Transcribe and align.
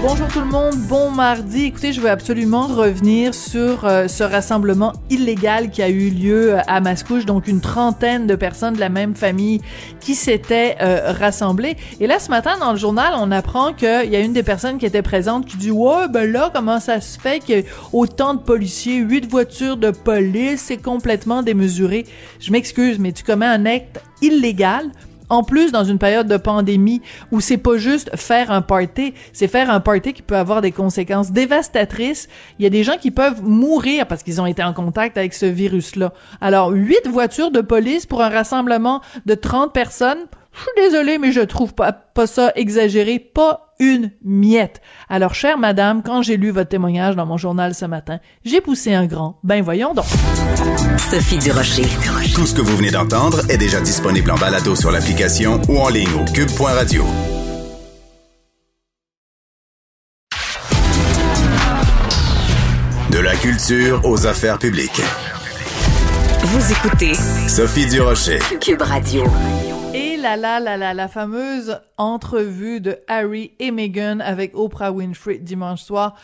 Bonjour 0.00 0.28
tout 0.28 0.38
le 0.38 0.46
monde, 0.46 0.76
bon 0.88 1.10
mardi. 1.10 1.64
Écoutez, 1.64 1.92
je 1.92 2.00
veux 2.00 2.08
absolument 2.08 2.68
revenir 2.68 3.34
sur 3.34 3.84
euh, 3.84 4.06
ce 4.06 4.22
rassemblement 4.22 4.92
illégal 5.10 5.70
qui 5.70 5.82
a 5.82 5.88
eu 5.88 6.10
lieu 6.10 6.54
euh, 6.54 6.60
à 6.68 6.80
Mascouche, 6.80 7.26
donc 7.26 7.48
une 7.48 7.60
trentaine 7.60 8.28
de 8.28 8.36
personnes 8.36 8.74
de 8.74 8.80
la 8.80 8.90
même 8.90 9.16
famille 9.16 9.60
qui 9.98 10.14
s'étaient 10.14 10.76
euh, 10.80 11.12
rassemblées. 11.12 11.76
Et 11.98 12.06
là, 12.06 12.20
ce 12.20 12.30
matin, 12.30 12.56
dans 12.60 12.70
le 12.70 12.78
journal, 12.78 13.12
on 13.16 13.32
apprend 13.32 13.72
qu'il 13.72 14.08
y 14.08 14.14
a 14.14 14.20
une 14.20 14.32
des 14.32 14.44
personnes 14.44 14.78
qui 14.78 14.86
était 14.86 15.02
présente 15.02 15.46
qui 15.46 15.56
dit 15.56 15.70
«Ouais, 15.72 16.06
ben 16.08 16.30
là, 16.30 16.52
comment 16.54 16.78
ça 16.78 17.00
se 17.00 17.18
fait 17.18 17.40
qu'il 17.40 17.56
y 17.56 17.58
ait 17.58 17.66
autant 17.92 18.34
de 18.34 18.40
policiers, 18.40 18.98
huit 18.98 19.28
voitures 19.28 19.76
de 19.76 19.90
police, 19.90 20.62
c'est 20.66 20.76
complètement 20.80 21.42
démesuré.» 21.42 22.06
Je 22.40 22.52
m'excuse, 22.52 23.00
mais 23.00 23.10
tu 23.10 23.24
commets 23.24 23.46
un 23.46 23.66
acte 23.66 24.00
illégal 24.22 24.92
en 25.28 25.42
plus 25.42 25.72
dans 25.72 25.84
une 25.84 25.98
période 25.98 26.26
de 26.26 26.36
pandémie 26.36 27.02
où 27.32 27.40
c'est 27.40 27.58
pas 27.58 27.76
juste 27.76 28.14
faire 28.16 28.50
un 28.50 28.62
party, 28.62 29.14
c'est 29.32 29.48
faire 29.48 29.70
un 29.70 29.80
party 29.80 30.12
qui 30.12 30.22
peut 30.22 30.36
avoir 30.36 30.60
des 30.60 30.72
conséquences 30.72 31.32
dévastatrices. 31.32 32.28
Il 32.58 32.62
y 32.62 32.66
a 32.66 32.70
des 32.70 32.84
gens 32.84 32.96
qui 32.96 33.10
peuvent 33.10 33.42
mourir 33.42 34.06
parce 34.06 34.22
qu'ils 34.22 34.40
ont 34.40 34.46
été 34.46 34.62
en 34.62 34.72
contact 34.72 35.18
avec 35.18 35.34
ce 35.34 35.46
virus-là. 35.46 36.12
Alors, 36.40 36.70
huit 36.70 37.06
voitures 37.06 37.50
de 37.50 37.60
police 37.60 38.06
pour 38.06 38.22
un 38.22 38.28
rassemblement 38.28 39.00
de 39.26 39.34
30 39.34 39.72
personnes, 39.72 40.26
je 40.52 40.60
suis 40.60 40.90
désolée, 40.90 41.18
mais 41.18 41.32
je 41.32 41.40
trouve 41.40 41.74
pas, 41.74 41.92
pas 41.92 42.26
ça 42.26 42.52
exagéré, 42.56 43.18
pas 43.18 43.67
une 43.80 44.10
miette. 44.24 44.80
Alors, 45.08 45.34
chère 45.34 45.58
madame, 45.58 46.02
quand 46.02 46.22
j'ai 46.22 46.36
lu 46.36 46.50
votre 46.50 46.68
témoignage 46.68 47.16
dans 47.16 47.26
mon 47.26 47.36
journal 47.36 47.74
ce 47.74 47.84
matin, 47.84 48.18
j'ai 48.44 48.60
poussé 48.60 48.94
un 48.94 49.06
grand. 49.06 49.38
Ben 49.44 49.62
voyons 49.62 49.94
donc. 49.94 50.06
Sophie 50.98 51.38
Durocher. 51.38 51.86
Tout 52.34 52.46
ce 52.46 52.54
que 52.54 52.60
vous 52.60 52.76
venez 52.76 52.90
d'entendre 52.90 53.40
est 53.50 53.58
déjà 53.58 53.80
disponible 53.80 54.30
en 54.30 54.36
balado 54.36 54.74
sur 54.74 54.90
l'application 54.90 55.60
ou 55.68 55.78
en 55.78 55.88
ligne 55.88 56.08
au 56.14 56.24
cube.radio. 56.32 57.04
De 63.10 63.18
la 63.18 63.34
culture 63.36 64.02
aux 64.04 64.26
affaires 64.26 64.58
publiques. 64.58 65.00
Vous 66.40 66.72
écoutez 66.72 67.14
Sophie 67.48 67.86
Durocher. 67.86 68.38
Cube 68.60 68.82
Radio. 68.82 69.24
Et 69.92 70.16
la 70.16 70.36
la 70.36 70.60
la 70.60 70.76
la 70.76 70.94
la 70.94 71.08
fameuse 71.08 71.80
entrevue 71.96 72.80
de 72.80 72.98
Harry 73.08 73.52
et 73.58 73.70
Meghan 73.70 74.20
avec 74.20 74.54
Oprah 74.54 74.92
Winfrey 74.92 75.38
dimanche 75.38 75.82
soir 75.82 76.14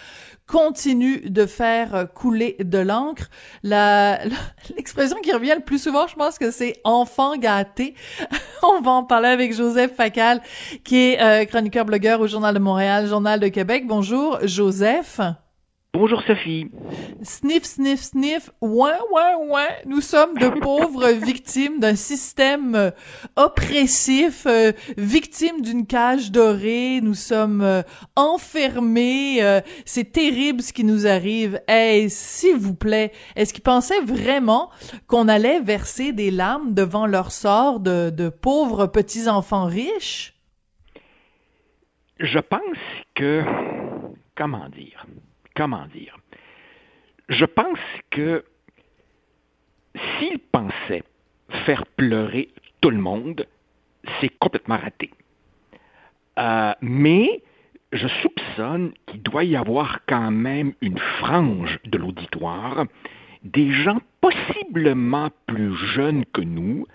continue 0.47 1.21
de 1.29 1.47
faire 1.47 2.07
couler 2.15 2.57
de 2.61 2.79
l'encre. 2.79 3.29
La 3.63 4.21
l'expression 4.77 5.17
qui 5.23 5.33
revient 5.33 5.55
le 5.57 5.65
plus 5.65 5.83
souvent, 5.83 6.07
je 6.07 6.15
pense 6.15 6.39
que 6.39 6.51
c'est 6.51 6.81
enfant 6.85 7.37
gâté. 7.37 7.95
On 8.63 8.81
va 8.81 8.93
en 8.93 9.05
parler 9.05 9.29
avec 9.29 9.53
Joseph 9.53 9.95
Facal 9.97 10.41
qui 10.85 10.97
est 10.97 11.21
euh, 11.21 11.45
chroniqueur 11.45 11.85
blogueur 11.85 12.21
au 12.21 12.27
Journal 12.29 12.55
de 12.55 12.61
Montréal, 12.61 13.09
Journal 13.09 13.41
de 13.41 13.49
Québec. 13.49 13.85
Bonjour 13.87 14.39
Joseph. 14.45 15.21
Bonjour 15.95 16.21
Sophie. 16.27 16.73
Sniff, 17.23 17.63
sniff, 17.63 18.01
sniff, 18.01 18.51
ouin, 18.61 18.97
ouin, 19.13 19.37
ouin. 19.47 19.69
Nous 19.87 20.01
sommes 20.01 20.37
de 20.37 20.49
pauvres 20.49 21.07
victimes 21.25 21.79
d'un 21.79 21.95
système 21.95 22.75
euh, 22.75 22.91
oppressif, 23.37 24.45
euh, 24.47 24.73
victimes 24.99 25.61
d'une 25.63 25.87
cage 25.87 26.33
dorée. 26.33 27.01
Nous 27.01 27.15
sommes 27.15 27.63
euh, 27.63 27.83
enfermés. 28.17 29.41
euh, 29.41 29.61
C'est 29.85 30.11
terrible 30.11 30.63
ce 30.63 30.73
qui 30.73 30.83
nous 30.83 31.07
arrive. 31.07 31.61
Hey, 31.69 32.11
s'il 32.11 32.57
vous 32.57 32.75
plaît, 32.75 33.13
est-ce 33.37 33.55
qu'ils 33.55 33.63
pensaient 33.63 34.01
vraiment 34.03 34.71
qu'on 35.07 35.29
allait 35.29 35.61
verser 35.61 36.13
des 36.13 36.33
larmes 36.33 36.75
devant 36.75 37.07
leur 37.07 37.31
sort 37.31 37.79
de, 37.79 38.11
de 38.11 38.29
pauvres 38.31 38.87
petits-enfants 38.89 39.67
riches? 39.67 40.35
Je 42.19 42.41
pense 42.41 42.61
que... 43.15 43.45
Comment 44.37 44.69
dire? 44.71 45.07
Comment 45.55 45.87
dire? 45.87 46.19
Je 47.29 47.45
pense 47.45 47.79
que 48.11 48.45
s'ils 49.95 50.39
pensaient 50.39 51.05
faire 51.65 51.87
pleurer 51.97 52.49
tout 52.81 52.91
le 52.91 52.99
monde, 52.99 53.47
c'est 54.21 54.37
complètement 54.39 54.77
raté. 54.77 55.11
Euh, 56.39 56.73
mais 56.81 57.43
je 57.93 58.09
soupçonne 58.09 58.93
qu'il 59.07 59.23
doit 59.23 59.45
y 59.45 59.57
avoir 59.57 60.01
quand 60.07 60.31
même 60.33 60.75
une 60.81 60.99
frange 60.99 61.79
de 61.85 61.99
l'auditoire, 61.99 62.85
des 63.45 63.73
gens 63.73 64.01
possiblement 64.21 65.31
plus 65.47 65.75
jeunes 65.95 66.25
que 66.33 66.41
nous, 66.41 66.87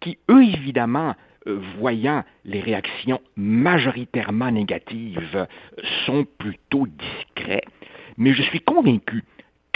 qui, 0.00 0.18
eux, 0.30 0.42
évidemment, 0.42 1.14
euh, 1.46 1.60
voyant 1.78 2.24
les 2.44 2.60
réactions 2.60 3.20
majoritairement 3.36 4.50
négatives, 4.50 5.46
sont 6.06 6.24
plutôt 6.38 6.86
discrets. 6.86 7.64
Mais 8.18 8.32
je 8.34 8.42
suis 8.42 8.60
convaincu 8.60 9.24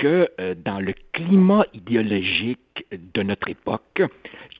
que 0.00 0.30
euh, 0.40 0.54
dans 0.54 0.80
le 0.80 0.94
climat 1.12 1.64
idéologique 1.74 2.86
de 2.90 3.22
notre 3.22 3.48
époque, 3.48 4.02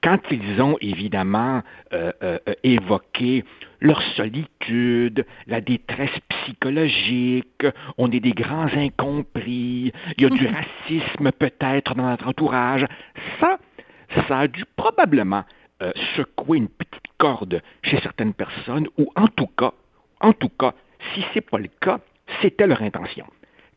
quand 0.03 0.19
ils 0.29 0.61
ont 0.61 0.77
évidemment 0.81 1.63
euh, 1.93 2.11
euh, 2.21 2.37
évoqué 2.63 3.43
leur 3.79 3.99
solitude, 4.15 5.25
la 5.47 5.59
détresse 5.59 6.15
psychologique, 6.29 7.65
on 7.97 8.11
est 8.11 8.19
des 8.19 8.33
grands 8.33 8.67
incompris, 8.67 9.91
il 10.17 10.23
y 10.23 10.25
a 10.25 10.29
du 10.29 10.47
racisme 10.87 11.31
peut-être 11.31 11.95
dans 11.95 12.07
notre 12.07 12.27
entourage, 12.27 12.85
ça, 13.39 13.57
ça 14.27 14.39
a 14.39 14.47
dû 14.47 14.63
probablement 14.75 15.43
secouer 16.15 16.59
une 16.59 16.69
petite 16.69 17.07
corde 17.17 17.63
chez 17.81 17.99
certaines 18.01 18.35
personnes, 18.35 18.87
ou 18.99 19.11
en 19.15 19.25
tout 19.25 19.47
cas, 19.47 19.71
en 20.19 20.31
tout 20.33 20.49
cas, 20.49 20.75
si 21.15 21.25
c'est 21.33 21.41
pas 21.41 21.57
le 21.57 21.69
cas, 21.79 21.99
c'était 22.43 22.67
leur 22.67 22.83
intention. 22.83 23.25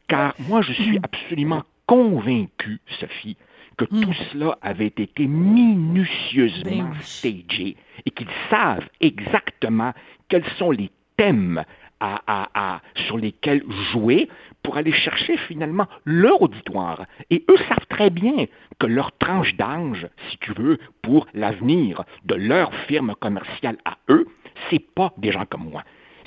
Car 0.08 0.34
moi, 0.38 0.62
je 0.62 0.72
suis 0.72 0.98
absolument 1.02 1.62
convaincu, 1.86 2.80
Sophie, 3.00 3.36
que 3.76 3.84
tout 3.86 4.12
cela 4.32 4.58
avait 4.62 4.86
été 4.86 5.26
minutieusement 5.26 6.84
Ben 6.84 6.90
oui. 6.92 7.02
stagé 7.02 7.76
et 8.06 8.10
qu'ils 8.10 8.28
savent 8.50 8.88
exactement 9.00 9.92
quels 10.28 10.44
sont 10.58 10.70
les 10.70 10.90
thèmes 11.16 11.64
à- 12.00 12.20
à- 12.26 12.48
à- 12.54 12.80
sur 13.06 13.16
lesquels 13.18 13.62
jouer 13.92 14.28
pour 14.62 14.76
aller 14.76 14.92
chercher 14.92 15.36
finalement 15.36 15.86
leur 16.04 16.40
auditoire. 16.42 17.04
Et 17.30 17.44
eux 17.50 17.56
savent 17.68 17.86
très 17.88 18.10
bien 18.10 18.46
que 18.78 18.86
leur 18.86 19.10
tranche 19.18 19.54
d'âge, 19.56 20.08
si 20.30 20.38
tu 20.38 20.52
veux, 20.52 20.78
pour 21.02 21.26
l'avenir 21.34 22.02
de 22.24 22.34
leur 22.34 22.72
firme 22.86 23.14
commerciale 23.18 23.78
à 23.84 23.96
eux, 24.08 24.26
c'est 24.70 24.84
pas 24.94 25.12
des 25.18 25.32
gens 25.32 25.46
comme 25.46 25.68
moi 25.70 25.82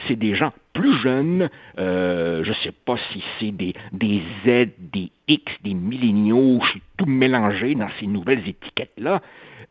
c'est 0.08 0.16
des 0.16 0.36
gens 0.36 0.54
plus 0.78 0.94
jeunes, 1.00 1.50
euh, 1.80 2.44
je 2.44 2.50
ne 2.50 2.56
sais 2.64 2.72
pas 2.72 2.98
si 3.12 3.24
c'est 3.40 3.52
des, 3.52 3.74
des 3.92 4.22
Z, 4.46 4.70
des 4.78 5.12
X, 5.28 5.52
des 5.64 5.74
milléniaux, 5.74 6.60
je 6.64 6.70
suis 6.70 6.82
tout 6.98 7.08
mélangé 7.08 7.74
dans 7.74 7.90
ces 8.00 8.06
nouvelles 8.06 8.48
étiquettes-là, 8.48 9.22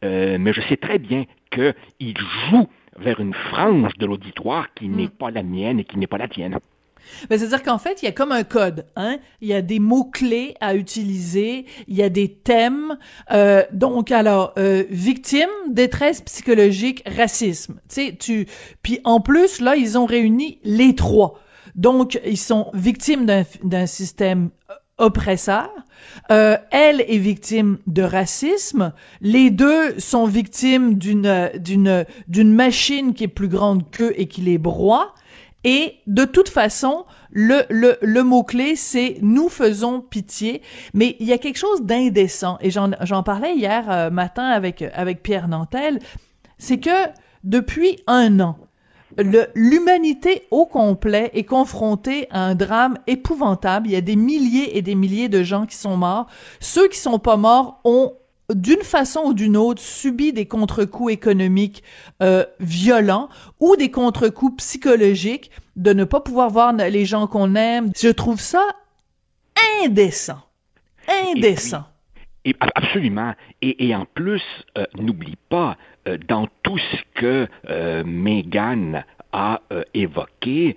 euh, 0.05 0.37
mais 0.41 0.53
je 0.53 0.61
sais 0.63 0.77
très 0.77 0.99
bien 0.99 1.25
qu'ils 1.53 2.19
jouent 2.51 2.69
vers 2.99 3.21
une 3.21 3.35
frange 3.35 3.93
de 3.99 4.07
l'auditoire 4.07 4.67
qui 4.75 4.89
n'est 4.89 5.09
pas 5.09 5.31
la 5.31 5.45
mienne 5.45 5.79
et 5.79 5.85
qui 5.85 5.97
n'est 5.97 6.09
pas 6.09 6.19
la 6.19 6.27
tienne. 6.27 6.59
Ben, 7.29 7.39
c'est-à-dire 7.39 7.63
qu'en 7.63 7.79
fait, 7.79 8.03
il 8.03 8.07
y 8.07 8.09
a 8.09 8.13
comme 8.13 8.33
un 8.33 8.45
code, 8.45 8.87
hein. 8.97 9.19
Il 9.41 9.49
y 9.49 9.55
a 9.55 9.63
des 9.63 9.79
mots-clés 9.79 10.55
à 10.61 10.75
utiliser, 10.75 11.67
il 11.89 11.97
y 11.97 12.03
a 12.03 12.09
des 12.09 12.33
thèmes. 12.33 12.99
Euh, 13.33 13.63
donc, 13.73 14.11
alors, 14.11 14.53
euh, 14.59 14.85
victime, 14.91 15.49
détresse 15.69 16.21
psychologique, 16.23 17.03
racisme. 17.07 17.81
Tu 17.89 17.95
sais, 17.95 18.17
tu... 18.19 18.47
Puis 18.83 19.01
en 19.05 19.21
plus, 19.21 19.61
là, 19.61 19.77
ils 19.77 19.99
ont 19.99 20.07
réuni 20.07 20.61
les 20.65 20.95
trois. 20.95 21.41
Donc, 21.75 22.19
ils 22.25 22.39
sont 22.39 22.71
victimes 22.73 23.27
d'un, 23.27 23.87
système 23.87 24.51
oppresseur. 24.99 25.71
Euh, 26.31 26.57
elle 26.71 27.03
est 27.03 27.19
victime 27.19 27.79
de 27.87 28.03
racisme. 28.03 28.93
Les 29.21 29.51
deux 29.51 29.99
sont 29.99 30.27
victimes 30.27 30.95
d'une 30.95 31.51
d'une 31.59 32.07
d'une 32.29 32.53
machine 32.53 33.13
qui 33.13 33.25
est 33.25 33.29
plus 33.29 33.49
grande 33.49 33.91
qu'eux 33.91 34.15
et 34.17 34.27
qui 34.27 34.41
les 34.41 34.59
broie. 34.59 35.15
Et 35.67 35.97
de 36.07 36.25
toute 36.25 36.49
façon, 36.49 37.07
le, 37.33 37.63
le, 37.71 37.99
le 38.01 38.23
mot-clé, 38.23 38.77
c'est 38.77 39.19
nous 39.21 39.49
faisons 39.49 40.01
pitié. 40.01 40.63
Mais 40.95 41.17
il 41.19 41.27
y 41.27 41.33
a 41.33 41.39
quelque 41.39 41.59
chose 41.59 41.83
d'indécent. 41.83 42.57
Et 42.61 42.71
j'en, 42.71 43.23
parlais 43.25 43.57
hier 43.57 43.91
euh, 43.91 44.09
matin 44.09 44.45
avec, 44.45 44.83
avec 44.95 45.25
Pierre 45.25 45.49
Nantel. 45.49 45.99
C'est 46.57 46.79
que 46.79 47.09
depuis 47.43 47.99
un 48.07 48.39
an, 48.39 48.57
l'humanité 49.57 50.47
au 50.53 50.67
complet 50.67 51.33
est 51.35 51.43
confrontée 51.43 52.29
à 52.31 52.45
un 52.45 52.55
drame 52.55 52.97
épouvantable. 53.09 53.89
Il 53.89 53.93
y 53.93 53.97
a 53.97 54.01
des 54.01 54.17
milliers 54.17 54.79
et 54.79 54.83
des 54.83 54.95
milliers 54.95 55.29
de 55.29 55.43
gens 55.43 55.67
qui 55.67 55.77
sont 55.77 55.97
morts. 55.97 56.29
Ceux 56.61 56.87
qui 56.87 56.99
sont 56.99 57.19
pas 57.19 57.37
morts 57.37 57.81
ont 57.85 58.13
d'une 58.55 58.83
façon 58.83 59.21
ou 59.27 59.35
d'une 59.35 59.57
autre 59.57 59.83
subit 59.83 60.33
des 60.33 60.47
contre-coups 60.47 61.13
économiques 61.13 61.83
euh, 62.23 62.45
violents 62.61 63.29
ou 63.61 63.77
des 63.77 63.91
contre-coups 63.91 64.57
psychologiques, 64.59 65.51
de 65.77 65.93
ne 65.93 66.05
pas 66.05 66.21
pouvoir 66.21 66.51
voir 66.51 66.73
les 66.73 67.05
gens 67.05 67.27
qu'on 67.27 67.55
aime. 67.55 67.91
Je 67.97 68.09
trouve 68.09 68.41
ça 68.41 68.65
indécent. 69.83 70.41
Indécent. 71.09 71.85
Et, 72.45 72.55
absolument. 72.75 73.35
Et, 73.61 73.95
en 73.95 74.07
plus, 74.07 74.43
euh, 74.79 74.85
n'oublie 74.97 75.37
pas, 75.49 75.77
euh, 76.07 76.17
dans 76.29 76.47
tout 76.63 76.79
ce 76.79 76.97
que 77.21 77.49
euh, 77.69 78.05
Meghan 78.05 79.03
a 79.33 79.61
évoqué, 79.93 80.77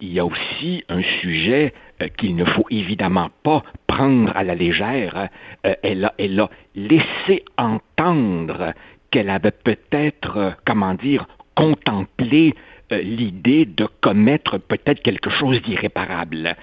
il 0.00 0.12
y 0.12 0.20
a 0.20 0.24
aussi 0.24 0.84
un 0.88 1.02
sujet 1.20 1.74
qu'il 2.16 2.36
ne 2.36 2.44
faut 2.44 2.66
évidemment 2.70 3.30
pas 3.42 3.62
prendre 3.86 4.36
à 4.36 4.44
la 4.44 4.54
légère. 4.54 5.28
elle, 5.62 6.04
a, 6.04 6.14
elle 6.18 6.40
a 6.40 6.50
laissé 6.74 7.44
entendre 7.56 8.72
qu'elle 9.10 9.30
avait 9.30 9.50
peut-être, 9.50 10.56
comment 10.64 10.94
dire, 10.94 11.26
contemplé 11.54 12.54
l'idée 12.90 13.64
de 13.64 13.88
commettre 14.00 14.58
peut-être 14.58 15.02
quelque 15.02 15.30
chose 15.30 15.60
d'irréparable. 15.62 16.56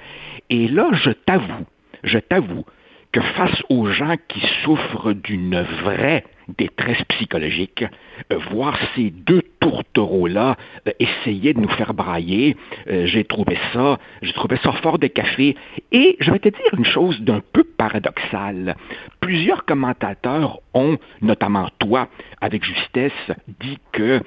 Et 0.50 0.68
là, 0.68 0.89
je 0.94 1.12
t'avoue, 1.12 1.65
je 2.03 2.19
t'avoue 2.19 2.65
que 3.12 3.21
face 3.21 3.62
aux 3.69 3.88
gens 3.88 4.15
qui 4.27 4.41
souffrent 4.63 5.13
d'une 5.13 5.62
vraie 5.62 6.24
détresse 6.57 7.04
psychologique, 7.10 7.86
euh, 8.31 8.38
voir 8.51 8.78
ces 8.95 9.10
deux 9.12 9.42
tourtereaux-là 9.60 10.56
euh, 10.88 10.92
essayer 11.00 11.54
de 11.54 11.60
nous 11.60 11.69
faire 11.69 11.94
brailler, 11.94 12.57
euh, 12.88 13.06
j'ai 13.06 13.24
trouvé 13.24 13.57
ça, 13.74 14.00
j'ai 14.22 14.34
trouvé 14.34 14.57
ça 14.57 14.72
fort 14.74 15.00
de 15.00 15.07
café. 15.07 15.56
Et 15.92 16.18
je 16.19 16.31
vais 16.31 16.40
te 16.40 16.50
dire 16.50 16.74
une 16.78 16.86
chose 16.86 17.19
d'un 17.22 17.42
peu 17.54 17.63
paradoxale. 17.63 18.75
Plusieurs 19.19 19.66
commentateurs 19.66 20.60
ont, 20.74 20.98
notamment 21.22 21.69
toi, 21.80 22.07
avec 22.42 22.63
justesse, 22.63 23.12
dit 23.60 23.78
que 23.92 24.22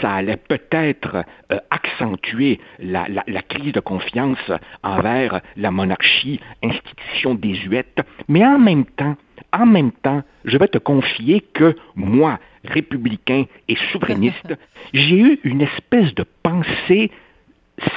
ça 0.00 0.12
allait 0.12 0.36
peut-être 0.36 1.24
accentuer 1.70 2.60
la, 2.78 3.06
la 3.08 3.42
crise 3.42 3.72
de 3.72 3.80
confiance 3.80 4.50
envers 4.82 5.40
la 5.56 5.70
monarchie, 5.70 6.40
institution 6.62 7.34
désuète, 7.34 8.02
mais 8.28 8.44
en 8.44 8.58
même 8.58 8.84
temps, 8.84 9.16
en 9.52 9.66
même 9.66 9.92
temps, 9.92 10.22
je 10.44 10.58
vais 10.58 10.68
te 10.68 10.78
confier 10.78 11.40
que 11.40 11.76
moi, 11.94 12.38
républicain 12.64 13.44
et 13.68 13.76
souverainiste, 13.92 14.54
j'ai 14.92 15.18
eu 15.18 15.40
une 15.44 15.62
espèce 15.62 16.14
de 16.14 16.24
pensée 16.42 17.10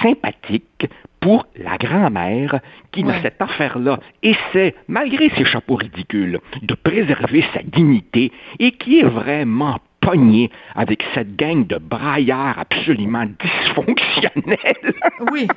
sympathique 0.01 0.87
pour 1.19 1.47
la 1.55 1.77
grand-mère 1.77 2.59
qui, 2.91 3.03
dans 3.03 3.21
cette 3.21 3.41
affaire-là, 3.41 3.99
essaie, 4.23 4.75
malgré 4.87 5.29
ses 5.31 5.45
chapeaux 5.45 5.75
ridicules, 5.75 6.39
de 6.61 6.73
préserver 6.73 7.43
sa 7.53 7.61
dignité 7.63 8.31
et 8.59 8.71
qui 8.71 8.99
est 8.99 9.07
vraiment 9.07 9.77
pognée 10.07 10.49
avec 10.75 11.03
cette 11.13 11.35
gang 11.35 11.67
de 11.67 11.77
braillards 11.77 12.59
absolument 12.59 13.25
dysfonctionnels. 13.25 14.93
oui. 15.33 15.47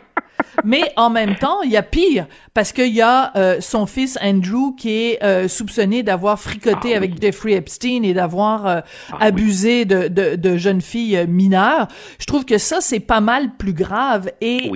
Mais 0.64 0.92
en 0.96 1.10
même 1.10 1.36
temps, 1.36 1.62
il 1.62 1.70
y 1.70 1.76
a 1.76 1.82
pire 1.82 2.26
parce 2.54 2.72
qu'il 2.72 2.94
y 2.94 3.00
a 3.00 3.32
euh, 3.36 3.60
son 3.60 3.86
fils 3.86 4.18
Andrew 4.22 4.74
qui 4.76 4.90
est 4.90 5.22
euh, 5.22 5.48
soupçonné 5.48 6.02
d'avoir 6.02 6.38
fricoté 6.38 6.94
ah 6.94 6.96
avec 6.96 7.20
Jeffrey 7.20 7.52
Epstein 7.52 8.02
et 8.02 8.14
d'avoir 8.14 8.66
euh, 8.66 8.80
ah 9.12 9.18
abusé 9.20 9.84
de, 9.84 10.08
de, 10.08 10.36
de, 10.36 10.56
jeunes 10.56 10.80
filles 10.80 11.26
mineures. 11.28 11.88
Je 12.18 12.26
trouve 12.26 12.44
que 12.44 12.58
ça 12.58 12.80
c'est 12.80 13.00
pas 13.00 13.20
mal 13.20 13.56
plus 13.56 13.72
grave 13.72 14.30
et 14.40 14.70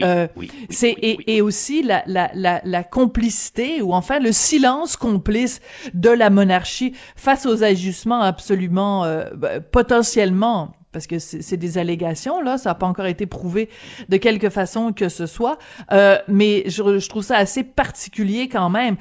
c'est 0.71 0.91
et, 0.91 1.37
et, 1.37 1.43
aussi 1.43 1.83
la, 1.83 2.03
la, 2.07 2.31
la, 2.35 2.61
la, 2.65 2.85
complicité 2.85 3.83
ou 3.83 3.93
enfin 3.93 4.19
le 4.19 4.33
silence 4.33 4.97
complice 4.97 5.61
de 5.93 6.11
la 6.11 6.31
monarchie 6.31 6.95
face 7.17 7.47
aux 7.47 7.63
ajustements 7.63 8.21
absolument 8.21 9.03
bah, 9.35 9.61
potentiellement 9.71 10.75
parce 10.95 11.09
que 11.09 11.19
c'est 11.19 11.57
des 11.57 11.77
allégations, 11.77 12.41
là, 12.41 12.57
ça 12.57 12.71
n'a 12.71 12.75
pas 12.77 12.87
encore 12.87 13.07
été 13.07 13.27
prouvé 13.27 13.69
de 14.09 14.17
quelque 14.17 14.49
façon 14.49 14.93
que 14.93 15.09
ce 15.09 15.27
soit, 15.27 15.59
euh, 15.93 16.17
mais 16.29 16.63
je, 16.67 17.01
je, 17.01 17.09
trouve 17.09 17.25
ça 17.25 17.37
assez 17.37 17.65
particulier 17.65 18.49
quand 18.49 18.71
même. 18.71 18.97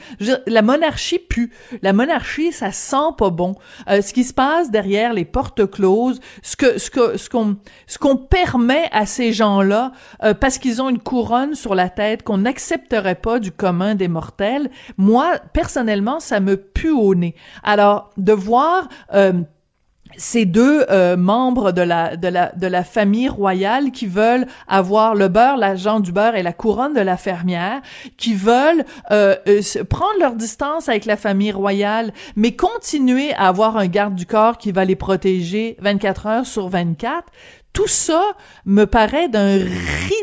la 0.47 0.61
monarchie 0.63 1.19
pue. 1.19 1.53
La 1.83 1.93
monarchie, 1.93 2.51
ça 2.51 2.71
sent 2.71 3.13
pas 3.17 3.29
bon. 3.29 3.53
Euh, 3.89 4.01
ce 4.01 4.11
qui 4.11 4.23
se 4.23 4.33
passe 4.33 4.71
derrière 4.71 5.13
les 5.13 5.23
portes 5.23 5.69
closes, 5.69 6.19
ce 6.41 6.55
que 6.55 6.79
ce 6.79 6.89
que 6.89 7.15
ce 7.15 7.29
qu'on 7.29 7.57
ce 7.85 7.99
qu'on 7.99 8.17
permet 8.17 8.89
à 8.91 9.05
ces 9.05 9.31
gens-là, 9.31 9.91
euh, 10.23 10.33
parce 10.33 10.57
qu'ils 10.57 10.81
ont 10.81 10.89
une 10.89 10.99
couronne 10.99 11.53
sur 11.53 11.75
la 11.75 11.89
tête 11.89 12.23
qu'on 12.23 12.39
n'accepterait 12.39 13.15
pas 13.15 13.37
du 13.37 13.51
commun 13.51 13.93
des 13.93 14.07
mortels, 14.07 14.71
moi, 14.97 15.35
personnellement, 15.53 16.19
ça 16.19 16.39
me 16.39 16.57
pue 16.57 16.89
au 16.89 17.13
nez. 17.13 17.35
Alors, 17.61 18.09
de 18.17 18.33
voir 18.33 18.89
euh, 19.13 19.33
ces 20.17 20.45
deux 20.45 20.85
euh, 20.89 21.17
membres 21.17 21.71
de 21.71 21.81
la, 21.81 22.15
de, 22.17 22.27
la, 22.27 22.51
de 22.51 22.67
la 22.67 22.83
famille 22.83 23.29
royale 23.29 23.91
qui 23.91 24.07
veulent 24.07 24.45
avoir 24.67 25.15
le 25.15 25.27
beurre, 25.27 25.57
l'agent 25.57 25.99
du 25.99 26.11
beurre 26.11 26.35
et 26.35 26.43
la 26.43 26.53
couronne 26.53 26.93
de 26.93 27.01
la 27.01 27.17
fermière, 27.17 27.81
qui 28.17 28.33
veulent 28.33 28.85
euh, 29.11 29.35
euh, 29.47 29.61
prendre 29.89 30.19
leur 30.19 30.35
distance 30.35 30.89
avec 30.89 31.05
la 31.05 31.17
famille 31.17 31.51
royale, 31.51 32.13
mais 32.35 32.55
continuer 32.55 33.33
à 33.33 33.47
avoir 33.47 33.77
un 33.77 33.87
garde 33.87 34.15
du 34.15 34.25
corps 34.25 34.57
qui 34.57 34.71
va 34.71 34.85
les 34.85 34.95
protéger 34.95 35.77
24 35.79 36.27
heures 36.27 36.45
sur 36.45 36.69
24. 36.69 37.23
Tout 37.73 37.87
ça 37.87 38.21
me 38.65 38.85
paraît 38.85 39.29
d'un 39.29 39.57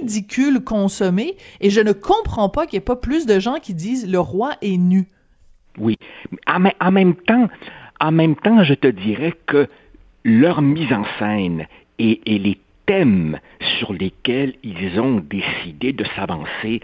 ridicule 0.01 0.61
consommé 0.61 1.37
et 1.61 1.69
je 1.69 1.81
ne 1.81 1.93
comprends 1.93 2.49
pas 2.49 2.67
qu'il 2.67 2.77
n'y 2.77 2.83
ait 2.83 2.85
pas 2.85 2.97
plus 2.97 3.27
de 3.27 3.41
gens 3.41 3.57
qui 3.61 3.75
disent 3.75 4.09
le 4.09 4.21
roi 4.21 4.53
est 4.63 4.77
nu. 4.77 5.09
Oui, 5.79 5.97
en, 6.47 6.65
en 6.81 6.91
même 6.93 7.15
temps, 7.15 7.49
en 8.01 8.13
même 8.13 8.37
temps, 8.37 8.63
je 8.65 8.75
te 8.75 8.87
dirais 8.87 9.35
que 9.47 9.69
leur 10.25 10.63
mise 10.63 10.93
en 10.93 11.05
scène 11.19 11.67
et, 11.99 12.21
les 12.27 12.59
thèmes 12.87 13.39
sur 13.79 13.93
lesquels 13.93 14.55
ils 14.63 14.99
ont 14.99 15.21
décidé 15.21 15.93
de 15.93 16.05
s'avancer 16.17 16.81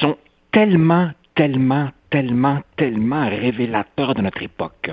sont 0.00 0.16
tellement, 0.52 1.10
tellement, 1.34 1.90
tellement, 2.10 2.60
tellement 2.76 3.28
révélateurs 3.28 4.14
de 4.14 4.22
notre 4.22 4.42
époque. 4.42 4.90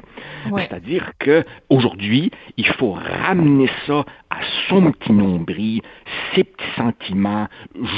C'est-à-dire 0.55 1.11
que 1.19 1.43
aujourd'hui, 1.69 2.31
il 2.57 2.67
faut 2.67 2.91
ramener 2.91 3.69
ça 3.85 4.05
à 4.29 4.37
son 4.69 4.91
petit 4.91 5.11
nombril, 5.11 5.81
ses 6.33 6.43
petits 6.43 6.63
sentiments, 6.75 7.47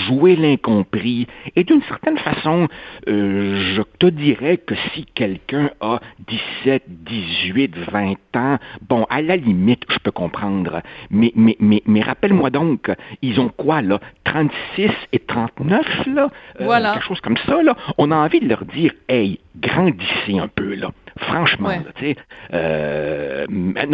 jouer 0.08 0.36
l'incompris. 0.36 1.28
Et 1.56 1.64
d'une 1.64 1.82
certaine 1.84 2.18
façon, 2.18 2.68
euh, 3.08 3.76
je 3.76 3.82
te 4.00 4.08
dirais 4.08 4.58
que 4.58 4.76
si 4.94 5.06
quelqu'un 5.06 5.70
a 5.80 6.00
17, 6.28 6.84
18, 6.88 7.78
20 7.92 8.16
ans, 8.36 8.58
bon, 8.88 9.06
à 9.10 9.22
la 9.22 9.36
limite, 9.36 9.84
je 9.90 10.00
peux 10.00 10.12
comprendre. 10.12 10.82
Mais, 11.12 11.32
mais, 11.36 11.56
mais, 11.60 11.84
mais 11.86 12.02
rappelle-moi 12.02 12.50
donc, 12.50 12.92
ils 13.22 13.40
ont 13.40 13.50
quoi, 13.50 13.82
là? 13.82 14.00
36 14.26 14.90
et 15.12 15.20
39, 15.20 16.08
là? 16.08 16.30
Euh, 16.60 16.66
voilà. 16.66 16.94
quelque 16.94 17.06
chose 17.06 17.22
comme 17.22 17.38
ça, 17.38 17.62
là? 17.62 17.76
On 17.98 18.12
a 18.12 18.16
envie 18.16 18.40
de 18.40 18.48
leur 18.48 18.66
dire, 18.66 18.92
hey, 19.08 19.40
grandissez 19.56 20.40
un 20.40 20.48
peu, 20.48 20.76
là. 20.76 20.92
Franchement, 21.18 21.70
tu 21.96 22.06
sais. 22.06 22.16
Euh, 22.54 23.46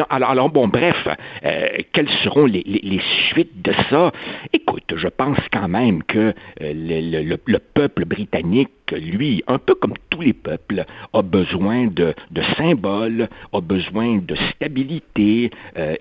alors, 0.10 0.30
alors, 0.30 0.50
bon, 0.50 0.68
bref, 0.68 1.08
euh, 1.44 1.68
quelles 1.92 2.10
seront 2.24 2.46
les, 2.46 2.64
les, 2.64 3.02
suites 3.28 3.62
de 3.62 3.74
ça? 3.90 4.12
Écoute, 4.54 4.94
je 4.96 5.08
pense 5.10 5.38
quand 5.52 5.68
même 5.68 6.02
que 6.04 6.34
euh, 6.62 6.74
le, 6.74 7.38
le, 7.46 7.60
peuple 7.60 8.06
britannique, 8.06 8.70
lui, 8.92 9.44
un 9.48 9.58
peu 9.58 9.76
comme 9.76 9.96
tous 10.10 10.22
les 10.22 10.34
peuples, 10.34 10.86
a 11.14 11.22
besoin 11.22 11.88
de, 11.88 12.14
de 12.32 12.42
symboles, 12.58 13.28
a 13.52 13.62
besoin 13.62 14.20
de 14.20 14.36
stabilité, 14.56 15.52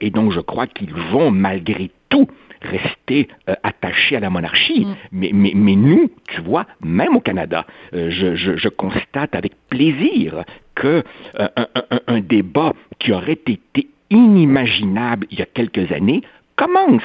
et 0.00 0.10
donc 0.10 0.32
je 0.32 0.40
crois 0.40 0.66
qu'ils 0.66 0.94
vont 0.94 1.30
malgré 1.30 1.90
tout 2.08 2.28
rester 2.62 3.28
euh, 3.48 3.54
attaché 3.62 4.16
à 4.16 4.20
la 4.20 4.30
monarchie. 4.30 4.84
Mm. 4.84 4.96
Mais, 5.12 5.30
mais, 5.32 5.52
mais, 5.54 5.76
nous, 5.76 6.10
tu 6.28 6.40
vois, 6.40 6.66
même 6.80 7.16
au 7.16 7.20
Canada, 7.20 7.66
euh, 7.94 8.10
je, 8.10 8.34
je, 8.34 8.56
je, 8.56 8.68
constate 8.68 9.34
avec 9.34 9.52
plaisir 9.68 10.44
que 10.74 11.02
euh, 11.38 11.48
un, 11.56 11.66
un, 11.74 12.00
un, 12.06 12.20
débat 12.20 12.72
qui 12.98 13.12
aurait 13.12 13.32
été 13.32 13.88
inimaginable 14.10 15.26
il 15.30 15.38
y 15.38 15.42
a 15.42 15.46
quelques 15.46 15.90
années 15.92 16.22
commence, 16.56 17.02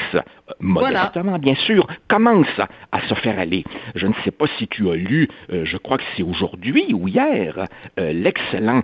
modestement 0.60 1.38
bien 1.38 1.54
sûr, 1.54 1.86
commence 2.08 2.48
à 2.92 3.02
se 3.08 3.14
faire 3.14 3.38
aller. 3.38 3.64
Je 3.94 4.08
ne 4.08 4.14
sais 4.24 4.32
pas 4.32 4.46
si 4.58 4.68
tu 4.68 4.90
as 4.90 4.96
lu, 4.96 5.28
je 5.50 5.78
crois 5.78 6.00
que 6.00 6.04
c'est 6.18 6.24
aujourd'hui 6.24 6.92
ou 6.92 7.08
hier, 7.08 7.68
l'excellent 7.98 8.82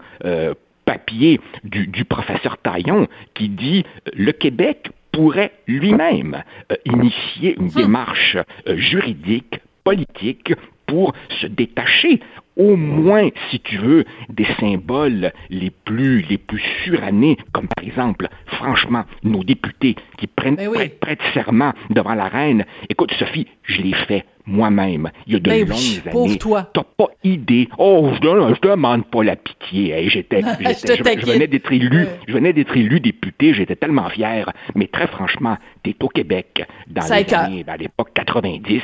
papier 0.86 1.40
du, 1.64 1.88
du, 1.88 2.06
professeur 2.06 2.58
Taillon 2.58 3.08
qui 3.34 3.50
dit 3.50 3.84
le 4.14 4.32
Québec 4.32 4.90
pourrait 5.20 5.52
lui-même 5.68 6.44
euh, 6.72 6.76
initier 6.86 7.58
une 7.60 7.66
hmm. 7.66 7.82
démarche 7.82 8.38
euh, 8.38 8.78
juridique, 8.78 9.60
politique, 9.84 10.54
pour 10.88 11.12
se 11.42 11.46
détacher 11.46 12.22
au 12.58 12.76
moins, 12.76 13.30
si 13.50 13.60
tu 13.60 13.78
veux, 13.78 14.06
des 14.30 14.48
symboles 14.60 15.32
les 15.50 15.70
plus, 15.70 16.22
les 16.30 16.38
plus 16.38 16.62
surannés, 16.84 17.38
comme 17.54 17.68
par 17.68 17.84
exemple, 17.86 18.28
franchement, 18.48 19.06
nos 19.24 19.44
députés 19.44 19.96
qui 20.18 20.28
prennent, 20.28 20.56
Ben 20.56 20.68
oui. 20.68 20.76
prêtent, 20.76 21.00
prêtent 21.00 21.22
serment 21.34 21.74
devant 21.90 22.16
la 22.16 22.28
reine. 22.28 22.66
Écoute, 22.90 23.14
Sophie, 23.18 23.48
je 23.64 23.82
l'ai 23.82 23.94
fait 23.94 24.26
moi-même. 24.46 25.12
Il 25.28 25.34
y 25.34 25.36
a 25.36 25.40
de 25.40 25.50
Ben 25.50 25.64
oui, 25.64 25.70
longues 26.04 26.12
pauvre 26.12 26.26
années. 26.30 26.38
toi. 26.38 26.70
T'as 26.74 26.84
pas 26.84 27.08
idée. 27.24 27.70
Oh, 27.78 28.12
je, 28.14 28.20
je 28.56 28.68
demande 28.68 29.06
pas 29.06 29.24
la 29.24 29.36
pitié. 29.36 29.92
Hey, 29.94 30.10
j'étais, 30.10 30.42
Je 30.42 31.26
venais 31.26 31.48
d'être 31.48 31.72
élu, 31.72 32.08
je 32.28 32.34
venais 32.34 32.52
d'être 32.52 32.76
élu 32.76 33.00
député. 33.00 33.54
J'étais 33.54 33.76
tellement 33.76 34.10
fier. 34.10 34.52
Mais 34.76 34.88
très 34.88 35.08
franchement, 35.08 35.58
t'es 35.84 35.96
au 36.02 36.08
Québec 36.10 36.66
dans 36.88 37.02
Ça 37.02 37.22
les 37.22 37.34
années, 37.34 37.64
ben, 37.64 37.74
à 37.74 37.78
l'époque 37.78 38.10
90, 38.16 38.82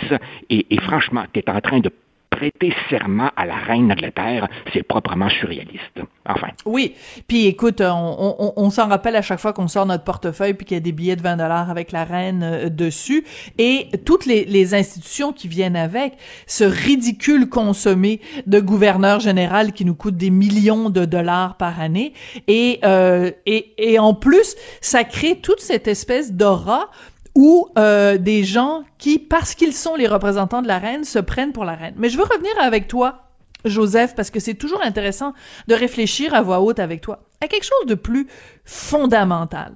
et, 0.49 0.65
et 0.69 0.79
franchement, 0.81 1.23
t'es 1.33 1.49
en 1.49 1.59
train 1.61 1.79
de 1.79 1.91
prêter 2.35 2.73
serment 2.89 3.31
à 3.35 3.45
la 3.45 3.55
reine 3.55 3.87
d'Angleterre. 3.87 4.47
C'est 4.73 4.83
proprement 4.83 5.29
surréaliste. 5.29 6.01
Enfin. 6.25 6.49
Oui. 6.65 6.95
Puis 7.27 7.45
écoute, 7.45 7.81
on, 7.81 8.35
on, 8.39 8.53
on 8.55 8.69
s'en 8.69 8.87
rappelle 8.87 9.15
à 9.15 9.21
chaque 9.21 9.39
fois 9.39 9.53
qu'on 9.53 9.67
sort 9.67 9.85
notre 9.85 10.03
portefeuille 10.03 10.53
puis 10.53 10.65
qu'il 10.65 10.75
y 10.75 10.77
a 10.77 10.81
des 10.81 10.91
billets 10.91 11.15
de 11.15 11.21
20 11.21 11.37
dollars 11.37 11.69
avec 11.69 11.91
la 11.91 12.03
reine 12.03 12.43
euh, 12.43 12.69
dessus 12.69 13.25
et 13.57 13.87
toutes 14.05 14.25
les, 14.25 14.45
les 14.45 14.73
institutions 14.73 15.31
qui 15.33 15.47
viennent 15.47 15.75
avec 15.75 16.13
ce 16.47 16.63
ridicule 16.63 17.47
consommé 17.47 18.19
de 18.47 18.59
gouverneur 18.59 19.19
général 19.19 19.71
qui 19.71 19.85
nous 19.85 19.95
coûte 19.95 20.17
des 20.17 20.29
millions 20.29 20.89
de 20.89 21.05
dollars 21.05 21.57
par 21.57 21.79
année 21.79 22.13
et 22.47 22.79
euh, 22.83 23.31
et, 23.45 23.73
et 23.77 23.99
en 23.99 24.13
plus 24.13 24.55
ça 24.81 25.03
crée 25.03 25.37
toute 25.37 25.59
cette 25.59 25.87
espèce 25.87 26.33
d'aura 26.33 26.89
où 27.35 27.67
euh, 27.77 28.17
des 28.17 28.43
gens 28.43 28.83
qui, 28.97 29.19
parce 29.19 29.53
qu'ils 29.55 29.73
sont 29.73 29.95
les 29.95 30.07
représentants 30.07 30.61
de 30.61 30.67
la 30.67 30.79
reine, 30.79 31.03
se 31.03 31.19
prennent 31.19 31.51
pour 31.51 31.65
la 31.65 31.75
reine. 31.75 31.93
Mais 31.97 32.09
je 32.09 32.17
veux 32.17 32.23
revenir 32.23 32.53
avec 32.59 32.87
toi, 32.87 33.25
Joseph, 33.65 34.15
parce 34.15 34.31
que 34.31 34.39
c'est 34.39 34.53
toujours 34.53 34.81
intéressant 34.81 35.33
de 35.67 35.75
réfléchir 35.75 36.33
à 36.33 36.41
voix 36.41 36.61
haute 36.61 36.79
avec 36.79 37.01
toi 37.01 37.25
à 37.41 37.47
quelque 37.47 37.65
chose 37.65 37.87
de 37.87 37.95
plus 37.95 38.27
fondamental. 38.63 39.73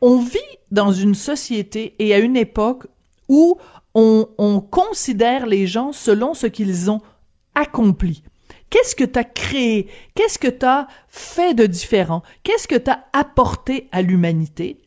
On 0.00 0.18
vit 0.18 0.38
dans 0.70 0.92
une 0.92 1.14
société 1.14 1.94
et 1.98 2.14
à 2.14 2.18
une 2.18 2.36
époque 2.36 2.86
où 3.28 3.58
on, 3.94 4.28
on 4.38 4.60
considère 4.60 5.46
les 5.46 5.66
gens 5.66 5.92
selon 5.92 6.34
ce 6.34 6.46
qu'ils 6.46 6.90
ont 6.90 7.00
accompli. 7.54 8.22
Qu'est-ce 8.70 8.94
que 8.94 9.04
tu 9.04 9.18
as 9.18 9.24
créé? 9.24 9.88
Qu'est-ce 10.14 10.38
que 10.38 10.48
tu 10.48 10.64
as 10.64 10.86
fait 11.08 11.54
de 11.54 11.66
différent? 11.66 12.22
Qu'est-ce 12.44 12.68
que 12.68 12.76
tu 12.76 12.90
as 12.90 13.04
apporté 13.12 13.88
à 13.92 14.00
l'humanité? 14.00 14.79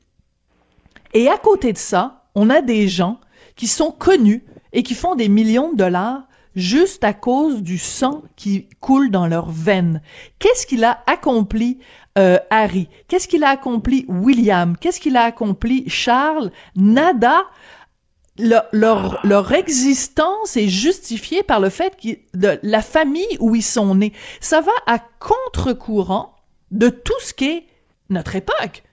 Et 1.13 1.29
à 1.29 1.37
côté 1.37 1.73
de 1.73 1.77
ça, 1.77 2.23
on 2.35 2.49
a 2.49 2.61
des 2.61 2.87
gens 2.87 3.19
qui 3.55 3.67
sont 3.67 3.91
connus 3.91 4.43
et 4.71 4.83
qui 4.83 4.95
font 4.95 5.15
des 5.15 5.29
millions 5.29 5.71
de 5.71 5.77
dollars 5.77 6.23
juste 6.55 7.03
à 7.03 7.13
cause 7.13 7.61
du 7.61 7.77
sang 7.77 8.23
qui 8.35 8.67
coule 8.79 9.09
dans 9.11 9.27
leurs 9.27 9.49
veines. 9.49 10.01
Qu'est-ce 10.39 10.65
qu'il 10.67 10.83
a 10.83 11.03
accompli 11.07 11.79
euh, 12.17 12.37
Harry? 12.49 12.89
Qu'est-ce 13.07 13.27
qu'il 13.27 13.43
a 13.43 13.49
accompli 13.49 14.05
William? 14.07 14.77
Qu'est-ce 14.77 14.99
qu'il 14.99 15.17
a 15.17 15.23
accompli 15.23 15.87
Charles? 15.89 16.51
Nada. 16.75 17.43
Le- 18.39 18.61
leur, 18.71 19.19
leur 19.23 19.51
existence 19.51 20.57
est 20.57 20.67
justifiée 20.67 21.43
par 21.43 21.59
le 21.59 21.69
fait 21.69 21.95
que 21.95 22.17
de 22.37 22.59
la 22.63 22.81
famille 22.81 23.37
où 23.39 23.53
ils 23.55 23.61
sont 23.63 23.93
nés. 23.93 24.13
Ça 24.41 24.61
va 24.61 24.71
à 24.87 24.97
contre-courant 25.19 26.35
de 26.71 26.89
tout 26.89 27.13
ce 27.21 27.33
qu'est 27.33 27.65
notre 28.09 28.35
époque. 28.35 28.83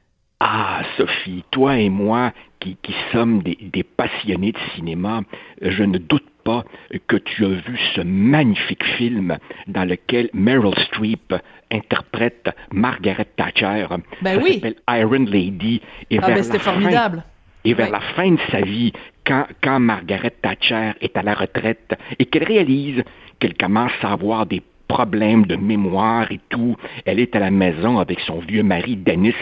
Ah, 0.41 0.83
Sophie, 0.97 1.45
toi 1.51 1.77
et 1.79 1.91
moi, 1.91 2.33
qui, 2.61 2.77
qui 2.83 2.95
sommes 3.13 3.43
des, 3.43 3.59
des 3.61 3.83
passionnés 3.83 4.53
de 4.53 4.59
cinéma, 4.75 5.21
je 5.61 5.83
ne 5.85 5.99
doute 5.99 6.25
pas 6.45 6.65
que 7.09 7.17
tu 7.17 7.45
as 7.45 7.49
vu 7.49 7.79
ce 7.95 8.01
magnifique 8.01 8.83
film 8.97 9.37
dans 9.67 9.85
lequel 9.87 10.31
Meryl 10.33 10.75
Streep 10.87 11.35
interprète 11.71 12.49
Margaret 12.73 13.27
Thatcher. 13.37 13.87
Ben 14.23 14.37
Ça 14.39 14.43
oui. 14.43 14.55
s'appelle 14.55 14.77
Iron 14.89 15.27
Lady. 15.27 15.83
Et 16.11 16.19
Ah 16.19 16.27
vers 16.29 16.37
ben 16.37 16.43
c'était 16.43 16.57
la 16.57 16.65
fin- 16.65 16.71
formidable. 16.73 17.25
et 17.67 17.75
vers 17.75 17.91
la 17.91 18.01
fin 18.01 18.31
de 18.33 18.41
sa 18.51 18.63
vie, 18.63 18.93
quand, 19.27 19.45
quand 19.63 19.79
Margaret 19.79 20.33
Thatcher 20.43 20.93
est 21.03 21.17
à 21.19 21.23
la 21.23 21.35
retraite 21.35 21.95
et 22.19 22.25
qu'elle 22.25 22.45
réalise 22.45 23.05
qu'elle 23.39 23.55
commence 23.59 23.93
à 24.03 24.13
avoir 24.13 24.47
des 24.47 24.63
problèmes 24.95 25.47
de 25.47 25.57
mémoire 25.57 26.31
et 26.33 26.41
tout, 26.49 26.77
elle 27.05 27.21
est 27.21 27.35
à 27.37 27.41
la 27.41 27.51
maison 27.51 27.99
avec 27.99 28.19
son 28.21 28.39
vieux 28.41 28.65
mari 28.65 28.97
Dennis 28.97 29.35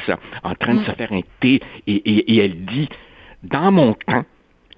en 0.42 0.54
train 0.54 0.74
de 0.74 0.84
se 0.84 0.92
faire 0.92 1.12
un 1.12 1.22
thé 1.40 1.60
et 1.86 2.36
elle 2.44 2.64
dit, 2.66 2.88
dans 3.42 3.72
mon 3.72 3.94
temps, 3.94 4.24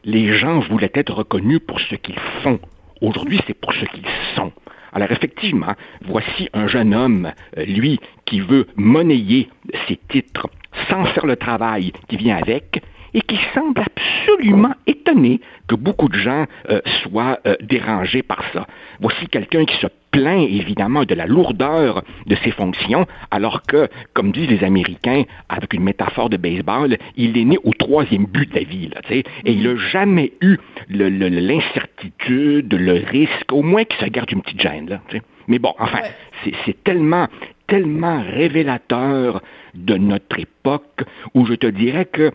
les 0.05 0.27
gens 0.39 0.61
voulaient 0.61 0.93
être 0.95 1.13
reconnus 1.13 1.61
pour 1.67 1.81
ce 1.81 1.97
qu'ils 1.97 2.19
font. 2.43 2.61
Aujourd'hui, 3.01 3.41
c'est 3.47 3.59
pour 3.59 3.73
ce 3.73 3.85
qu'ils 3.87 4.13
sont. 4.37 4.53
Alors 4.93 5.11
effectivement, 5.11 5.75
voici 6.05 6.49
un 6.53 6.67
jeune 6.67 6.95
homme, 6.95 7.33
euh, 7.57 7.65
lui, 7.65 8.01
qui 8.27 8.41
veut 8.41 8.67
monnayer 8.77 9.49
ses 9.87 9.99
titres 10.09 10.49
sans 10.89 11.05
faire 11.07 11.27
le 11.27 11.37
travail 11.37 11.93
qui 12.09 12.17
vient 12.17 12.37
avec 12.37 12.83
et 13.15 13.21
qui 13.23 13.39
semble 13.55 13.81
absolument 13.81 14.75
étonné 14.87 15.41
que 15.69 15.75
beaucoup 15.75 16.09
de 16.09 16.17
gens 16.19 16.47
euh, 16.71 16.81
soient 17.03 17.39
euh, 17.47 17.57
dérangés 17.63 18.23
par 18.23 18.43
ça. 18.53 18.67
Voici 19.01 19.27
quelqu'un 19.29 19.65
qui 19.65 19.77
se 19.79 19.87
plaint 20.11 20.41
évidemment 20.51 21.05
de 21.05 21.15
la 21.15 21.27
lourdeur 21.27 22.03
de 22.27 22.35
ses 22.43 22.51
fonctions, 22.51 23.07
alors 23.31 23.63
que, 23.63 23.89
comme 24.13 24.33
disent 24.33 24.49
les 24.51 24.65
Américains, 24.65 25.23
avec 25.49 25.73
une 25.73 25.85
métaphore 25.85 26.29
de 26.29 26.37
baseball, 26.37 26.97
il 27.17 27.39
est 27.39 27.45
né 27.45 27.59
au 27.63 27.73
troisième 27.73 28.27
but 28.27 28.51
de 28.51 28.57
la 28.59 28.65
vie, 28.65 28.89
là, 28.89 29.01
tu 29.03 29.15
sais, 29.15 29.25
et 29.45 29.53
il 29.53 29.63
n'a 29.63 29.77
jamais 29.77 30.33
eu 30.41 30.57
le- 30.89 31.09
le- 31.11 31.29
l'incertitude, 31.29 32.73
le, 32.75 32.95
risque, 33.07 33.53
au 33.53 33.63
moins 33.63 33.85
qu'il 33.85 34.05
se 34.05 34.11
garde 34.11 34.31
une 34.33 34.43
petite 34.43 34.61
gêne, 34.61 34.89
là. 34.89 35.01
Mais 35.47 35.59
bon, 35.59 35.75
enfin, 35.79 35.99
Ouais. 36.45 36.53
c'est 36.65 36.83
tellement, 36.85 37.29
tellement 37.67 38.23
révélateur 38.23 39.43
de 39.75 39.97
notre 39.97 40.39
époque 40.41 41.03
où 41.35 41.47
je 41.47 41.55
te 41.55 41.67
dirais 41.67 42.05
que 42.05 42.33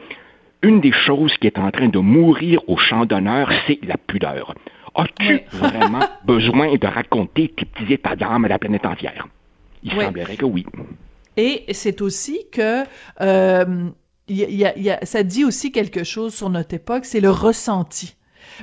une 0.67 0.81
des 0.81 0.91
choses 1.07 1.33
qui 1.39 1.47
est 1.47 1.59
en 1.59 1.69
train 1.71 1.87
de 1.87 1.99
mourir 1.99 2.59
au 2.67 2.77
champ 2.77 3.05
d'honneur, 3.05 3.49
c'est 3.67 3.79
la 3.83 3.97
pudeur. 3.97 4.53
As-tu 4.95 5.33
Oui. 5.33 5.41
vraiment 5.51 6.05
besoin 6.25 6.67
de 6.75 6.87
raconter 6.87 7.49
tes 7.55 7.65
petits 7.65 7.93
états 7.93 8.15
d'âme 8.15 8.45
à 8.45 8.47
la 8.47 8.59
planète 8.59 8.85
entière? 8.85 9.27
Il 9.83 9.93
Oui. 9.95 10.03
semblerait 10.05 10.37
que 10.37 10.45
oui. 10.45 10.65
Et 11.37 11.65
c'est 11.73 12.01
aussi 12.01 12.37
que 12.51 12.83
euh, 13.21 13.89
il 14.27 14.37
y 14.37 14.43
a- 14.43 14.49
il 14.49 14.55
y 14.55 14.65
a- 14.65 14.77
il 14.77 14.83
y 14.83 14.89
a- 14.89 14.99
ça 15.05 15.21
dit 15.23 15.43
aussi 15.45 15.71
quelque 15.71 16.03
chose 16.03 16.33
sur 16.33 16.49
notre 16.49 16.73
époque, 16.73 17.05
c'est 17.05 17.19
le 17.19 17.29
ressenti. 17.29 18.15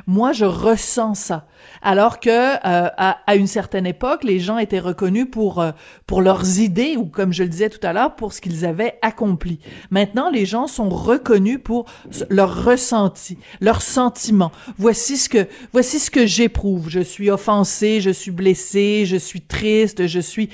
Moi, 0.07 0.33
je 0.33 0.45
ressens 0.45 1.15
ça. 1.15 1.47
Alors 1.81 2.21
que 2.21 2.29
euh, 2.31 2.57
à, 2.65 3.19
à 3.27 3.35
une 3.37 3.47
certaine 3.47 3.87
époque, 3.87 4.25
les 4.25 4.41
gens 4.41 4.59
étaient 4.59 4.81
reconnus 4.81 5.27
pour 5.31 5.61
euh, 5.61 5.73
pour 6.07 6.21
leurs 6.21 6.59
idées 6.59 6.97
ou, 6.97 7.07
comme 7.07 7.33
je 7.33 7.43
le 7.43 7.49
disais 7.49 7.71
tout 7.71 7.85
à 7.87 7.93
l'heure, 7.93 8.17
pour 8.17 8.33
ce 8.33 8.41
qu'ils 8.41 8.65
avaient 8.65 8.99
accompli. 9.03 9.59
Maintenant, 9.91 10.31
les 10.31 10.45
gens 10.45 10.67
sont 10.67 10.89
reconnus 10.89 11.61
pour 11.63 11.87
leur 12.31 12.65
ressenti, 12.65 13.39
leurs 13.61 13.83
sentiments. 13.83 14.53
Voici 14.79 15.17
ce 15.17 15.29
que 15.29 15.47
voici 15.73 15.99
ce 15.99 16.11
que 16.11 16.27
j'éprouve. 16.27 16.89
Je 16.89 17.01
suis 17.01 17.31
offensé, 17.31 18.01
je 18.01 18.11
suis 18.11 18.31
blessé, 18.31 19.05
je 19.07 19.17
suis 19.17 19.41
triste, 19.41 20.07
je 20.07 20.21
suis 20.21 20.51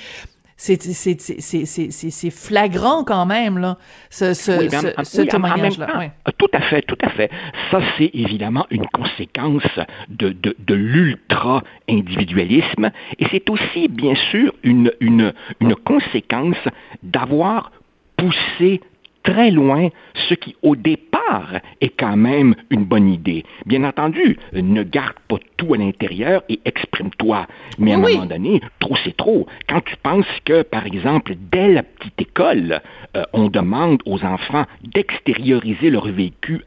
c'est 0.61 0.83
c'est 0.83 1.21
c'est 1.21 1.41
c'est 1.41 1.65
c'est 1.67 1.91
c'est 1.93 2.11
c'est 2.11 2.31
flagrant 2.31 3.05
quand 3.05 3.27
même 3.27 3.59
là 3.59 3.79
ce 4.11 4.35
ce 4.35 4.51
Oui, 4.59 4.69
mais 4.71 4.77
en- 4.77 4.81
ce, 4.81 4.87
en- 5.01 5.05
ce 5.05 5.21
oui, 5.23 5.29
en- 5.33 5.37
en 5.37 5.41
même 5.41 5.51
témoignage 5.53 5.79
là 5.79 5.87
temps, 5.87 5.99
ouais. 6.01 6.11
euh, 6.27 6.33
Tout 6.37 6.49
à 6.53 6.61
fait, 6.63 6.83
tout 6.83 6.99
à 7.01 7.11
fait. 7.11 7.31
Ça, 7.71 7.81
c'est 7.97 8.11
évidemment 8.13 8.67
une 8.71 8.87
conséquence 8.89 9.63
de, 10.09 10.31
de, 10.31 10.57
de 10.59 10.75
l'ultra-individualisme 10.75 12.91
et 13.19 13.27
c'est 13.31 13.49
aussi, 13.51 13.89
bien 13.89 14.15
sûr, 14.31 14.53
une, 14.63 14.93
une, 15.01 15.33
une 15.61 15.75
conséquence 15.77 16.57
d'avoir 17.03 17.73
poussé 18.17 18.81
très 19.23 19.51
loin 19.51 19.89
ce 20.29 20.35
qui, 20.35 20.57
au 20.63 20.77
départ, 20.77 21.53
est 21.81 21.91
quand 21.99 22.17
même 22.17 22.55
une 22.71 22.85
bonne 22.85 23.09
idée. 23.09 23.45
Bien 23.67 23.85
entendu, 23.85 24.39
ne 24.53 24.83
garde 24.83 25.17
pas 25.29 25.37
tout 25.57 25.75
à 25.75 25.77
l'intérieur 25.77 26.43
et 26.49 26.61
exprime-toi. 26.65 27.47
Mais 27.79 27.93
à 27.93 27.97
un 27.97 28.03
Oui, 28.03 28.15
moment 28.15 28.27
donné, 28.27 28.61
trop 28.79 28.97
c'est 29.05 29.17
trop. 29.17 29.47
Quand 29.69 29.81
tu 29.85 29.97
penses 30.03 30.27
que, 30.45 30.63
par 30.63 30.87
exemple, 30.87 31.35
dès 31.53 31.73
la 31.73 31.83
petite 31.83 32.21
école, 32.21 32.81
euh, 33.17 33.25
on 33.33 33.49
demande 33.49 34.03
aux 34.07 34.25
enfants 34.25 34.65
d'extérioriser 34.83 35.91
leur 35.91 36.09
vécu 36.09 36.63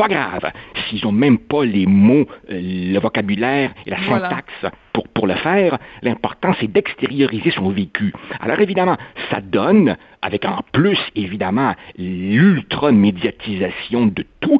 pas 0.00 0.08
grave. 0.08 0.50
S'ils 0.88 1.04
n'ont 1.04 1.12
même 1.12 1.36
pas 1.38 1.62
les 1.64 1.84
mots, 1.84 2.26
euh, 2.50 2.92
le 2.94 2.98
vocabulaire 2.98 3.74
et 3.86 3.90
la 3.90 3.98
Voilà. 3.98 4.30
syntaxe 4.30 4.66
pour, 4.94 5.06
pour 5.08 5.26
le 5.26 5.34
faire, 5.34 5.76
l'important 6.02 6.54
c'est 6.58 6.72
d'extérioriser 6.72 7.50
son 7.50 7.68
vécu. 7.68 8.14
Alors 8.40 8.58
évidemment, 8.60 8.96
ça 9.30 9.42
donne, 9.42 9.98
avec 10.22 10.46
en 10.46 10.60
plus 10.72 10.98
évidemment 11.16 11.74
l'ultra-médiatisation 11.98 14.06
de 14.06 14.24
tout, 14.40 14.58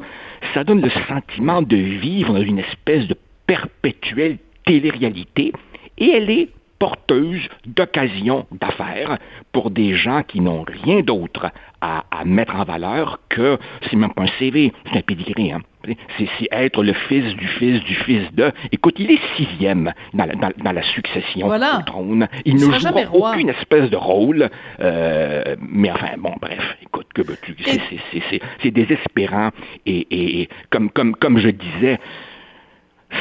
ça 0.53 0.63
donne 0.63 0.81
le 0.81 0.91
sentiment 1.07 1.63
de 1.63 1.75
vivre 1.75 2.33
dans 2.33 2.43
une 2.43 2.59
espèce 2.59 3.07
de 3.07 3.15
perpétuelle 3.47 4.37
télé-réalité 4.65 5.53
et 5.97 6.11
elle 6.11 6.29
est 6.29 6.49
porteuse 6.81 7.47
d'occasions 7.67 8.47
d'affaires 8.51 9.19
pour 9.51 9.69
des 9.69 9.93
gens 9.93 10.23
qui 10.23 10.39
n'ont 10.41 10.63
rien 10.85 11.01
d'autre 11.01 11.51
à, 11.79 12.05
à 12.09 12.25
mettre 12.25 12.55
en 12.55 12.63
valeur 12.63 13.19
que, 13.29 13.59
c'est 13.83 13.95
même 13.95 14.13
pas 14.13 14.23
un 14.23 14.33
CV, 14.39 14.73
c'est 14.91 14.97
un 14.97 15.01
pédigré, 15.01 15.51
hein. 15.51 15.61
C'est 16.17 16.27
être 16.51 16.83
le 16.83 16.93
fils 16.93 17.35
du 17.35 17.47
fils 17.47 17.83
du 17.83 17.95
fils 17.95 18.31
de. 18.35 18.51
Écoute, 18.71 18.95
il 18.99 19.09
est 19.09 19.19
sixième 19.35 19.91
dans 20.13 20.25
la, 20.25 20.35
dans, 20.35 20.51
dans 20.63 20.71
la 20.73 20.83
succession 20.83 21.47
Voilà. 21.47 21.79
au 21.79 21.81
trône. 21.83 22.27
Il, 22.45 22.53
Il 22.53 22.59
ne 22.59 22.65
roi. 23.05 23.31
aucune 23.31 23.49
espèce 23.49 23.89
de 23.89 23.97
rôle. 23.97 24.49
euh, 24.79 25.55
mais 25.59 25.89
enfin, 25.91 26.11
bon, 26.19 26.33
bref, 26.39 26.77
écoute, 26.83 27.07
que 27.15 27.23
veux-tu? 27.23 27.55
C'est 28.61 28.69
désespérant. 28.71 29.49
Et, 29.87 30.07
et- 30.11 30.41
et 30.41 30.49
comme, 30.69 30.91
comme, 30.91 31.15
comme 31.15 31.39
je 31.39 31.49
disais, 31.49 31.97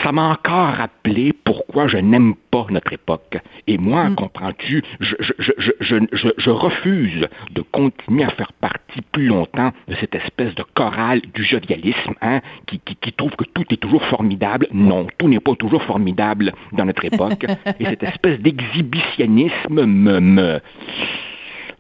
ça 0.03 0.13
m'a 0.13 0.29
encore 0.31 0.69
rappelé 0.75 1.33
pourquoi 1.33 1.89
je 1.89 1.99
n'aime 1.99 2.35
pas 2.51 2.67
notre 2.71 2.93
époque. 2.93 3.39
Et 3.67 3.77
moi, 3.79 4.09
Mm. 4.09 4.15
comprends-tu, 4.15 4.83
je, 5.01 5.15
je, 5.21 5.33
je, 5.39 5.53
je, 5.59 5.71
je, 5.81 5.97
je- 6.13 6.29
je 6.39 6.51
refuse 6.51 7.29
de 7.51 7.63
continuer 7.63 8.25
à 8.25 8.31
faire 8.31 8.53
partie 8.53 9.01
plus 9.13 9.27
longtemps 9.27 9.73
de 9.89 9.95
cette 9.97 10.15
espèce 10.15 10.55
de 10.55 10.65
chorale 10.75 11.21
du 11.35 11.45
jovialisme, 11.45 12.15
hein, 12.23 12.41
qui, 12.67 12.79
qui, 12.81 12.97
qui 12.97 13.13
trouve 13.13 13.33
que 13.37 13.45
tout 13.45 13.65
est 13.73 13.77
toujours 13.77 14.05
formidable. 14.07 14.67
Non, 14.73 15.07
tout 15.19 15.29
n'est 15.29 15.41
pas 15.41 15.55
toujours 15.57 15.83
formidable 15.83 16.53
dans 16.73 16.85
notre 16.85 17.05
époque. 17.05 17.45
et 17.81 17.85
cette 17.85 18.03
espèce 18.03 18.39
d'exhibitionnisme 18.41 19.85
me, 19.87 20.21
me, 20.21 20.61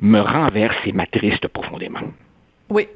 me 0.00 0.20
renverse 0.20 0.76
et 0.86 0.92
m'attriste 0.92 1.46
profondément. 1.48 2.00
Oui. 2.68 2.86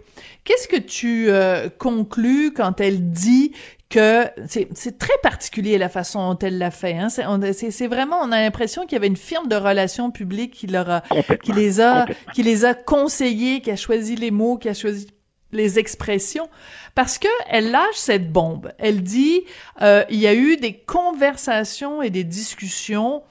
Qu'est-ce 0.45 0.69
que 0.69 0.77
tu 0.77 1.27
euh, 1.29 1.69
conclus 1.79 2.53
quand 2.53 2.81
elle 2.81 3.11
dit 3.11 3.53
que 3.89 4.29
c'est 4.45 4.99
très 4.99 5.17
particulier 5.23 5.79
la 5.79 5.89
façon 5.89 6.33
dont 6.33 6.39
elle 6.41 6.59
l'a 6.59 6.73
fait. 6.73 6.99
Hein? 6.99 7.09
C'est 7.09 7.87
vraiment, 7.87 8.17
on 8.23 8.33
a 8.33 8.41
l'impression 8.41 8.83
qu'il 8.83 8.93
y 8.93 8.97
avait 8.97 9.07
une 9.07 9.17
firme 9.17 9.47
de 9.47 9.55
relations 9.55 10.11
publiques 10.11 10.53
qui 10.53 10.67
leur 10.67 10.91
a, 10.91 11.03
qui 11.45 11.53
les 11.53 11.81
a, 11.81 12.07
qui 12.35 12.43
les 12.43 12.65
a 12.65 12.75
conseillés, 12.75 13.61
qui 13.61 13.71
a 13.71 13.77
choisi 13.77 14.17
les 14.17 14.33
mots, 14.33 14.59
qui 14.59 14.69
a 14.69 14.75
choisi 14.75 15.07
les 15.53 15.79
expressions, 15.79 16.49
parce 16.97 17.19
que 17.19 17.29
elle 17.49 17.71
lâche 17.71 17.95
cette 17.95 18.33
bombe. 18.33 18.73
Elle 18.79 19.03
dit, 19.03 19.43
euh, 19.81 20.05
il 20.11 20.19
y 20.19 20.27
a 20.27 20.35
eu 20.35 20.57
des 20.57 20.75
conversations 20.75 22.03
et 22.03 22.11
des 22.11 22.25
discussions 22.25 23.23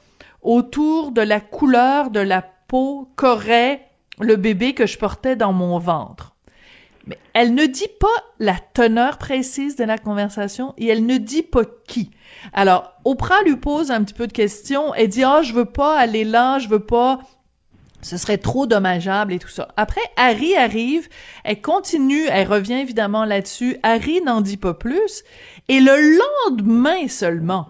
autour 0.41 1.11
de 1.11 1.21
la 1.21 1.41
couleur 1.41 2.09
de 2.09 2.21
la 2.21 2.41
peau 2.41 3.09
qu'aurait 3.17 3.85
le 4.19 4.37
bébé 4.37 4.73
que 4.73 4.85
je 4.85 4.97
portais 4.97 5.35
dans 5.35 5.51
mon 5.51 5.77
ventre. 5.77 6.32
Mais 7.05 7.17
elle 7.33 7.53
ne 7.53 7.65
dit 7.65 7.89
pas 7.99 8.07
la 8.39 8.55
teneur 8.73 9.17
précise 9.17 9.75
de 9.75 9.83
la 9.83 9.97
conversation 9.97 10.73
et 10.77 10.87
elle 10.87 11.05
ne 11.05 11.17
dit 11.17 11.43
pas 11.43 11.63
qui. 11.87 12.11
Alors, 12.53 12.93
Oprah 13.03 13.43
lui 13.43 13.57
pose 13.57 13.91
un 13.91 14.03
petit 14.03 14.13
peu 14.13 14.27
de 14.27 14.33
questions. 14.33 14.93
Elle 14.93 15.09
dit, 15.09 15.23
ah, 15.23 15.41
je 15.41 15.53
veux 15.53 15.65
pas 15.65 15.97
aller 15.97 16.23
là, 16.23 16.59
je 16.59 16.69
veux 16.69 16.85
pas 16.85 17.19
ce 18.03 18.17
serait 18.17 18.37
trop 18.37 18.65
dommageable 18.67 19.33
et 19.33 19.39
tout 19.39 19.49
ça. 19.49 19.69
Après, 19.77 20.01
Harry 20.17 20.55
arrive, 20.55 21.07
elle 21.43 21.61
continue, 21.61 22.25
elle 22.29 22.47
revient 22.47 22.73
évidemment 22.73 23.25
là-dessus. 23.25 23.77
Harry 23.81 24.21
n'en 24.21 24.41
dit 24.41 24.57
pas 24.57 24.73
plus. 24.73 25.23
Et 25.69 25.79
le 25.79 26.19
lendemain 26.45 27.07
seulement, 27.07 27.67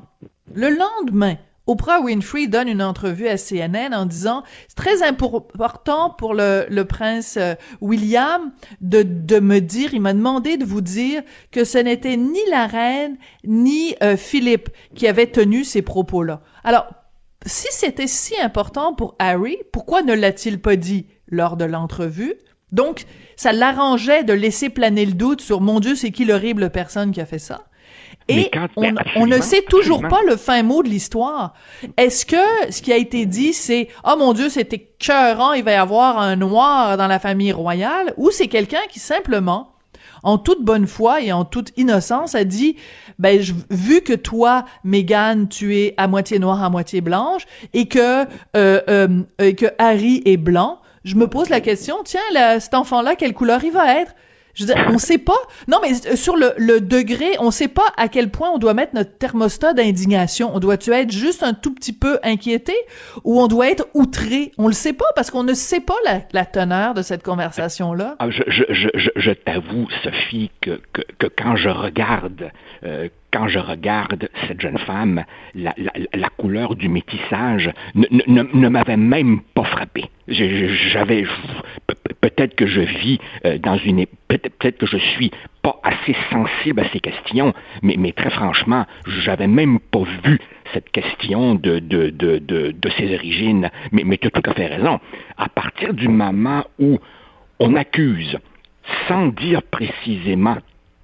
le 0.54 0.70
lendemain, 0.70 1.36
Oprah 1.66 2.02
Winfrey 2.02 2.48
donne 2.48 2.68
une 2.68 2.82
entrevue 2.82 3.28
à 3.28 3.38
CNN 3.38 3.94
en 3.94 4.06
disant 4.06 4.44
c'est 4.68 4.76
très 4.76 5.02
important 5.02 6.10
pour 6.10 6.34
le, 6.34 6.84
prince 6.84 7.38
euh, 7.38 7.56
William 7.80 8.52
de, 8.82 9.04
de 9.04 9.40
me 9.40 9.60
dire, 9.60 9.94
il 9.94 10.02
m'a 10.02 10.14
demandé 10.14 10.58
de 10.58 10.66
vous 10.66 10.82
dire 10.82 11.24
que 11.52 11.64
ce 11.64 11.78
n'était 11.78 12.18
ni 12.18 12.40
la 12.50 12.68
reine 12.68 13.18
ni 13.46 13.96
euh, 14.04 14.18
Philippe 14.18 14.70
qui 14.96 15.08
avait 15.08 15.28
tenu 15.28 15.64
ces 15.64 15.82
propos-là. 15.82 16.42
Alors, 16.64 16.88
si 17.46 17.68
c'était 17.72 18.08
si 18.08 18.40
important 18.40 18.94
pour 18.94 19.16
Harry, 19.20 19.58
pourquoi 19.72 20.02
ne 20.02 20.14
l'a-t-il 20.14 20.60
pas 20.60 20.76
dit 20.76 21.08
lors 21.28 21.58
de 21.58 21.66
l'entrevue? 21.66 22.36
Donc, 22.72 23.06
ça 23.36 23.54
l'arrangeait 23.54 24.24
de 24.24 24.34
laisser 24.34 24.70
planer 24.70 25.06
le 25.06 25.14
doute 25.14 25.42
sur 25.42 25.62
mon 25.62 25.80
Dieu, 25.80 25.96
c'est 25.96 26.12
qui 26.12 26.26
l'horrible 26.26 26.70
personne 26.72 27.12
qui 27.12 27.22
a 27.22 27.26
fait 27.26 27.40
ça? 27.40 27.66
Et 28.28 28.50
quand- 28.54 28.68
on, 28.78 28.94
on 29.18 29.26
ne 29.28 29.40
sait 29.42 29.62
toujours 29.64 30.04
absolument. 30.06 30.24
pas 30.26 30.32
le 30.32 30.38
fin 30.38 30.64
mot 30.64 30.84
de 30.84 30.90
l'histoire. 30.90 31.54
Est-ce 31.98 32.26
que 32.26 32.72
ce 32.72 32.82
qui 32.82 32.94
a 32.94 32.98
été 32.98 33.26
dit, 33.26 33.54
c'est 33.54 33.90
«Oh 34.06 34.16
mon 34.18 34.34
Dieu, 34.34 34.50
c'était 34.50 34.76
écœurant, 34.78 35.54
il 35.54 35.64
va 35.64 35.72
y 35.72 35.76
avoir 35.76 36.18
un 36.20 36.36
noir 36.36 36.98
dans 36.98 37.08
la 37.08 37.20
famille 37.20 37.52
royale» 37.52 38.14
ou 38.18 38.32
c'est 38.32 38.48
quelqu'un 38.48 38.80
qui 38.90 39.00
simplement 39.00 39.70
en 40.26 40.38
toute 40.38 40.64
bonne 40.64 40.88
foi 40.88 41.20
et 41.22 41.34
en 41.34 41.44
toute 41.44 41.72
innocence, 41.76 42.34
a 42.34 42.46
dit 42.46 42.78
ben 43.20 43.42
je- 43.42 43.54
vu 43.70 44.00
que 44.02 44.14
toi, 44.14 44.64
Meghan, 44.86 45.48
tu 45.50 45.76
es 45.78 45.94
à 45.98 46.08
moitié 46.08 46.40
noire, 46.40 46.64
à 46.64 46.70
moitié 46.70 47.02
blanche, 47.02 47.44
et 47.74 47.88
que 47.90 48.24
euh, 48.56 48.80
euh, 48.90 49.08
que 49.54 49.66
Harry 49.80 50.22
est 50.26 50.38
blanc, 50.38 50.80
je 51.04 51.16
me 51.16 51.28
pose 51.28 51.50
la 51.50 51.60
question 51.60 51.98
tiens, 52.06 52.22
là, 52.32 52.62
cet 52.62 52.74
enfant-là, 52.74 53.16
quelle 53.18 53.34
couleur 53.34 53.62
il 53.66 53.74
va 53.74 54.00
être? 54.00 54.16
Je 54.54 54.66
veux 54.66 54.74
dire, 54.74 54.86
on 54.90 54.98
sait 54.98 55.18
pas. 55.18 55.34
Non, 55.68 55.78
mais 55.82 55.92
euh, 56.12 56.16
sur 56.16 56.36
le, 56.36 56.54
le 56.58 56.80
degré, 56.82 57.26
on 57.40 57.52
sait 57.52 57.68
pas 57.68 57.88
à 57.98 58.08
quel 58.08 58.30
point 58.30 58.50
on 58.54 58.58
doit 58.58 58.74
mettre 58.74 58.94
notre 58.96 59.18
thermostat 59.18 59.74
d'indignation. 59.74 60.52
On 60.54 60.60
doit-tu 60.60 60.92
être 60.92 61.12
juste 61.12 61.44
un 61.44 61.54
tout 61.54 61.74
petit 61.74 61.94
peu 61.94 62.20
inquiété 62.24 62.74
ou 63.24 63.42
on 63.42 63.48
doit 63.48 63.70
être 63.70 63.88
outré? 63.94 64.52
On 64.58 64.68
le 64.68 64.74
sait 64.74 64.94
pas 64.94 65.06
parce 65.16 65.32
qu'on 65.32 65.44
ne 65.44 65.54
sait 65.54 65.80
pas 65.82 65.96
la, 66.06 66.22
la 66.34 66.46
teneur 66.46 66.94
de 66.94 67.02
cette 67.02 67.24
conversation-là. 67.24 68.16
Ah, 68.20 68.30
je, 68.30 68.44
je, 68.48 68.64
je, 68.70 69.10
je, 69.16 69.32
t'avoue, 69.32 69.88
Sophie, 70.04 70.52
que, 70.62 70.80
que, 70.94 71.02
que 71.20 71.28
quand 71.28 71.56
je 71.56 71.70
regarde, 71.70 72.52
euh, 72.84 73.10
quand 73.32 73.48
je 73.48 73.60
regarde 73.60 74.30
cette 74.48 74.62
jeune 74.62 74.78
femme, 74.78 75.24
la, 75.56 75.74
la, 75.78 75.92
la 76.14 76.30
couleur 76.30 76.76
du 76.76 76.88
métissage 76.90 77.72
ne, 77.96 78.06
ne, 78.12 78.22
ne, 78.28 78.44
ne 78.54 78.70
m'avait 78.70 78.98
même 78.98 79.42
pas 79.56 79.64
frappé. 79.64 80.06
J'avais 80.28 81.24
pe- 81.88 81.94
pe- 81.96 82.14
peut-être 82.22 82.56
que 82.56 82.66
je 82.68 82.82
vis 82.82 83.20
euh, 83.46 83.58
dans 83.58 83.78
une 83.78 84.00
é- 84.00 84.08
peut-être 84.38 84.58
peut-être 84.58 84.78
que 84.78 84.86
je 84.86 84.98
suis 84.98 85.32
pas 85.62 85.80
assez 85.84 86.16
sensible 86.32 86.82
à 86.82 86.90
ces 86.92 87.00
questions, 87.00 87.54
mais, 87.82 87.96
mais 87.98 88.12
très 88.12 88.30
franchement, 88.30 88.86
j'avais 89.08 89.48
même 89.48 89.80
pas 89.80 90.04
vu 90.24 90.40
cette 90.74 90.90
question 90.92 91.56
de, 91.56 91.80
de, 91.80 92.10
de, 92.10 92.38
de, 92.40 92.72
de 92.72 92.90
ses 92.98 93.14
origines. 93.14 93.70
Mais, 93.92 94.04
mais 94.06 94.18
tu 94.18 94.28
as 94.28 94.32
tout 94.32 94.50
à 94.50 94.54
fait 94.54 94.68
raison. 94.68 95.00
À 95.38 95.50
partir 95.50 95.94
du 95.94 96.08
moment 96.08 96.64
où 96.80 97.00
on 97.60 97.76
accuse, 97.76 98.38
sans 99.08 99.28
dire 99.28 99.62
précisément 99.64 100.58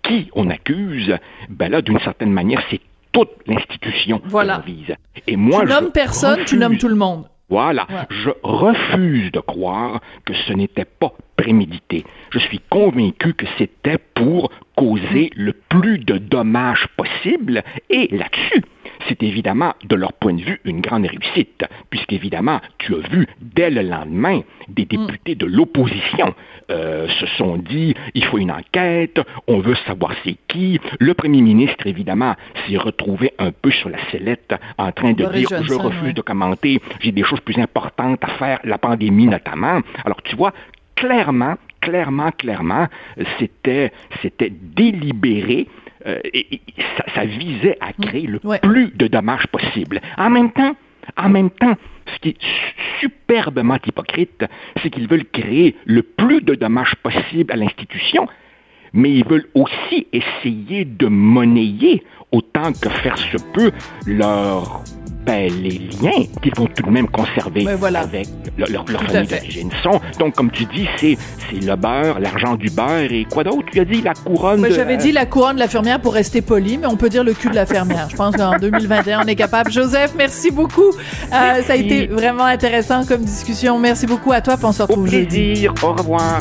qui 0.04 0.30
on 0.34 0.50
accuse, 0.50 1.16
ben 1.50 1.70
là, 1.72 1.82
d'une 1.82 2.00
certaine 2.00 2.32
manière, 2.32 2.62
c'est 2.70 2.82
toute 3.12 3.30
l'institution 3.48 4.22
Voilà. 4.26 4.58
que 4.58 4.70
l'on 4.70 4.76
vise. 4.76 4.96
Et 5.28 5.36
moi, 5.36 5.62
tu 5.62 5.68
je 5.68 5.74
nommes 5.74 5.92
personne, 5.92 6.46
tu 6.46 6.58
nommes 6.58 6.78
tout 6.78 6.88
le 6.88 6.96
monde. 6.96 7.26
Voilà. 7.50 7.88
Ouais. 7.90 8.06
Je 8.10 8.30
refuse 8.44 9.32
de 9.32 9.40
croire 9.40 10.02
que 10.26 10.34
ce 10.34 10.54
n'était 10.54 10.86
pas 10.86 11.14
prémédité. 11.36 12.06
Je 12.32 12.40
suis 12.40 12.60
convaincu 12.70 13.34
que 13.34 13.46
c'était 13.58 13.98
pour 13.98 14.52
causer 14.76 15.32
le 15.36 15.54
plus 15.54 16.00
de 16.00 16.18
dommages 16.18 16.88
possible. 16.96 17.64
Et 17.90 18.08
là-dessus, 18.16 18.64
c'est 19.08 19.24
évidemment, 19.24 19.74
de 19.86 19.96
leur 19.96 20.14
point 20.14 20.34
de 20.34 20.42
vue, 20.42 20.60
une 20.66 20.82
grande 20.82 21.06
réussite, 21.06 21.64
puisqu'évidemment, 21.90 22.60
tu 22.78 22.96
as 22.96 23.08
vu, 23.10 23.28
dès 23.42 23.70
le 23.70 23.82
lendemain, 23.82 24.42
des 24.68 24.86
députés 24.86 25.36
de 25.36 25.46
l'opposition 25.46 26.36
euh, 26.72 27.08
se 27.20 27.26
sont 27.38 27.58
dit, 27.58 27.96
il 28.14 28.24
faut 28.26 28.38
une 28.38 28.52
enquête, 28.52 29.20
on 29.48 29.60
veut 29.60 29.76
savoir 29.88 30.14
c'est 30.24 30.38
qui. 30.48 30.80
Le 31.00 31.14
premier 31.14 31.42
ministre, 31.42 31.88
évidemment, 31.88 32.36
s'est 32.68 32.78
retrouvé 32.78 33.34
un 33.40 33.52
peu 33.52 33.72
sur 33.72 33.90
la 33.90 33.98
sellette 34.12 34.54
en 34.78 34.92
train 34.92 35.14
de 35.14 35.24
Boris 35.24 35.48
dire, 35.48 35.64
je 35.64 35.74
refuse 35.74 36.04
ouais. 36.04 36.14
de 36.14 36.22
commenter, 36.22 36.80
j'ai 37.00 37.12
des 37.12 37.24
choses 37.24 37.40
plus 37.42 37.58
importantes 37.60 38.24
à 38.24 38.28
faire, 38.38 38.60
la 38.64 38.78
pandémie 38.78 39.28
notamment. 39.28 39.82
Alors, 40.06 40.22
tu 40.24 40.36
vois, 40.36 40.54
clairement, 40.96 41.56
clairement, 41.82 42.32
clairement, 42.32 42.88
c'était, 43.38 43.92
c'était 44.22 44.52
délibéré. 44.52 45.68
Euh, 46.06 46.20
et, 46.34 46.56
et 46.56 46.62
ça, 46.98 47.06
ça 47.16 47.26
visait 47.26 47.78
à 47.82 47.94
créer 47.94 48.28
le 48.28 48.40
Ouais. 48.44 48.60
plus 48.60 48.92
de 48.96 49.08
dommages 49.08 49.48
possible. 49.48 50.02
En 50.18 50.30
même 50.30 50.52
temps, 50.52 50.76
en 51.18 51.30
même 51.30 51.50
temps, 51.50 51.76
ce 52.14 52.20
qui 52.20 52.30
est 52.30 52.42
su- 52.42 52.76
superbement 53.02 53.78
hypocrite, 53.86 54.46
c'est 54.82 54.90
qu'ils 54.90 55.08
veulent 55.08 55.26
créer 55.26 55.76
le 55.86 56.04
plus 56.04 56.42
de 56.42 56.56
dommages 56.56 56.96
possible 57.04 57.52
à 57.52 57.56
l'institution, 57.56 58.28
mais 58.94 59.12
ils 59.12 59.26
veulent 59.26 59.48
aussi 59.54 60.08
essayer 60.14 60.86
de 60.86 61.08
monnayer 61.08 62.04
autant 62.32 62.72
que 62.74 62.90
faire 62.90 63.18
se 63.18 63.38
peut 63.54 63.72
leur 64.06 64.84
ben, 65.30 65.52
les 65.62 65.78
liens 66.02 66.24
qu'ils 66.42 66.56
vont 66.56 66.66
tout 66.68 66.82
de 66.84 66.90
même 66.90 67.08
conserver 67.08 67.64
Ben 67.64 67.76
voilà. 67.76 68.00
avec 68.00 68.28
le- 68.58 68.66
leur, 68.72 68.86
famille 68.88 69.28
d'origine. 69.28 69.70
Sont- 69.84 70.02
Donc, 70.20 70.34
comme 70.36 70.50
tu 70.50 70.66
dis, 70.66 70.88
c'est 71.00 71.18
le 71.54 71.76
beurre, 71.76 72.20
l'argent 72.20 72.56
du 72.56 72.70
beurre 72.72 73.12
et 73.12 73.26
quoi 73.32 73.44
d'autre? 73.44 73.66
Tu 73.72 73.80
as 73.80 73.86
dit 73.86 74.02
la 74.02 74.14
couronne 74.14 74.62
de... 74.64 74.70
j'avais 74.72 74.98
dit 74.98 75.12
la 75.12 75.26
couronne 75.28 75.56
de 75.56 75.60
la 75.60 75.68
fermière 75.68 76.00
pour 76.02 76.14
rester 76.14 76.42
poli, 76.42 76.78
mais 76.80 76.88
on 76.88 76.96
peut 76.98 77.10
dire 77.10 77.24
le 77.24 77.34
cul 77.34 77.50
de 77.50 77.56
la 77.56 77.66
fermière. 77.68 78.08
Je 78.10 78.16
pense 78.16 78.36
qu'en 78.36 78.58
2021, 78.58 79.22
on 79.24 79.28
est 79.28 79.36
capable. 79.36 79.72
Joseph, 79.72 80.14
merci 80.18 80.50
beaucoup. 80.52 80.90
Euh, 80.92 81.62
ça 81.64 81.74
a 81.74 81.76
été 81.76 82.08
vraiment 82.08 82.46
intéressant 82.46 83.06
comme 83.06 83.22
discussion. 83.22 83.78
Merci 83.78 84.08
beaucoup 84.08 84.32
à 84.32 84.42
toi, 84.42 84.56
puis 84.58 84.66
on 84.66 84.72
se 84.72 84.82
Au 84.82 84.86
retrouve 84.88 85.08
jeudi. 85.08 85.28
plaisir, 85.52 85.74
au 85.84 85.94
revoir. 85.94 86.40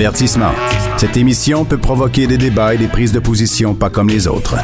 Avertissement. 0.00 0.52
Cette 0.96 1.18
émission 1.18 1.66
peut 1.66 1.76
provoquer 1.76 2.26
des 2.26 2.38
débats 2.38 2.74
et 2.74 2.78
des 2.78 2.88
prises 2.88 3.12
de 3.12 3.18
position 3.18 3.74
pas 3.74 3.90
comme 3.90 4.08
les 4.08 4.26
autres. 4.26 4.56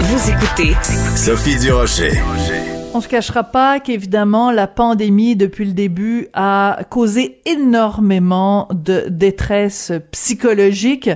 Vous 0.00 0.30
écoutez 0.30 0.74
Sophie 1.14 1.58
Durocher. 1.58 2.12
On 2.94 3.02
se 3.02 3.08
cachera 3.08 3.44
pas 3.44 3.80
qu'évidemment 3.80 4.50
la 4.50 4.66
pandémie 4.66 5.36
depuis 5.36 5.66
le 5.66 5.72
début 5.72 6.28
a 6.32 6.78
causé 6.88 7.42
énormément 7.44 8.66
de 8.72 9.04
détresse 9.10 9.92
psychologique 10.12 11.10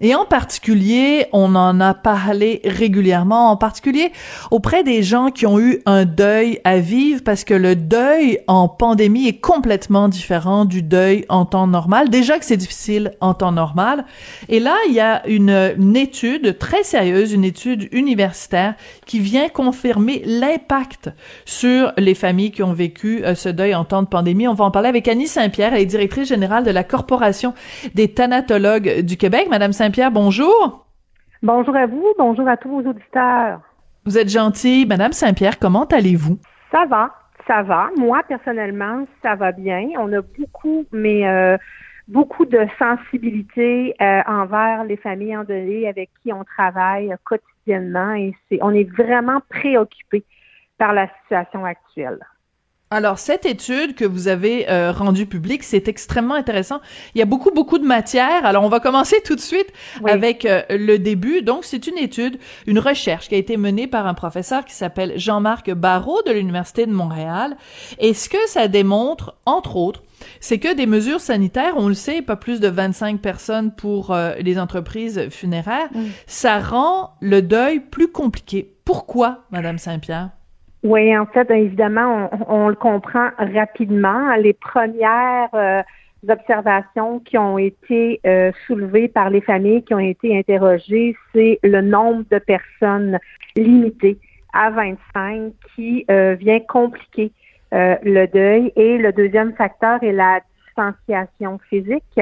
et 0.00 0.14
en 0.14 0.24
particulier, 0.24 1.26
on 1.32 1.56
en 1.56 1.80
a 1.80 1.92
parlé 1.92 2.60
régulièrement, 2.64 3.50
en 3.50 3.56
particulier 3.56 4.12
auprès 4.52 4.84
des 4.84 5.02
gens 5.02 5.30
qui 5.30 5.44
ont 5.44 5.58
eu 5.58 5.82
un 5.86 6.04
deuil 6.04 6.60
à 6.62 6.78
vivre, 6.78 7.22
parce 7.24 7.42
que 7.42 7.54
le 7.54 7.74
deuil 7.74 8.38
en 8.46 8.68
pandémie 8.68 9.26
est 9.26 9.40
complètement 9.40 10.08
différent 10.08 10.64
du 10.64 10.82
deuil 10.82 11.24
en 11.28 11.44
temps 11.44 11.66
normal. 11.66 12.10
Déjà 12.10 12.38
que 12.38 12.44
c'est 12.44 12.56
difficile 12.56 13.12
en 13.20 13.34
temps 13.34 13.50
normal. 13.50 14.04
Et 14.48 14.60
là, 14.60 14.76
il 14.88 14.94
y 14.94 15.00
a 15.00 15.26
une, 15.26 15.96
étude 15.96 16.58
très 16.58 16.84
sérieuse, 16.84 17.32
une 17.32 17.44
étude 17.44 17.88
universitaire 17.90 18.74
qui 19.04 19.18
vient 19.18 19.48
confirmer 19.48 20.22
l'impact 20.24 21.10
sur 21.44 21.92
les 21.96 22.14
familles 22.14 22.52
qui 22.52 22.62
ont 22.62 22.72
vécu 22.72 23.24
euh, 23.24 23.34
ce 23.34 23.48
deuil 23.48 23.74
en 23.74 23.84
temps 23.84 24.02
de 24.02 24.06
pandémie. 24.06 24.46
On 24.46 24.54
va 24.54 24.64
en 24.64 24.70
parler 24.70 24.88
avec 24.88 25.08
Annie 25.08 25.26
Saint-Pierre, 25.26 25.74
elle 25.74 25.82
est 25.82 25.86
directrice 25.86 26.28
générale 26.28 26.62
de 26.62 26.70
la 26.70 26.84
Corporation 26.84 27.52
des 27.94 28.08
thanatologues 28.08 29.00
du 29.00 29.16
Québec. 29.16 29.48
Madame 29.50 29.72
Saint 29.72 29.87
pierre 29.90 30.10
bonjour. 30.10 30.86
Bonjour 31.42 31.76
à 31.76 31.86
vous, 31.86 32.06
bonjour 32.18 32.48
à 32.48 32.56
tous 32.56 32.68
vos 32.68 32.90
auditeurs. 32.90 33.60
Vous 34.04 34.18
êtes 34.18 34.28
gentille. 34.28 34.86
Madame 34.86 35.12
Saint-Pierre, 35.12 35.58
comment 35.58 35.84
allez-vous? 35.84 36.38
Ça 36.72 36.84
va, 36.86 37.14
ça 37.46 37.62
va. 37.62 37.90
Moi, 37.96 38.22
personnellement, 38.26 39.06
ça 39.22 39.34
va 39.34 39.52
bien. 39.52 39.88
On 39.98 40.12
a 40.12 40.20
beaucoup, 40.22 40.86
mais 40.92 41.28
euh, 41.28 41.56
beaucoup 42.08 42.46
de 42.46 42.66
sensibilité 42.78 43.94
euh, 44.00 44.22
envers 44.26 44.84
les 44.84 44.96
familles 44.96 45.36
endeuillées 45.36 45.88
avec 45.88 46.10
qui 46.22 46.32
on 46.32 46.42
travaille 46.42 47.14
quotidiennement 47.24 48.14
et 48.14 48.34
c'est, 48.48 48.58
on 48.62 48.70
est 48.70 48.90
vraiment 48.90 49.40
préoccupé 49.48 50.24
par 50.78 50.92
la 50.92 51.08
situation 51.22 51.64
actuelle. 51.64 52.18
Alors, 52.90 53.18
cette 53.18 53.44
étude 53.44 53.94
que 53.94 54.06
vous 54.06 54.28
avez 54.28 54.70
euh, 54.70 54.92
rendue 54.92 55.26
publique, 55.26 55.62
c'est 55.62 55.88
extrêmement 55.88 56.34
intéressant. 56.34 56.80
Il 57.14 57.18
y 57.18 57.22
a 57.22 57.26
beaucoup, 57.26 57.50
beaucoup 57.50 57.78
de 57.78 57.84
matière. 57.84 58.46
Alors, 58.46 58.64
on 58.64 58.70
va 58.70 58.80
commencer 58.80 59.16
tout 59.22 59.34
de 59.34 59.40
suite 59.40 59.70
avec 60.06 60.46
euh, 60.46 60.62
le 60.70 60.98
début. 60.98 61.42
Donc, 61.42 61.64
c'est 61.64 61.86
une 61.86 61.98
étude, 61.98 62.38
une 62.66 62.78
recherche 62.78 63.28
qui 63.28 63.34
a 63.34 63.38
été 63.38 63.58
menée 63.58 63.88
par 63.88 64.06
un 64.06 64.14
professeur 64.14 64.64
qui 64.64 64.74
s'appelle 64.74 65.18
Jean-Marc 65.18 65.70
Barrault 65.70 66.22
de 66.24 66.32
l'Université 66.32 66.86
de 66.86 66.92
Montréal. 66.92 67.58
Et 67.98 68.14
ce 68.14 68.30
que 68.30 68.38
ça 68.46 68.68
démontre, 68.68 69.36
entre 69.44 69.76
autres, 69.76 70.02
c'est 70.40 70.58
que 70.58 70.74
des 70.74 70.86
mesures 70.86 71.20
sanitaires, 71.20 71.74
on 71.76 71.88
le 71.88 71.94
sait, 71.94 72.22
pas 72.22 72.36
plus 72.36 72.58
de 72.58 72.68
25 72.68 73.20
personnes 73.20 73.70
pour 73.70 74.12
euh, 74.12 74.34
les 74.40 74.58
entreprises 74.58 75.28
funéraires, 75.28 75.90
ça 76.26 76.58
rend 76.58 77.10
le 77.20 77.42
deuil 77.42 77.80
plus 77.80 78.08
compliqué. 78.08 78.74
Pourquoi, 78.86 79.44
Madame 79.50 79.76
Saint-Pierre? 79.76 80.30
Oui, 80.84 81.16
en 81.16 81.26
fait, 81.26 81.50
évidemment, 81.50 82.30
on, 82.48 82.68
le 82.68 82.76
comprend 82.76 83.30
rapidement. 83.38 84.34
Les 84.36 84.52
premières 84.52 85.48
euh, 85.54 85.82
observations 86.28 87.18
qui 87.18 87.36
ont 87.36 87.58
été 87.58 88.20
euh, 88.24 88.52
soulevées 88.66 89.08
par 89.08 89.28
les 89.30 89.40
familles 89.40 89.82
qui 89.82 89.94
ont 89.94 89.98
été 89.98 90.38
interrogées, 90.38 91.16
c'est 91.34 91.58
le 91.64 91.80
nombre 91.80 92.24
de 92.30 92.38
personnes 92.38 93.18
limitées 93.56 94.18
à 94.52 94.70
25 94.70 95.52
qui 95.74 96.04
euh, 96.10 96.34
vient 96.34 96.60
compliquer 96.60 97.32
le 97.70 98.24
deuil. 98.26 98.72
Et 98.76 98.96
le 98.96 99.12
deuxième 99.12 99.52
facteur 99.54 100.02
est 100.02 100.12
la 100.12 100.40
distanciation 100.64 101.58
physique. 101.68 102.20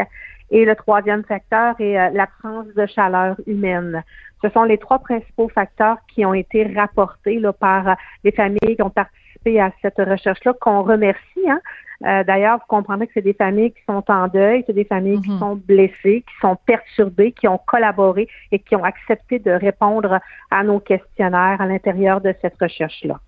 Et 0.51 0.64
le 0.64 0.75
troisième 0.75 1.23
facteur 1.23 1.75
est 1.79 2.11
l'absence 2.12 2.66
de 2.75 2.87
chaleur 2.87 3.37
humaine. 3.47 4.03
Ce 4.47 4.53
sont 4.53 4.63
les 4.63 4.79
trois 4.79 5.01
principaux 5.01 5.49
facteurs 5.49 5.97
qui 6.07 6.25
ont 6.25 6.35
été 6.35 6.73
rapportés 6.73 7.41
là, 7.41 7.53
par 7.53 7.97
les 8.23 8.31
familles 8.31 8.77
qui 8.77 8.83
ont 8.83 8.91
participé 8.91 9.61
à 9.61 9.73
cette 9.83 9.99
recherche-là, 9.99 10.53
qu'on 10.61 10.83
remercie. 10.83 11.49
Hein. 11.49 11.61
Euh, 12.05 12.23
D'ailleurs, 12.23 12.59
vous 12.59 12.67
comprendrez 12.69 13.09
que 13.09 13.15
c'est 13.15 13.23
des 13.23 13.35
familles 13.35 13.73
qui 13.73 13.83
sont 13.89 14.05
en 14.09 14.29
deuil, 14.29 14.63
c'est 14.67 14.73
des 14.73 14.85
familles 14.85 15.21
qui 15.21 15.31
mhm. 15.31 15.39
sont 15.41 15.57
blessées, 15.57 16.23
qui 16.29 16.35
sont 16.41 16.57
perturbées, 16.65 17.33
qui 17.33 17.49
ont 17.49 17.59
collaboré 17.59 18.29
et 18.53 18.61
qui 18.61 18.77
ont 18.77 18.85
accepté 18.85 19.41
de 19.41 19.51
répondre 19.51 20.21
à 20.53 20.63
nos 20.63 20.79
questionnaires 20.79 21.61
à 21.61 21.67
l'intérieur 21.67 22.21
de 22.21 22.33
cette 22.41 22.57
recherche-là. 22.61 23.19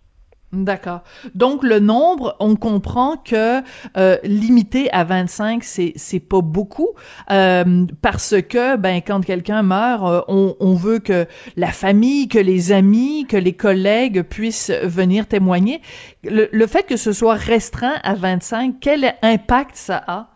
D'accord. 0.51 1.03
Donc 1.35 1.63
le 1.63 1.79
nombre, 1.79 2.35
on 2.41 2.57
comprend 2.57 3.19
que 3.19 3.61
euh, 3.99 4.17
limité 4.25 4.91
à 4.93 5.05
25, 5.05 5.63
c'est 5.63 5.93
c'est 5.97 6.21
pas 6.27 6.41
beaucoup 6.41 6.89
euh, 7.31 7.85
parce 8.01 8.35
que 8.41 8.77
ben 8.77 9.03
quand 9.07 9.23
quelqu'un 9.23 9.63
meurt, 9.63 10.05
euh, 10.05 10.55
on, 10.59 10.75
veut 10.75 11.01
que 11.01 11.27
la 11.57 11.67
famille, 11.67 12.29
que 12.29 12.39
les 12.39 12.73
amis, 12.73 13.27
que 13.29 13.37
les 13.37 13.53
collègues 13.53 14.23
puissent 14.23 14.73
venir 14.83 15.27
témoigner. 15.27 15.83
Le, 16.25 16.49
le 16.51 16.67
fait 16.67 16.87
que 16.87 16.97
ce 16.97 17.13
soit 17.13 17.35
restreint 17.35 17.97
à 18.03 18.15
25, 18.15 18.77
quel 18.81 19.17
impact 19.21 19.77
ça 19.77 20.03
a? 20.07 20.29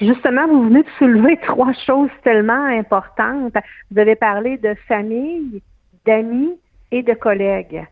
Justement, 0.00 0.46
vous 0.46 0.68
venez 0.68 0.84
de 0.84 0.90
soulever 0.98 1.36
trois 1.46 1.72
choses 1.86 2.10
tellement 2.22 2.66
importantes. 2.66 3.54
Vous 3.90 3.98
avez 3.98 4.14
parlé 4.14 4.58
de 4.58 4.74
famille, 4.86 5.60
d'amis 6.06 6.52
et 6.92 7.02
de 7.02 7.14
collègues. 7.14 7.84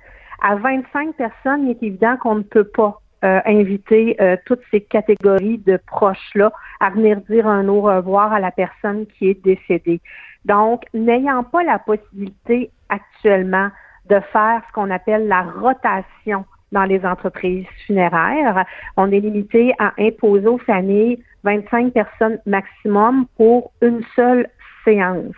À 0.42 0.56
25 0.56 1.14
personnes, 1.16 1.64
il 1.64 1.70
est 1.70 1.82
évident 1.82 2.16
qu'on 2.16 2.36
ne 2.36 2.42
peut 2.42 2.64
pas 2.64 3.00
euh, 3.24 3.40
inviter 3.44 4.16
euh, 4.20 4.36
toutes 4.46 4.62
ces 4.70 4.80
catégories 4.80 5.58
de 5.58 5.78
proches-là 5.86 6.50
à 6.80 6.90
venir 6.90 7.20
dire 7.28 7.46
un 7.46 7.68
au 7.68 7.82
revoir 7.82 8.32
à 8.32 8.40
la 8.40 8.50
personne 8.50 9.06
qui 9.06 9.28
est 9.28 9.44
décédée. 9.44 10.00
Donc, 10.46 10.84
n'ayant 10.94 11.44
pas 11.44 11.62
la 11.62 11.78
possibilité 11.78 12.70
actuellement 12.88 13.68
de 14.08 14.18
faire 14.32 14.62
ce 14.66 14.72
qu'on 14.72 14.90
appelle 14.90 15.28
la 15.28 15.42
rotation 15.42 16.46
dans 16.72 16.84
les 16.84 17.04
entreprises 17.04 17.66
funéraires, 17.86 18.64
on 18.96 19.10
est 19.10 19.20
limité 19.20 19.74
à 19.78 19.92
imposer 19.98 20.46
aux 20.46 20.58
familles 20.58 21.22
25 21.44 21.92
personnes 21.92 22.38
maximum 22.46 23.26
pour 23.36 23.72
une 23.82 24.02
seule 24.16 24.46
séance. 24.84 25.34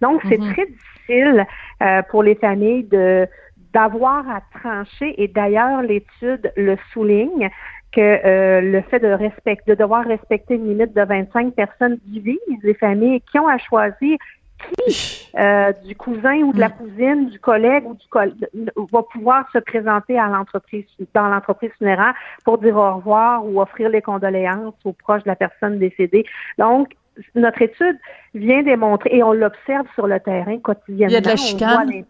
Donc, 0.00 0.20
c'est 0.28 0.38
mm-hmm. 0.38 0.52
très 0.52 0.66
difficile 0.66 1.46
euh, 1.82 2.02
pour 2.10 2.22
les 2.22 2.34
familles 2.34 2.84
de 2.84 3.26
d'avoir 3.72 4.28
à 4.28 4.40
trancher, 4.58 5.14
et 5.22 5.28
d'ailleurs 5.28 5.82
l'étude 5.82 6.52
le 6.56 6.76
souligne, 6.92 7.50
que 7.92 8.00
euh, 8.00 8.60
le 8.60 8.80
fait 8.82 9.00
de 9.00 9.08
respecter, 9.08 9.72
de 9.72 9.74
devoir 9.74 10.04
respecter 10.06 10.54
une 10.54 10.68
limite 10.68 10.94
de 10.94 11.02
25 11.02 11.54
personnes 11.54 11.98
divise 12.06 12.38
les 12.62 12.74
familles 12.74 13.20
qui 13.30 13.38
ont 13.38 13.48
à 13.48 13.58
choisir 13.58 14.16
qui 14.86 15.28
euh, 15.38 15.72
du 15.84 15.94
cousin 15.96 16.36
ou 16.42 16.52
de 16.52 16.60
la 16.60 16.68
mm. 16.68 16.72
cousine, 16.72 17.28
du 17.28 17.38
collègue 17.38 17.84
ou 17.86 17.94
du 17.94 18.06
collègue 18.08 18.48
va 18.92 19.02
pouvoir 19.02 19.50
se 19.52 19.58
présenter 19.58 20.18
à 20.18 20.28
l'entreprise 20.28 20.84
dans 21.14 21.28
l'entreprise 21.28 21.70
funéraire 21.78 22.14
pour 22.44 22.58
dire 22.58 22.76
au 22.76 22.96
revoir 22.96 23.44
ou 23.44 23.60
offrir 23.60 23.88
les 23.88 24.02
condoléances 24.02 24.74
aux 24.84 24.92
proches 24.92 25.24
de 25.24 25.28
la 25.28 25.36
personne 25.36 25.78
décédée. 25.78 26.24
Donc, 26.58 26.94
notre 27.34 27.62
étude 27.62 27.98
vient 28.34 28.62
démontrer, 28.62 29.16
et 29.16 29.22
on 29.22 29.32
l'observe 29.32 29.86
sur 29.94 30.06
le 30.06 30.18
terrain 30.20 30.58
quotidiennement. 30.58 31.10
Il 31.10 31.14
y 31.14 31.16
a 31.16 31.20
de 31.20 31.28
la 31.28 31.36
chicane. 31.36 32.04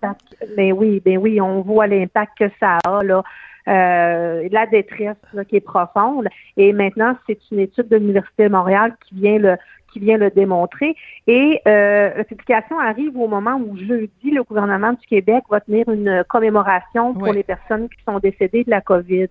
Ben 0.57 0.73
oui, 0.73 1.03
ben 1.05 1.19
oui, 1.19 1.41
on 1.41 1.63
voit 1.63 1.87
l'impact 1.87 2.33
que 2.39 2.51
ça 2.61 2.79
a, 2.85 3.03
là. 3.03 3.23
Euh, 3.69 4.49
la 4.51 4.67
détresse 4.67 5.15
qui 5.49 5.55
est 5.55 5.61
profonde. 5.61 6.27
Et 6.57 6.73
maintenant, 6.73 7.17
c'est 7.29 7.39
une 7.53 7.61
étude 7.61 7.87
de 7.87 7.97
l'Université 7.97 8.45
de 8.45 8.49
Montréal 8.49 8.97
qui 9.07 9.15
vient 9.15 9.39
le 9.39 9.57
qui 9.93 10.01
vient 10.01 10.17
le 10.17 10.31
démontrer. 10.31 10.97
Et 11.27 11.61
euh, 11.69 12.11
la 12.17 12.25
publication 12.25 12.79
arrive 12.81 13.17
au 13.17 13.29
moment 13.29 13.57
où 13.57 13.77
jeudi, 13.77 14.31
le 14.31 14.43
gouvernement 14.43 14.93
du 14.95 15.07
Québec 15.07 15.45
va 15.51 15.61
tenir 15.61 15.89
une 15.89 16.25
commémoration 16.29 17.15
pour 17.15 17.33
les 17.33 17.43
personnes 17.43 17.89
qui 17.89 18.03
sont 18.05 18.19
décédées 18.19 18.65
de 18.65 18.71
la 18.71 18.81
COVID. 18.81 19.29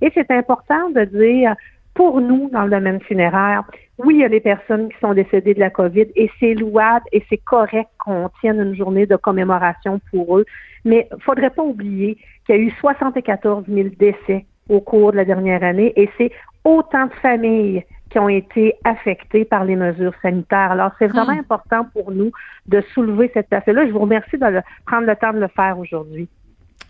Et 0.00 0.10
c'est 0.14 0.30
important 0.30 0.90
de 0.90 1.04
dire 1.04 1.54
pour 1.98 2.20
nous, 2.20 2.48
dans 2.50 2.62
le 2.62 2.70
domaine 2.70 3.00
funéraire, 3.00 3.64
oui, 3.98 4.14
il 4.14 4.20
y 4.20 4.24
a 4.24 4.28
des 4.28 4.38
personnes 4.38 4.88
qui 4.88 4.96
sont 5.00 5.14
décédées 5.14 5.54
de 5.54 5.58
la 5.58 5.68
COVID 5.68 6.06
et 6.14 6.30
c'est 6.38 6.54
louable 6.54 7.04
et 7.10 7.24
c'est 7.28 7.38
correct 7.38 7.90
qu'on 7.98 8.30
tienne 8.40 8.60
une 8.60 8.76
journée 8.76 9.04
de 9.04 9.16
commémoration 9.16 10.00
pour 10.12 10.38
eux. 10.38 10.44
Mais 10.84 11.08
il 11.10 11.20
faudrait 11.24 11.50
pas 11.50 11.64
oublier 11.64 12.16
qu'il 12.46 12.54
y 12.54 12.58
a 12.58 12.62
eu 12.62 12.70
74 12.70 13.64
000 13.66 13.88
décès 13.98 14.46
au 14.68 14.80
cours 14.80 15.10
de 15.10 15.16
la 15.16 15.24
dernière 15.24 15.64
année 15.64 15.92
et 15.96 16.08
c'est 16.16 16.30
autant 16.62 17.06
de 17.06 17.14
familles 17.14 17.82
qui 18.10 18.20
ont 18.20 18.28
été 18.28 18.74
affectées 18.84 19.44
par 19.44 19.64
les 19.64 19.74
mesures 19.74 20.14
sanitaires. 20.22 20.70
Alors, 20.70 20.92
c'est 21.00 21.08
vraiment 21.08 21.34
hmm. 21.34 21.40
important 21.40 21.84
pour 21.92 22.12
nous 22.12 22.30
de 22.66 22.80
soulever 22.94 23.28
cette 23.34 23.52
affaire-là. 23.52 23.88
Je 23.88 23.92
vous 23.92 23.98
remercie 23.98 24.38
de 24.38 24.62
prendre 24.86 25.06
le 25.08 25.16
temps 25.16 25.32
de 25.32 25.40
le 25.40 25.48
faire 25.48 25.76
aujourd'hui. 25.76 26.28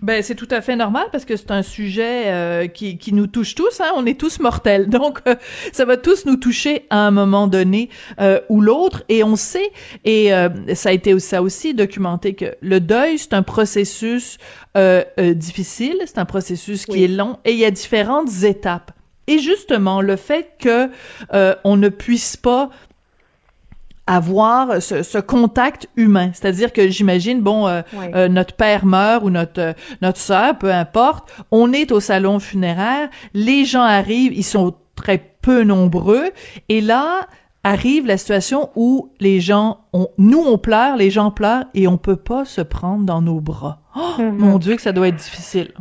Ben 0.01 0.23
c'est 0.23 0.37
tout 0.37 0.49
à 0.53 0.61
fait 0.61 0.77
normal 0.77 1.07
parce 1.11 1.25
que 1.25 1.37
c'est 1.37 1.51
un 1.51 1.63
sujet 1.63 2.27
euh, 2.27 2.67
qui, 2.69 2.99
qui 2.99 3.13
nous 3.13 3.27
touche 3.27 3.57
tous. 3.57 3.81
Hein? 3.81 3.91
On 3.97 4.07
est 4.07 4.19
tous 4.19 4.39
mortels, 4.39 4.87
donc 4.89 5.21
euh, 5.27 5.35
ça 5.73 5.85
va 5.85 5.97
tous 5.97 6.25
nous 6.25 6.37
toucher 6.37 6.87
à 6.91 7.07
un 7.07 7.11
moment 7.11 7.49
donné 7.49 7.91
euh, 8.21 8.41
ou 8.49 8.61
l'autre. 8.61 9.03
Et 9.09 9.25
on 9.25 9.35
sait, 9.35 9.71
et 10.05 10.31
ça 10.75 10.91
a 10.91 10.93
été 10.93 11.19
ça 11.19 11.43
aussi 11.43 11.75
documenté 11.75 12.35
que 12.35 12.55
le 12.61 12.81
deuil 12.81 13.19
c'est 13.19 13.35
un 13.35 13.43
processus 13.43 14.39
difficile, 15.35 15.97
c'est 16.07 16.19
un 16.19 16.25
processus 16.25 16.87
qui 16.87 17.05
est 17.05 17.09
long 17.09 17.39
et 17.45 17.53
il 17.53 17.59
y 17.59 17.65
a 17.65 17.71
différentes 17.71 18.45
étapes. 18.45 18.93
Et 19.27 19.41
justement, 19.41 20.01
le 20.01 20.17
fait 20.17 20.53
que 20.59 20.91
on 21.65 21.77
ne 21.77 21.89
puisse 21.89 22.37
pas 22.37 22.71
avoir 24.09 24.83
ce, 24.83 25.03
ce, 25.03 25.19
contact 25.19 25.89
humain. 25.97 26.31
C'est-à-dire 26.33 26.73
que 26.73 26.89
j'imagine, 26.89 27.43
bon, 27.43 27.69
euh, 27.69 27.83
euh, 28.15 28.29
notre 28.29 28.55
père 28.55 28.87
meurt 28.87 29.23
ou 29.23 29.31
notre 29.31 29.61
euh, 29.61 29.73
notre 30.01 30.19
sœur, 30.19 30.57
peu 30.59 30.73
importe, 30.73 31.31
on 31.51 31.73
est 31.73 31.93
au 31.93 32.01
salon 32.01 32.39
funéraire, 32.39 33.11
les 33.35 33.67
gens 33.67 33.83
arrivent, 33.83 34.33
ils 34.33 34.45
sont 34.45 34.75
très 34.97 35.19
peu 35.43 35.63
nombreux, 35.63 36.31
et 36.69 36.81
là 36.81 37.29
arrive 37.65 38.07
la 38.07 38.17
situation 38.17 38.71
où 38.77 39.13
les 39.21 39.41
gens, 39.41 39.81
ont, 39.93 40.09
nous 40.17 40.43
on 40.43 40.57
pleure, 40.57 40.97
les 40.97 41.11
gens 41.11 41.31
pleurent, 41.31 41.65
et 41.75 41.87
on 41.87 41.99
peut 41.99 42.17
pas 42.17 42.47
se 42.47 42.63
prendre 42.63 43.05
dans 43.05 43.21
nos 43.21 43.41
bras. 43.41 43.83
Oh, 43.95 44.15
mm-hmm. 44.19 44.31
Mon 44.31 44.59
Dieu, 44.59 44.77
que 44.77 44.83
ça 44.83 44.93
doit 44.93 45.09
être 45.09 45.17
difficile. 45.17 45.73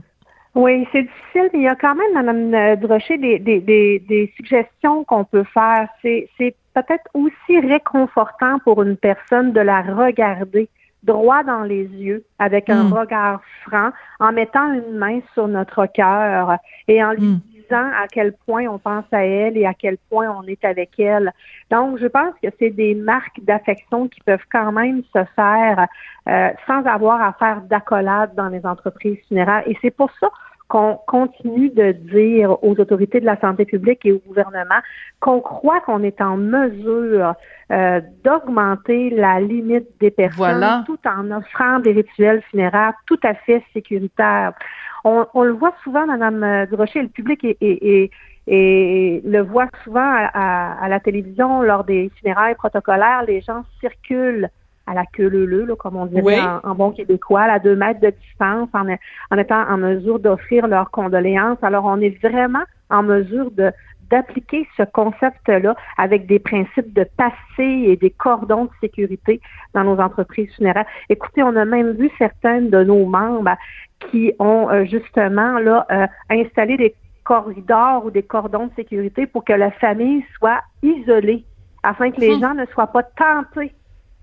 Oui, 0.57 0.87
c'est 0.91 1.03
difficile, 1.03 1.51
mais 1.53 1.59
il 1.59 1.61
y 1.61 1.67
a 1.67 1.75
quand 1.75 1.93
même, 1.93 2.13
Mme 2.15 2.77
Drochet, 2.77 3.19
des, 3.19 3.37
des, 3.37 3.59
des, 3.59 3.99
des 3.99 4.33
suggestions 4.35 5.03
qu'on 5.03 5.23
peut 5.23 5.43
faire. 5.53 5.87
C'est 6.01 6.55
peut-être 6.73 7.07
aussi 7.13 7.59
réconfortant 7.59 8.57
pour 8.63 8.81
une 8.81 8.97
personne 8.97 9.53
de 9.53 9.59
la 9.59 9.83
regarder 9.83 10.67
droit 11.03 11.43
dans 11.43 11.61
les 11.61 11.83
yeux, 11.83 12.25
avec 12.39 12.71
un 12.71 12.85
hmm. 12.85 12.93
regard 12.93 13.41
franc, 13.67 13.91
en 14.19 14.31
mettant 14.31 14.73
une 14.73 14.97
main 14.97 15.19
sur 15.35 15.47
notre 15.47 15.85
cœur 15.85 16.57
et 16.87 17.03
en 17.03 17.11
lui 17.11 17.21
hmm. 17.21 17.41
disant 17.53 17.91
à 17.95 18.07
quel 18.11 18.33
point 18.33 18.65
on 18.65 18.79
pense 18.79 19.05
à 19.11 19.23
elle 19.25 19.57
et 19.57 19.65
à 19.67 19.75
quel 19.75 19.97
point 20.09 20.27
on 20.27 20.41
est 20.47 20.65
avec 20.65 20.99
elle. 20.99 21.31
Donc, 21.69 21.99
je 21.99 22.07
pense 22.07 22.33
que 22.41 22.49
c'est 22.57 22.71
des 22.71 22.95
marques 22.95 23.39
d'affection 23.43 24.07
qui 24.07 24.21
peuvent 24.21 24.45
quand 24.51 24.71
même 24.71 25.03
se 25.13 25.23
faire 25.35 25.85
euh, 26.27 26.49
sans 26.65 26.83
avoir 26.85 27.21
à 27.21 27.33
faire 27.33 27.61
d'accolade 27.61 28.33
dans 28.33 28.49
les 28.49 28.65
entreprises 28.65 29.19
funéraires. 29.27 29.61
Et 29.67 29.77
c'est 29.83 29.95
pour 29.95 30.09
ça 30.19 30.31
qu'on 30.67 30.99
continue 31.07 31.69
de 31.69 31.91
dire 31.91 32.61
aux 32.63 32.77
autorités 32.79 33.19
de 33.19 33.25
la 33.25 33.39
santé 33.39 33.65
publique 33.65 34.05
et 34.05 34.11
au 34.11 34.21
gouvernement 34.27 34.79
qu'on 35.19 35.39
croit 35.39 35.79
qu'on 35.81 36.03
est 36.03 36.19
en 36.21 36.35
mesure 36.37 37.33
euh, 37.71 38.01
d'augmenter 38.23 39.09
la 39.11 39.39
limite 39.39 39.87
des 39.99 40.11
personnes 40.11 40.83
tout 40.85 40.99
en 41.05 41.31
offrant 41.31 41.79
des 41.79 41.93
rituels 41.93 42.41
funéraires 42.51 42.93
tout 43.05 43.19
à 43.23 43.33
fait 43.33 43.63
sécuritaires. 43.73 44.53
On, 45.05 45.43
le 45.43 45.53
voit 45.53 45.73
souvent, 45.83 46.05
Madame 46.05 46.65
Durocher, 46.65 47.01
le 47.01 47.07
public 47.07 47.45
et, 47.45 48.11
le 48.47 49.39
voit 49.39 49.69
souvent 49.85 50.01
à, 50.03 50.83
à, 50.83 50.89
la 50.89 50.99
télévision 50.99 51.61
lors 51.61 51.85
des 51.85 52.11
funérailles 52.19 52.55
protocolaires, 52.55 53.23
les 53.25 53.39
gens 53.39 53.63
circulent 53.79 54.49
à 54.87 54.93
la 54.93 55.05
queue 55.05 55.27
leu, 55.27 55.75
comme 55.75 55.97
on 55.97 56.05
dirait 56.05 56.39
en, 56.63 56.75
bon 56.75 56.91
québécois, 56.91 57.43
à 57.43 57.59
deux 57.59 57.75
mètres 57.75 57.99
de 57.99 58.09
distance, 58.09 58.69
en, 58.73 58.87
en 59.31 59.37
étant 59.37 59.61
en 59.69 59.77
mesure 59.77 60.19
d'offrir 60.19 60.67
leurs 60.67 60.89
condoléances. 60.91 61.57
Alors, 61.61 61.85
on 61.85 61.99
est 61.99 62.17
vraiment 62.23 62.63
en 62.89 63.03
mesure 63.03 63.51
de 63.51 63.71
d'appliquer 64.09 64.67
ce 64.77 64.83
concept-là 64.83 65.75
avec 65.97 66.27
des 66.27 66.39
principes 66.39 66.93
de 66.93 67.05
passé 67.17 67.35
et 67.59 67.97
des 67.97 68.09
cordons 68.09 68.65
de 68.65 68.69
sécurité 68.79 69.41
dans 69.73 69.83
nos 69.83 69.99
entreprises 69.99 70.49
funéraires. 70.55 70.85
Écoutez, 71.09 71.43
on 71.43 71.55
a 71.55 71.65
même 71.65 71.91
vu 71.91 72.09
certains 72.17 72.61
de 72.61 72.83
nos 72.83 73.05
membres 73.05 73.55
qui 74.09 74.31
ont 74.39 74.69
euh, 74.69 74.85
justement 74.85 75.59
là 75.59 75.85
euh, 75.91 76.07
installé 76.29 76.77
des 76.77 76.95
corridors 77.23 78.05
ou 78.05 78.11
des 78.11 78.23
cordons 78.23 78.67
de 78.67 78.73
sécurité 78.75 79.27
pour 79.27 79.43
que 79.43 79.53
la 79.53 79.71
famille 79.71 80.23
soit 80.37 80.61
isolée 80.81 81.43
afin 81.83 82.11
que 82.11 82.21
les 82.21 82.35
hum. 82.35 82.41
gens 82.41 82.53
ne 82.53 82.65
soient 82.67 82.87
pas 82.87 83.03
tentés 83.03 83.73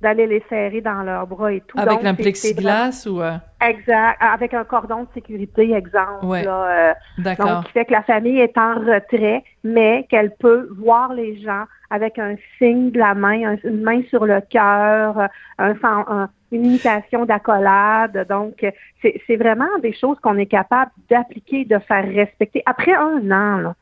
d'aller 0.05 0.27
les 0.27 0.45
serrer 0.49 0.81
dans 0.81 1.03
leurs 1.03 1.27
bras 1.27 1.53
et 1.53 1.63
tout. 1.63 1.79
Avec 1.79 2.05
un 2.05 2.15
plexiglas 2.15 3.07
ou... 3.11 3.21
Euh? 3.21 3.37
Exact. 3.61 4.19
Avec 4.21 4.55
un 4.55 4.65
cordon 4.65 5.05
de 5.05 5.09
sécurité, 5.15 5.73
exemple. 5.73 6.27
Euh, 6.27 6.93
D'accord. 7.19 7.47
Donc, 7.47 7.65
qui 7.65 7.73
fait 7.73 7.87
que 7.87 7.93
la 7.93 8.03
famille 8.03 8.39
est 8.39 8.57
en 8.59 8.75
retrait, 8.75 9.43
mais 9.65 10.07
qu'elle 10.11 10.33
peut 10.37 10.69
voir 10.79 11.15
les 11.15 11.41
gens 11.41 11.65
avec 11.91 12.19
un 12.19 12.35
signe 12.59 12.91
de 12.91 12.99
la 12.99 13.15
main, 13.15 13.57
une 13.65 13.83
main 13.83 14.03
sur 14.11 14.27
le 14.27 14.41
cœur, 14.43 15.29
un, 15.59 16.29
une 16.53 16.67
imitation 16.67 17.25
d'accolade. 17.25 18.27
Donc, 18.29 18.65
c'est 19.03 19.37
vraiment 19.37 19.79
des 19.81 19.95
choses 19.95 20.19
qu'on 20.21 20.37
est 20.37 20.47
capable 20.47 20.91
d'appliquer, 21.09 21.65
de 21.65 21.79
faire 21.79 22.07
respecter. 22.07 22.63
Après 22.67 22.95
un 22.95 23.31
an, 23.31 23.57
là, 23.59 23.75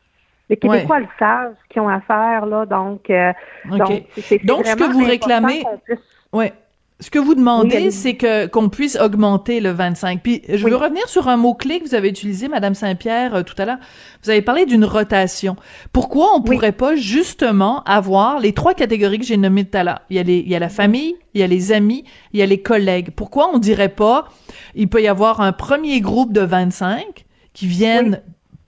les 0.53 0.59
Québécois 0.59 1.01
le 1.01 1.07
savent, 1.19 1.55
ce 1.63 1.73
qu'ils 1.73 1.81
ont 1.81 1.89
à 1.89 2.01
faire, 2.03 2.45
là. 2.45 2.67
Donc, 2.67 3.09
euh, 3.09 3.33
donc, 3.71 4.05
ce 4.67 4.77
que 4.77 4.93
vous 4.93 5.05
réclamez. 5.05 5.65
Ouais. 6.33 6.53
Ce 7.01 7.11
que 7.11 7.19
vous 7.19 7.35
demandez, 7.35 7.91
c'est 7.91 8.15
que 8.15 8.47
qu'on 8.47 8.69
puisse 8.69 8.97
augmenter 8.97 9.61
le 9.61 9.71
25. 9.71 10.23
Puis 10.23 10.43
je 10.49 10.69
veux 10.69 10.77
revenir 10.77 11.09
sur 11.09 11.27
un 11.27 11.37
mot 11.37 11.55
clé 11.55 11.81
que 11.81 11.89
vous 11.89 11.95
avez 11.97 12.09
utilisé, 12.09 12.47
Madame 12.49 12.75
Saint-Pierre, 12.75 13.35
euh, 13.35 13.43
tout 13.43 13.55
à 13.59 13.65
l'heure. 13.65 13.79
Vous 14.23 14.31
avez 14.31 14.43
parlé 14.43 14.67
d'une 14.67 14.85
rotation. 14.85 15.57
Pourquoi 15.93 16.29
on 16.37 16.43
pourrait 16.43 16.71
pas 16.71 16.95
justement 16.95 17.83
avoir 17.85 18.39
les 18.39 18.53
trois 18.53 18.75
catégories 18.75 19.19
que 19.19 19.25
j'ai 19.25 19.39
nommées 19.39 19.65
tout 19.65 19.77
à 19.79 19.85
l'heure? 19.85 20.03
Il 20.11 20.17
y 20.17 20.21
a 20.21 20.23
les, 20.23 20.39
il 20.39 20.49
y 20.49 20.55
a 20.55 20.61
la 20.61 20.69
famille, 20.69 21.17
il 21.35 21.41
y 21.41 21.45
a 21.45 21.49
les 21.49 21.73
amis, 21.73 22.05
il 22.35 22.41
y 22.41 22.43
a 22.43 22.47
les 22.47 22.61
collègues. 22.61 23.11
Pourquoi 23.17 23.51
on 23.53 23.59
dirait 23.59 23.89
pas 23.89 24.29
Il 24.77 24.89
peut 24.89 25.03
y 25.03 25.09
avoir 25.09 25.41
un 25.41 25.53
premier 25.53 26.01
groupe 26.01 26.33
de 26.33 26.43
25 26.43 27.25
qui 27.53 27.67
viennent 27.67 28.23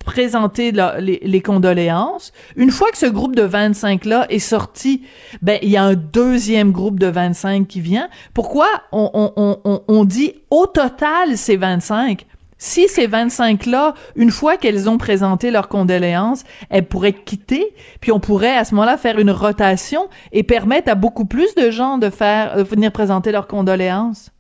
présenter 0.04 0.72
les, 0.72 1.40
condoléances. 1.40 2.32
Une 2.56 2.70
fois 2.70 2.90
que 2.90 2.98
ce 2.98 3.06
groupe 3.06 3.34
de 3.34 3.46
25-là 3.46 4.26
est 4.30 4.38
sorti, 4.38 5.02
ben 5.42 5.58
il 5.62 5.70
y 5.70 5.76
a 5.76 5.82
un 5.82 5.94
deuxième 5.94 6.72
groupe 6.72 7.00
de 7.00 7.06
25 7.06 7.66
qui 7.66 7.80
vient. 7.80 8.08
Pourquoi 8.32 8.68
on, 8.92 9.10
on, 9.36 9.58
on, 9.64 9.82
on 9.88 10.04
dit 10.04 10.34
au 10.50 10.66
total 10.66 11.36
ces 11.36 11.56
25? 11.56 12.26
Si 12.58 12.88
ces 12.88 13.08
25-là, 13.08 13.94
une 14.16 14.30
fois 14.30 14.56
qu'elles 14.56 14.88
ont 14.88 14.96
présenté 14.96 15.50
leurs 15.50 15.68
condoléances, 15.68 16.44
elles 16.70 16.86
pourraient 16.86 17.12
quitter, 17.12 17.74
puis 18.00 18.12
on 18.12 18.20
pourrait 18.20 18.56
à 18.56 18.64
ce 18.64 18.74
moment-là 18.74 18.96
faire 18.96 19.18
une 19.18 19.30
rotation 19.30 20.08
et 20.32 20.44
permettre 20.44 20.90
à 20.90 20.94
beaucoup 20.94 21.26
plus 21.26 21.54
de 21.56 21.70
gens 21.70 21.98
de 21.98 22.08
faire 22.10 22.56
de 22.56 22.62
venir 22.62 22.90
présenter 22.92 23.32
leurs 23.32 23.48
condoléances. 23.48 24.30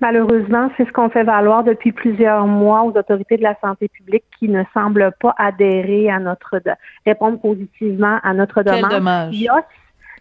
Malheureusement, 0.00 0.70
c'est 0.76 0.86
ce 0.86 0.92
qu'on 0.92 1.10
fait 1.10 1.24
valoir 1.24 1.64
depuis 1.64 1.92
plusieurs 1.92 2.46
mois 2.46 2.82
aux 2.82 2.96
autorités 2.96 3.36
de 3.36 3.42
la 3.42 3.56
santé 3.60 3.88
publique 3.88 4.24
qui 4.38 4.48
ne 4.48 4.62
semblent 4.72 5.12
pas 5.20 5.34
adhérer 5.38 6.10
à 6.10 6.18
notre 6.18 6.60
répondre 7.06 7.40
positivement 7.40 8.18
à 8.22 8.34
notre 8.34 8.62
demande. 8.62 8.80
Quel 8.88 8.98
dommage. 8.98 9.46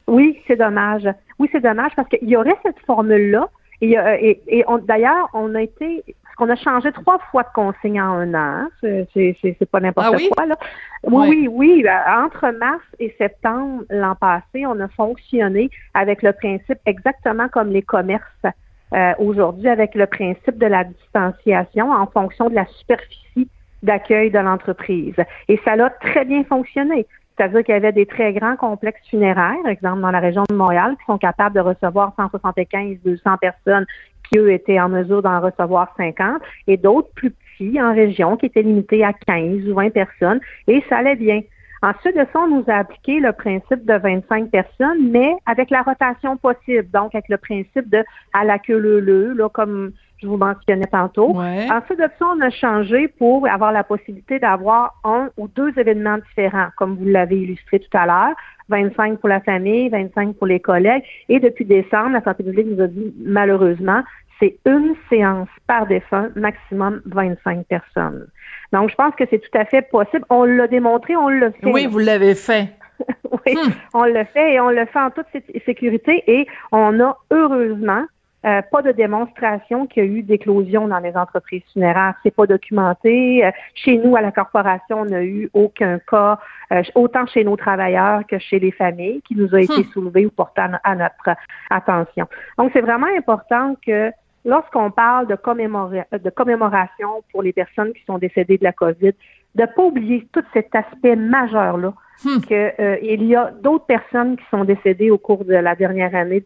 oui, 0.08 0.40
c'est 0.48 0.56
dommage. 0.56 1.08
Oui, 1.38 1.50
c'est 1.52 1.62
dommage 1.62 1.92
parce 1.96 2.10
qu'il 2.10 2.28
y 2.28 2.36
aurait 2.36 2.58
cette 2.64 2.80
formule-là. 2.86 3.50
Et, 3.82 3.98
euh, 3.98 4.18
et, 4.20 4.66
d'ailleurs, 4.84 5.30
on 5.34 5.56
a 5.56 5.62
été 5.62 6.04
qu'on 6.40 6.50
a 6.50 6.56
changé 6.56 6.92
trois 6.94 7.20
fois 7.32 7.44
de 7.44 7.50
consigne 7.54 8.02
en 8.02 8.14
un 8.14 8.34
an. 8.34 8.68
C'est 8.82 9.70
pas 9.70 9.82
n'importe 9.82 10.16
ah 10.16 10.36
quoi. 10.36 10.46
Là. 10.46 10.58
Oui, 11.04 11.28
oui, 11.30 11.48
oui. 11.52 11.86
Euh, 11.86 12.24
entre 12.24 12.50
mars 12.58 12.84
et 13.00 13.14
septembre 13.18 13.84
l'an 13.90 14.16
passé, 14.16 14.66
on 14.66 14.80
a 14.80 14.88
fonctionné 14.88 15.70
avec 15.94 16.24
le 16.24 16.32
principe 16.32 16.80
exactement 16.86 17.50
comme 17.50 17.70
les 17.70 17.82
commerces 17.82 18.46
euh, 18.94 19.14
aujourd'hui 19.20 19.68
avec 19.68 19.96
le 19.96 20.08
principe 20.08 20.58
de 20.58 20.66
la 20.66 20.84
distanciation 20.84 21.92
en 21.92 22.08
fonction 22.08 22.50
de 22.50 22.56
la 22.56 22.66
superficie 22.66 23.50
d'accueil 23.84 24.32
de 24.32 24.40
l'entreprise. 24.40 25.16
Et 25.48 25.60
ça 25.64 25.74
a 25.74 25.90
très 25.90 26.26
bien 26.26 26.44
fonctionné. 26.44 27.06
C'est-à-dire 27.38 27.64
qu'il 27.64 27.74
y 27.74 27.78
avait 27.78 27.94
des 27.94 28.06
très 28.06 28.34
grands 28.34 28.58
complexes 28.58 29.08
funéraires, 29.10 29.66
exemple 29.70 30.02
dans 30.02 30.12
la 30.12 30.20
région 30.20 30.44
de 30.50 30.56
Montréal, 30.56 30.98
qui 31.00 31.06
sont 31.06 31.18
capables 31.18 31.56
de 31.56 31.62
recevoir 31.62 32.12
175, 32.18 32.98
200 33.06 33.38
personnes, 33.38 33.86
qui 34.30 34.38
eux 34.38 34.52
étaient 34.52 34.80
en 34.80 34.90
mesure 34.90 35.22
d'en 35.22 35.40
recevoir 35.40 35.94
50, 35.96 36.42
et 36.68 36.76
d'autres 36.76 37.10
plus 37.16 37.32
petits 37.32 37.82
en 37.82 37.94
région 37.94 38.36
qui 38.36 38.48
étaient 38.48 38.62
limités 38.62 39.06
à 39.06 39.14
15 39.14 39.70
ou 39.70 39.76
20 39.76 39.92
personnes, 39.92 40.42
et 40.68 40.84
ça 40.90 40.98
allait 40.98 41.16
bien. 41.16 41.42
Ensuite 41.82 42.16
de 42.16 42.26
ça, 42.34 42.40
on 42.40 42.48
nous 42.48 42.64
a 42.68 42.76
appliqué 42.76 43.20
le 43.20 43.32
principe 43.32 43.86
de 43.86 43.94
25 43.94 44.50
personnes, 44.50 45.10
mais 45.12 45.34
avec 45.46 45.70
la 45.70 45.82
rotation 45.82 46.36
possible, 46.38 46.90
donc 46.92 47.16
avec 47.16 47.30
le 47.30 47.38
principe 47.38 47.90
de 47.90 48.04
à 48.34 48.44
la 48.44 48.60
queue 48.60 48.78
le 48.78 49.00
le, 49.00 49.34
là, 49.34 49.50
comme 49.50 49.92
je 50.22 50.28
vous 50.28 50.38
mentionnais 50.38 50.88
tantôt. 50.92 51.40
Ensuite 51.40 52.00
de 52.00 52.10
ça, 52.20 52.26
on 52.36 52.42
a 52.42 52.50
changé 52.50 53.08
pour 53.08 53.48
avoir 53.48 53.72
la 53.72 53.84
possibilité 53.84 54.40
d'avoir 54.40 55.00
un 55.04 55.30
ou 55.38 55.48
deux 55.48 55.72
événements 55.78 56.18
différents, 56.18 56.68
comme 56.76 56.96
vous 56.98 57.06
l'avez 57.06 57.38
illustré 57.38 57.80
tout 57.80 57.98
à 57.98 58.06
l'heure. 58.06 58.36
25 58.68 59.20
pour 59.20 59.30
la 59.30 59.40
famille, 59.40 59.90
25 59.90 60.36
pour 60.36 60.46
les 60.46 60.60
collègues. 60.60 61.04
Et 61.28 61.40
depuis 61.40 61.66
décembre, 61.66 62.12
la 62.12 62.22
santé 62.22 62.44
publique 62.44 62.68
nous 62.68 62.84
a 62.84 62.88
dit, 62.88 63.14
malheureusement, 63.20 64.04
c'est 64.40 64.58
une 64.66 64.96
séance 65.10 65.50
par 65.68 65.86
défunt, 65.88 66.30
maximum 66.36 67.02
25 67.06 67.66
personnes. 67.68 68.28
Donc, 68.72 68.90
je 68.90 68.96
pense 68.96 69.14
que 69.16 69.24
c'est 69.30 69.40
tout 69.40 69.58
à 69.58 69.66
fait 69.66 69.82
possible. 69.82 70.26
On 70.30 70.44
l'a 70.44 70.68
démontré, 70.68 71.16
on 71.16 71.28
l'a 71.28 71.52
fait. 71.52 71.72
Oui, 71.72 71.88
vous 71.88 72.00
l'avez 72.00 72.36
fait. 72.36 72.70
oui, 73.32 73.56
hmm. 73.56 73.72
on 73.94 74.04
l'a 74.04 74.26
fait 74.26 74.54
et 74.54 74.60
on 74.60 74.70
le 74.70 74.86
fait 74.86 75.00
en 75.00 75.10
toute 75.10 75.28
sécurité 75.66 76.24
et 76.28 76.48
on 76.72 77.00
a 77.00 77.18
heureusement 77.32 78.06
euh, 78.46 78.62
pas 78.72 78.82
de 78.82 78.94
démonstration 78.94 79.86
qu'il 79.86 80.04
y 80.04 80.08
a 80.08 80.10
eu 80.10 80.24
d'éclosion 80.24 80.88
dans 80.88 81.00
les 81.00 81.16
entreprises 81.18 81.64
funéraires. 81.74 82.14
C'est 82.24 82.34
pas 82.34 82.46
documenté. 82.46 83.46
Euh, 83.46 83.52
chez 83.76 83.98
nous, 83.98 84.16
à 84.16 84.22
la 84.22 84.32
corporation, 84.32 85.02
on 85.02 85.06
n'a 85.06 85.24
eu 85.24 85.50
aucun 85.54 86.00
cas, 86.00 86.40
euh, 86.72 86.82
autant 86.96 87.26
chez 87.26 87.44
nos 87.44 87.58
travailleurs 87.58 88.26
que 88.28 88.40
chez 88.40 88.60
les 88.60 88.72
familles, 88.72 89.22
qui 89.28 89.36
nous 89.36 89.54
a 89.54 89.60
été 89.60 89.82
hmm. 89.82 89.92
soulevé 89.92 90.26
ou 90.26 90.30
porté 90.30 90.62
à 90.62 90.96
notre 90.96 91.38
attention. 91.70 92.28
Donc, 92.58 92.72
c'est 92.74 92.82
vraiment 92.82 93.08
important 93.18 93.76
que 93.86 94.12
lorsqu'on 94.46 94.92
parle 94.92 95.28
de, 95.28 95.36
de 95.36 96.30
commémoration 96.30 97.24
pour 97.32 97.44
les 97.44 97.54
personnes 97.54 97.94
qui 97.94 98.04
sont 98.06 98.18
décédées 98.18 98.58
de 98.58 98.64
la 98.64 98.74
COVID, 98.74 99.14
de 99.56 99.62
ne 99.62 99.66
pas 99.66 99.84
oublier 99.84 100.28
tout 100.32 100.44
cet 100.54 100.74
aspect 100.76 101.16
majeur-là 101.16 101.94
hmm. 102.24 102.40
qu'il 102.42 102.74
euh, 102.80 102.98
y 103.02 103.36
a 103.36 103.52
d'autres 103.52 103.86
personnes 103.86 104.38
qui 104.38 104.44
sont 104.52 104.64
décédées 104.64 105.10
au 105.10 105.18
cours 105.18 105.44
de 105.46 105.56
la 105.56 105.76
dernière 105.76 106.16
année, 106.16 106.44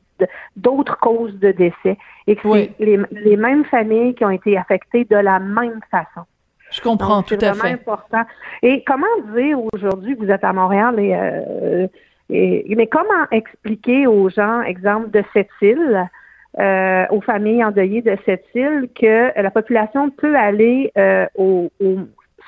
d'autres 0.55 0.97
causes 0.99 1.37
de 1.39 1.51
décès, 1.51 1.97
et 2.27 2.35
que 2.35 2.41
c'est 2.51 2.71
les, 2.79 3.37
mêmes 3.37 3.65
familles 3.65 4.15
qui 4.15 4.23
ont 4.23 4.29
été 4.29 4.57
affectées 4.57 5.05
de 5.05 5.17
la 5.17 5.39
même 5.39 5.79
façon. 5.91 6.25
Je 6.71 6.81
comprends 6.81 7.21
tout 7.21 7.35
à 7.35 7.37
fait. 7.37 7.45
C'est 7.45 7.51
vraiment 7.51 7.75
important. 7.75 8.23
Et 8.63 8.83
comment 8.85 9.05
dire 9.35 9.59
aujourd'hui, 9.73 10.15
vous 10.15 10.29
êtes 10.29 10.43
à 10.43 10.53
Montréal, 10.53 10.99
et, 10.99 11.15
euh, 11.15 11.87
mais 12.29 12.87
comment 12.87 13.29
expliquer 13.31 14.07
aux 14.07 14.29
gens, 14.29 14.61
exemple 14.61 15.11
de 15.11 15.23
cette 15.33 15.49
île, 15.61 16.09
euh, 16.59 17.05
aux 17.09 17.21
familles 17.21 17.63
endeuillées 17.63 18.01
de 18.01 18.17
cette 18.25 18.45
île, 18.53 18.89
que 18.99 19.39
la 19.39 19.51
population 19.51 20.09
peut 20.09 20.35
aller 20.35 20.91
euh, 20.97 21.25
au, 21.35 21.71
au, 21.79 21.97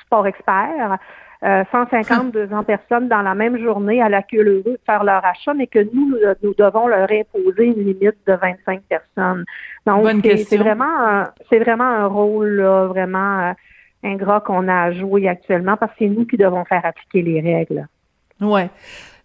sport 0.04 0.26
expert, 0.26 0.98
150, 1.42 2.32
200 2.32 2.64
personnes 2.64 3.08
dans 3.08 3.22
la 3.22 3.34
même 3.34 3.58
journée 3.58 4.00
à 4.00 4.08
la 4.08 4.22
queue 4.22 4.42
lheureux 4.42 4.78
faire 4.86 5.04
leur 5.04 5.24
achat, 5.24 5.52
mais 5.54 5.66
que 5.66 5.80
nous, 5.92 6.16
nous 6.42 6.54
devons 6.54 6.86
leur 6.86 7.10
imposer 7.10 7.64
une 7.64 7.84
limite 7.84 8.16
de 8.26 8.32
25 8.32 8.82
personnes. 8.88 9.44
Donc, 9.86 10.06
c'est 10.22 10.56
vraiment, 10.56 11.24
c'est 11.50 11.58
vraiment 11.58 11.84
un 11.84 12.06
rôle 12.06 12.62
vraiment 12.88 13.54
ingrat 14.04 14.40
qu'on 14.40 14.68
a 14.68 14.82
à 14.82 14.92
jouer 14.92 15.28
actuellement 15.28 15.76
parce 15.76 15.92
que 15.92 15.98
c'est 16.00 16.08
nous 16.08 16.26
qui 16.26 16.36
devons 16.36 16.64
faire 16.64 16.84
appliquer 16.84 17.22
les 17.22 17.40
règles. 17.40 17.86
Ouais. 18.40 18.70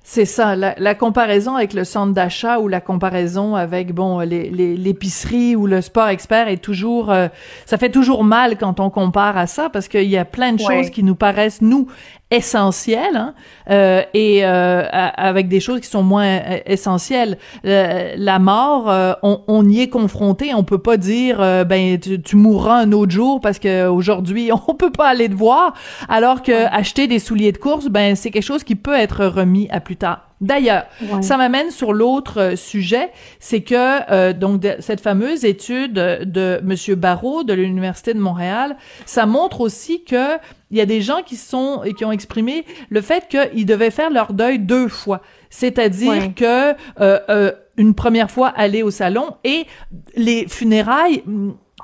C'est 0.04 0.26
ça, 0.26 0.56
la, 0.56 0.96
comparaison 0.96 1.56
avec 1.56 1.74
le 1.74 1.84
centre 1.84 2.12
d'achat 2.12 2.60
ou 2.60 2.68
la 2.68 2.82
comparaison 2.82 3.56
avec 3.56 3.94
bon 3.94 4.20
l'épicerie 4.20 5.56
ou 5.56 5.68
le 5.68 5.80
sport 5.82 6.08
expert 6.08 6.48
est 6.48 6.58
toujours 6.58 7.12
euh, 7.12 7.28
ça 7.68 7.78
fait 7.78 7.92
toujours 7.92 8.24
mal 8.24 8.58
quand 8.58 8.80
on 8.80 8.90
compare 8.90 9.38
à 9.38 9.46
ça 9.46 9.70
parce 9.70 9.88
qu'il 9.88 10.10
y 10.10 10.18
a 10.18 10.26
plein 10.26 10.54
de 10.54 10.60
choses 10.60 10.90
qui 10.90 11.04
nous 11.04 11.16
paraissent 11.16 11.62
nous 11.62 11.88
essentielles 12.32 13.18
hein, 13.18 13.34
euh, 13.70 14.02
et 14.14 14.46
euh, 14.46 14.84
avec 14.92 15.50
des 15.50 15.60
choses 15.60 15.82
qui 15.82 15.88
sont 15.88 16.02
moins 16.02 16.26
euh, 16.26 16.60
essentielles. 16.66 17.38
la 17.64 18.40
mort, 18.40 19.18
on, 19.22 19.42
on, 19.48 19.68
y 19.68 19.82
est 19.82 19.90
confronté. 19.90 20.54
On 20.54 20.64
peut 20.64 20.78
pas 20.78 20.98
dire 20.98 21.38
ben 21.66 22.00
tu, 22.00 22.22
tu, 22.22 22.36
mourras 22.38 22.82
un 22.82 22.92
autre 22.94 23.12
jour 23.12 23.42
parce 23.42 23.60
que 23.60 23.88
aujourd'hui 23.88 24.50
on 24.68 24.74
peut 24.74 24.92
pas 24.92 25.10
aller 25.10 25.30
te 25.30 25.36
voir. 25.36 25.74
Alors 26.08 26.42
que 26.42 26.66
acheter 26.74 27.08
des 27.08 27.20
souliers 27.20 27.52
de 27.52 27.58
course, 27.58 27.88
ben 27.88 28.16
c'est 28.16 28.32
quelque 28.32 28.44
chose 28.44 28.64
qui 28.64 28.76
peut 28.76 28.96
être 28.96 29.26
remis 29.26 29.68
à 29.70 29.82
plus 29.82 29.98
tard. 29.98 30.31
D'ailleurs, 30.42 30.86
ça 31.22 31.38
m'amène 31.38 31.70
sur 31.70 31.94
l'autre 31.94 32.42
euh, 32.42 32.56
sujet, 32.56 33.12
c'est 33.40 33.62
que 33.62 34.12
euh, 34.12 34.34
donc 34.34 34.66
cette 34.80 35.00
fameuse 35.00 35.46
étude 35.46 35.94
de 35.94 36.60
Monsieur 36.64 36.96
Barrault 36.96 37.44
de 37.44 37.54
l'université 37.54 38.16
de 38.16 38.20
Montréal, 38.20 38.76
ça 39.06 39.28
montre 39.28 39.62
aussi 39.62 40.04
que 40.04 40.38
il 40.72 40.78
y 40.78 40.82
a 40.82 40.88
des 40.88 41.02
gens 41.02 41.22
qui 41.24 41.36
sont 41.36 41.84
et 41.84 41.94
qui 41.94 42.06
ont 42.06 42.12
exprimé 42.12 42.66
le 42.90 43.02
fait 43.02 43.28
qu'ils 43.28 43.66
devaient 43.68 43.92
faire 43.92 44.10
leur 44.10 44.34
deuil 44.34 44.58
deux 44.58 44.88
fois, 44.88 45.22
c'est-à-dire 45.52 46.34
que 46.36 46.74
euh, 47.00 47.52
une 47.78 47.94
première 47.94 48.32
fois 48.32 48.48
aller 48.48 48.82
au 48.82 48.92
salon 48.92 49.36
et 49.44 49.68
les 50.16 50.48
funérailles 50.48 51.24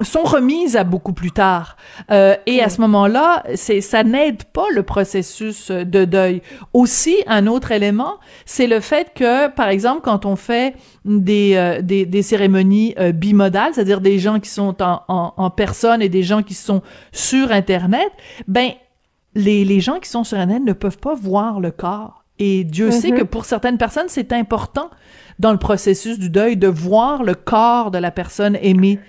sont 0.01 0.23
remises 0.23 0.75
à 0.75 0.83
beaucoup 0.83 1.13
plus 1.13 1.31
tard. 1.31 1.77
Euh, 2.11 2.35
et 2.45 2.61
à 2.61 2.69
ce 2.69 2.81
moment-là, 2.81 3.43
c'est 3.55 3.81
ça 3.81 4.03
n'aide 4.03 4.43
pas 4.45 4.65
le 4.73 4.83
processus 4.83 5.71
de 5.71 6.05
deuil. 6.05 6.41
Aussi, 6.73 7.15
un 7.27 7.47
autre 7.47 7.71
élément, 7.71 8.15
c'est 8.45 8.67
le 8.67 8.79
fait 8.79 9.11
que, 9.15 9.49
par 9.49 9.69
exemple, 9.69 10.01
quand 10.03 10.25
on 10.25 10.35
fait 10.35 10.75
des, 11.05 11.53
euh, 11.55 11.81
des, 11.81 12.05
des, 12.05 12.21
cérémonies 12.21 12.93
euh, 12.99 13.11
bimodales, 13.11 13.73
c'est-à-dire 13.73 14.01
des 14.01 14.19
gens 14.19 14.39
qui 14.39 14.49
sont 14.49 14.81
en, 14.81 15.01
en, 15.07 15.33
en, 15.37 15.49
personne 15.49 16.01
et 16.01 16.09
des 16.09 16.23
gens 16.23 16.43
qui 16.43 16.53
sont 16.53 16.81
sur 17.11 17.51
Internet, 17.51 18.11
ben 18.47 18.71
les, 19.35 19.65
les 19.65 19.79
gens 19.79 19.99
qui 19.99 20.09
sont 20.09 20.23
sur 20.23 20.37
Internet 20.37 20.63
ne 20.63 20.73
peuvent 20.73 20.99
pas 20.99 21.15
voir 21.15 21.59
le 21.59 21.71
corps. 21.71 22.23
Et 22.39 22.63
Dieu 22.63 22.91
sait 22.91 23.11
que 23.11 23.23
mm-hmm. 23.23 23.27
pour 23.27 23.45
certaines 23.45 23.77
personnes, 23.77 24.07
c'est 24.09 24.31
important 24.31 24.89
dans 25.39 25.51
le 25.51 25.57
processus 25.57 26.19
du 26.19 26.29
deuil 26.29 26.57
de 26.57 26.67
voir 26.67 27.23
le 27.23 27.35
corps 27.35 27.91
de 27.91 27.97
la 27.97 28.11
personne 28.11 28.57
aimée. 28.61 28.99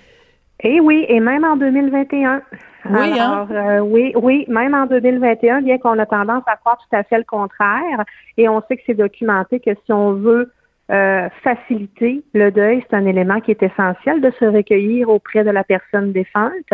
Et 0.61 0.79
oui, 0.79 1.05
et 1.07 1.19
même 1.19 1.45
en 1.45 1.55
2021. 1.55 2.41
Oui, 2.85 3.19
hein? 3.19 3.45
Alors, 3.45 3.47
euh, 3.51 3.79
oui, 3.79 4.13
oui, 4.15 4.45
même 4.47 4.73
en 4.73 4.85
2021, 4.85 5.61
bien 5.61 5.77
qu'on 5.77 5.97
a 5.99 6.05
tendance 6.05 6.43
à 6.47 6.57
croire 6.57 6.77
tout 6.77 6.95
à 6.95 7.03
fait 7.03 7.17
le 7.17 7.23
contraire, 7.23 8.03
et 8.37 8.49
on 8.49 8.61
sait 8.67 8.77
que 8.77 8.83
c'est 8.85 8.93
documenté 8.93 9.59
que 9.59 9.71
si 9.85 9.93
on 9.93 10.13
veut 10.13 10.51
euh, 10.91 11.29
faciliter 11.43 12.23
le 12.33 12.51
deuil, 12.51 12.83
c'est 12.89 12.95
un 12.95 13.05
élément 13.05 13.39
qui 13.41 13.51
est 13.51 13.63
essentiel 13.63 14.21
de 14.21 14.31
se 14.39 14.45
recueillir 14.45 15.09
auprès 15.09 15.43
de 15.43 15.51
la 15.51 15.63
personne 15.63 16.11
défunte. 16.11 16.73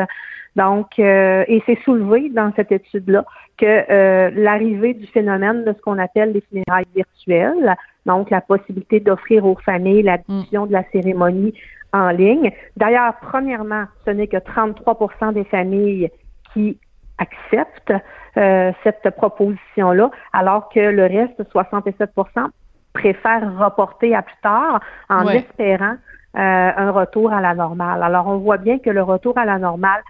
Donc, 0.56 1.00
euh, 1.00 1.44
et 1.48 1.62
c'est 1.66 1.78
soulevé 1.84 2.30
dans 2.30 2.52
cette 2.56 2.72
étude-là 2.72 3.26
que 3.58 4.32
l'arrivée 4.42 4.94
du 4.94 5.08
phénomène 5.08 5.64
de 5.64 5.74
ce 5.74 5.82
qu'on 5.82 5.98
appelle 6.00 6.32
les 6.32 6.42
funérailles 6.42 6.86
virtuelles, 6.96 7.76
donc 8.06 8.30
la 8.30 8.42
possibilité 8.42 9.00
d'offrir 9.00 9.46
aux 9.46 9.56
familles 9.56 10.04
la 10.04 10.18
mm. 10.18 10.22
diffusion 10.28 10.66
de 10.66 10.74
la 10.74 10.84
cérémonie 10.92 11.54
en 11.96 12.10
ligne. 12.10 12.52
D'ailleurs, 12.76 13.14
premièrement, 13.22 13.86
ce 14.06 14.12
n'est 14.12 14.28
que 14.28 14.38
33% 14.38 15.34
des 15.34 15.46
familles 15.46 16.10
qui 16.54 16.78
acceptent 17.18 17.94
euh, 18.38 18.72
cette 18.84 19.10
proposition-là, 19.16 20.12
alors 20.34 20.68
que 20.70 20.80
le 20.80 21.04
reste, 21.04 21.42
67% 21.54 22.48
préfèrent 22.94 23.58
reporter 23.58 24.14
à 24.14 24.22
plus 24.22 24.36
tard 24.42 24.82
en 25.10 25.28
espérant 25.30 25.96
euh, 26.38 26.72
un 26.76 26.92
retour 26.92 27.32
à 27.32 27.40
la 27.40 27.54
normale. 27.54 28.04
Alors, 28.04 28.28
on 28.28 28.38
voit 28.38 28.58
bien 28.58 28.78
que 28.80 28.90
le 28.90 29.02
retour 29.02 29.38
à 29.38 29.46
la 29.46 29.58
normale 29.58 30.02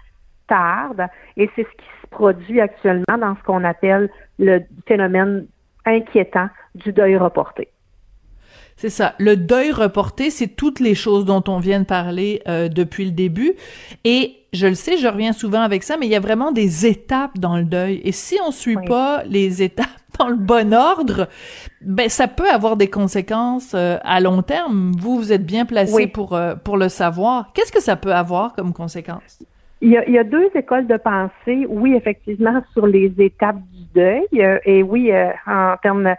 tarde 0.48 1.06
et 1.36 1.48
c'est 1.54 1.62
ce 1.64 1.76
qui 1.76 1.88
se 2.02 2.06
produit 2.08 2.60
actuellement 2.60 3.18
dans 3.18 3.36
ce 3.36 3.42
qu'on 3.42 3.64
appelle 3.64 4.08
le 4.38 4.60
phénomène 4.86 5.46
inquiétant 5.84 6.48
du 6.74 6.92
deuil 6.92 7.16
reporté. 7.16 7.68
C'est 8.76 8.90
ça. 8.90 9.14
Le 9.18 9.36
deuil 9.36 9.72
reporté, 9.72 10.28
c'est 10.28 10.48
toutes 10.48 10.80
les 10.80 10.94
choses 10.94 11.24
dont 11.24 11.42
on 11.48 11.58
vient 11.58 11.80
de 11.80 11.86
parler 11.86 12.42
euh, 12.46 12.68
depuis 12.68 13.06
le 13.06 13.10
début. 13.10 13.54
Et 14.04 14.36
je 14.52 14.66
le 14.66 14.74
sais, 14.74 14.98
je 14.98 15.08
reviens 15.08 15.32
souvent 15.32 15.62
avec 15.62 15.82
ça, 15.82 15.96
mais 15.96 16.06
il 16.06 16.12
y 16.12 16.16
a 16.16 16.20
vraiment 16.20 16.52
des 16.52 16.84
étapes 16.84 17.38
dans 17.38 17.56
le 17.56 17.64
deuil. 17.64 18.02
Et 18.04 18.12
si 18.12 18.36
on 18.46 18.50
suit 18.50 18.76
pas 18.86 19.22
les 19.24 19.62
étapes 19.62 19.86
dans 20.18 20.28
le 20.28 20.36
bon 20.36 20.74
ordre, 20.74 21.28
ben 21.80 22.10
ça 22.10 22.28
peut 22.28 22.48
avoir 22.50 22.76
des 22.76 22.88
conséquences 22.88 23.72
euh, 23.74 23.96
à 24.04 24.20
long 24.20 24.42
terme. 24.42 24.92
Vous, 24.98 25.16
vous 25.16 25.32
êtes 25.32 25.46
bien 25.46 25.64
placé 25.64 26.06
pour 26.06 26.34
euh, 26.34 26.54
pour 26.54 26.76
le 26.76 26.90
savoir. 26.90 27.52
Qu'est-ce 27.54 27.72
que 27.72 27.82
ça 27.82 27.96
peut 27.96 28.12
avoir 28.12 28.52
comme 28.52 28.74
conséquence? 28.74 29.42
Il 29.82 29.90
y, 29.90 29.96
a, 29.98 30.06
il 30.06 30.14
y, 30.14 30.18
a, 30.18 30.24
deux 30.24 30.48
écoles 30.54 30.86
de 30.86 30.96
pensée, 30.96 31.66
oui, 31.68 31.94
effectivement, 31.94 32.62
sur 32.72 32.86
les 32.86 33.12
étapes 33.18 33.60
du 33.70 33.84
deuil. 33.94 34.24
et 34.64 34.82
oui, 34.82 35.12
en 35.46 35.76
termes 35.82 36.14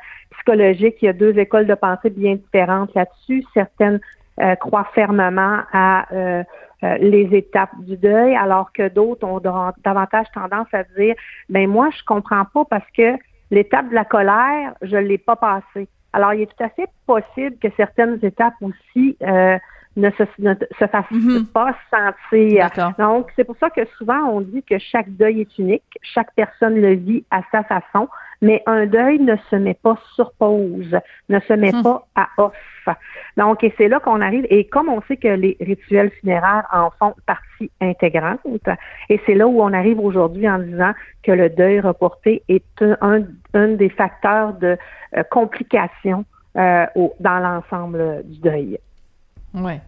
psychologique, 0.47 0.95
il 1.01 1.05
y 1.05 1.09
a 1.09 1.13
deux 1.13 1.37
écoles 1.37 1.67
de 1.67 1.75
pensée 1.75 2.09
bien 2.09 2.35
différentes 2.35 2.93
là-dessus. 2.95 3.43
Certaines 3.53 3.99
euh, 4.39 4.55
croient 4.55 4.87
fermement 4.93 5.59
à 5.73 6.05
euh, 6.13 6.43
euh, 6.83 6.97
les 6.99 7.35
étapes 7.35 7.77
du 7.79 7.97
deuil, 7.97 8.35
alors 8.35 8.71
que 8.71 8.87
d'autres 8.87 9.27
ont 9.27 9.41
davantage 9.83 10.27
tendance 10.33 10.67
à 10.73 10.83
dire, 10.97 11.15
ben 11.49 11.67
moi, 11.67 11.89
je 11.97 12.03
comprends 12.05 12.45
pas 12.45 12.63
parce 12.65 12.89
que 12.95 13.17
l'étape 13.51 13.89
de 13.89 13.95
la 13.95 14.05
colère, 14.05 14.73
je 14.81 14.97
l'ai 14.97 15.17
pas 15.17 15.35
passée. 15.35 15.87
Alors, 16.13 16.33
il 16.33 16.43
est 16.43 16.45
tout 16.45 16.63
à 16.63 16.69
fait 16.69 16.87
possible 17.05 17.57
que 17.61 17.67
certaines 17.75 18.19
étapes 18.21 18.55
aussi 18.61 19.17
ne 19.21 20.09
se, 20.11 20.23
se 20.23 20.87
fassent 20.87 21.11
mm-hmm. 21.11 21.45
pas 21.47 21.75
sentir. 21.91 22.69
Donc, 22.97 23.31
c'est 23.35 23.43
pour 23.43 23.57
ça 23.57 23.69
que 23.69 23.85
souvent 23.97 24.29
on 24.29 24.41
dit 24.41 24.63
que 24.63 24.77
chaque 24.77 25.09
deuil 25.09 25.41
est 25.41 25.57
unique, 25.57 25.83
chaque 26.01 26.33
personne 26.35 26.79
le 26.79 26.93
vit 26.93 27.25
à 27.31 27.41
sa 27.51 27.63
façon, 27.63 28.07
mais 28.41 28.61
un 28.65 28.85
deuil 28.85 29.19
ne 29.19 29.35
se 29.49 29.55
met 29.55 29.73
pas 29.73 29.97
sur 30.15 30.31
pause, 30.33 30.97
ne 31.29 31.39
se 31.39 31.53
met 31.53 31.71
hmm. 31.71 31.83
pas 31.83 32.07
à 32.15 32.27
off. 32.37 32.53
Donc, 33.35 33.63
et 33.63 33.73
c'est 33.77 33.87
là 33.87 33.99
qu'on 33.99 34.21
arrive, 34.21 34.45
et 34.49 34.65
comme 34.65 34.89
on 34.89 35.01
sait 35.07 35.17
que 35.17 35.27
les 35.27 35.57
rituels 35.59 36.11
funéraires 36.21 36.67
en 36.71 36.89
font 36.91 37.15
partie 37.25 37.69
intégrante, 37.81 38.39
et 39.09 39.19
c'est 39.25 39.35
là 39.35 39.47
où 39.47 39.61
on 39.61 39.73
arrive 39.73 39.99
aujourd'hui 39.99 40.49
en 40.49 40.59
disant 40.59 40.93
que 41.23 41.31
le 41.31 41.49
deuil 41.49 41.79
reporté 41.79 42.43
est 42.47 42.81
un, 42.81 43.23
un, 43.53 43.67
des 43.69 43.89
facteurs 43.89 44.53
de 44.53 44.77
euh, 45.17 45.23
complications 45.29 46.23
euh, 46.55 46.85
dans 47.19 47.39
l'ensemble 47.39 48.23
du 48.25 48.39
deuil. 48.39 48.79
Ouais 49.53 49.81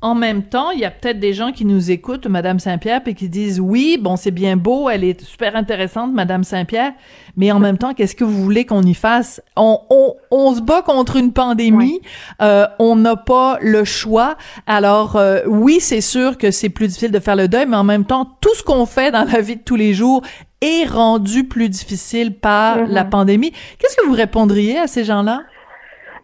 en 0.00 0.14
même 0.14 0.44
temps, 0.44 0.70
il 0.70 0.80
y 0.80 0.84
a 0.84 0.90
peut-être 0.90 1.18
des 1.18 1.32
gens 1.32 1.50
qui 1.50 1.64
nous 1.64 1.90
écoutent, 1.90 2.26
Madame 2.26 2.60
Saint-Pierre, 2.60 3.00
et 3.06 3.14
qui 3.14 3.28
disent 3.28 3.58
oui, 3.58 3.98
bon, 4.00 4.16
c'est 4.16 4.30
bien 4.30 4.56
beau, 4.56 4.88
elle 4.88 5.02
est 5.02 5.20
super 5.22 5.56
intéressante, 5.56 6.12
Madame 6.12 6.44
Saint-Pierre, 6.44 6.92
mais 7.36 7.50
en 7.50 7.58
même 7.58 7.78
temps, 7.78 7.94
qu'est-ce 7.94 8.14
que 8.14 8.24
vous 8.24 8.42
voulez 8.42 8.64
qu'on 8.64 8.82
y 8.82 8.94
fasse? 8.94 9.42
On, 9.56 9.80
on, 9.90 10.14
on, 10.30 10.54
se 10.54 10.60
bat 10.60 10.82
contre 10.82 11.16
une 11.16 11.32
pandémie, 11.32 12.00
euh, 12.40 12.66
on 12.78 12.94
n'a 12.94 13.16
pas 13.16 13.58
le 13.60 13.84
choix. 13.84 14.36
Alors 14.66 15.16
euh, 15.16 15.40
oui, 15.46 15.78
c'est 15.80 16.00
sûr 16.00 16.38
que 16.38 16.50
c'est 16.50 16.68
plus 16.68 16.86
difficile 16.86 17.10
de 17.10 17.20
faire 17.20 17.36
le 17.36 17.48
deuil, 17.48 17.66
mais 17.66 17.76
en 17.76 17.84
même 17.84 18.04
temps, 18.04 18.36
tout 18.40 18.54
ce 18.54 18.62
qu'on 18.62 18.86
fait 18.86 19.10
dans 19.10 19.24
la 19.24 19.40
vie 19.40 19.56
de 19.56 19.62
tous 19.62 19.76
les 19.76 19.94
jours 19.94 20.22
est 20.60 20.84
rendu 20.84 21.44
plus 21.44 21.68
difficile 21.68 22.34
par 22.34 22.78
mm-hmm. 22.78 22.90
la 22.90 23.04
pandémie. 23.04 23.52
Qu'est-ce 23.78 23.96
que 23.96 24.06
vous 24.06 24.14
répondriez 24.14 24.78
à 24.78 24.86
ces 24.86 25.04
gens-là? 25.04 25.42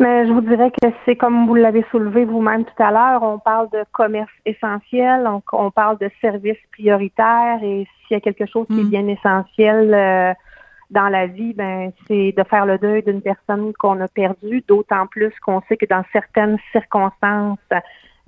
Mais 0.00 0.26
je 0.26 0.32
vous 0.32 0.40
dirais 0.40 0.70
que 0.70 0.88
c'est 1.04 1.16
comme 1.16 1.46
vous 1.46 1.54
l'avez 1.54 1.84
soulevé 1.90 2.24
vous-même 2.24 2.64
tout 2.64 2.82
à 2.82 2.90
l'heure, 2.90 3.22
on 3.22 3.38
parle 3.38 3.68
de 3.70 3.84
commerce 3.92 4.32
essentiel, 4.44 5.26
on, 5.26 5.42
on 5.52 5.70
parle 5.70 5.98
de 5.98 6.10
services 6.20 6.58
prioritaires 6.72 7.60
et 7.62 7.86
s'il 8.06 8.14
y 8.14 8.16
a 8.16 8.20
quelque 8.20 8.46
chose 8.46 8.66
qui 8.66 8.80
est 8.80 8.84
mm. 8.84 8.90
bien 8.90 9.06
essentiel, 9.08 9.94
euh, 9.94 10.32
dans 10.90 11.08
la 11.08 11.26
vie, 11.26 11.54
ben 11.54 11.92
c'est 12.06 12.32
de 12.36 12.42
faire 12.44 12.66
le 12.66 12.78
deuil 12.78 13.02
d'une 13.02 13.22
personne 13.22 13.72
qu'on 13.78 14.00
a 14.00 14.08
perdue, 14.08 14.62
d'autant 14.68 15.06
plus 15.06 15.32
qu'on 15.40 15.62
sait 15.68 15.76
que 15.76 15.86
dans 15.86 16.04
certaines 16.12 16.58
circonstances, 16.72 17.58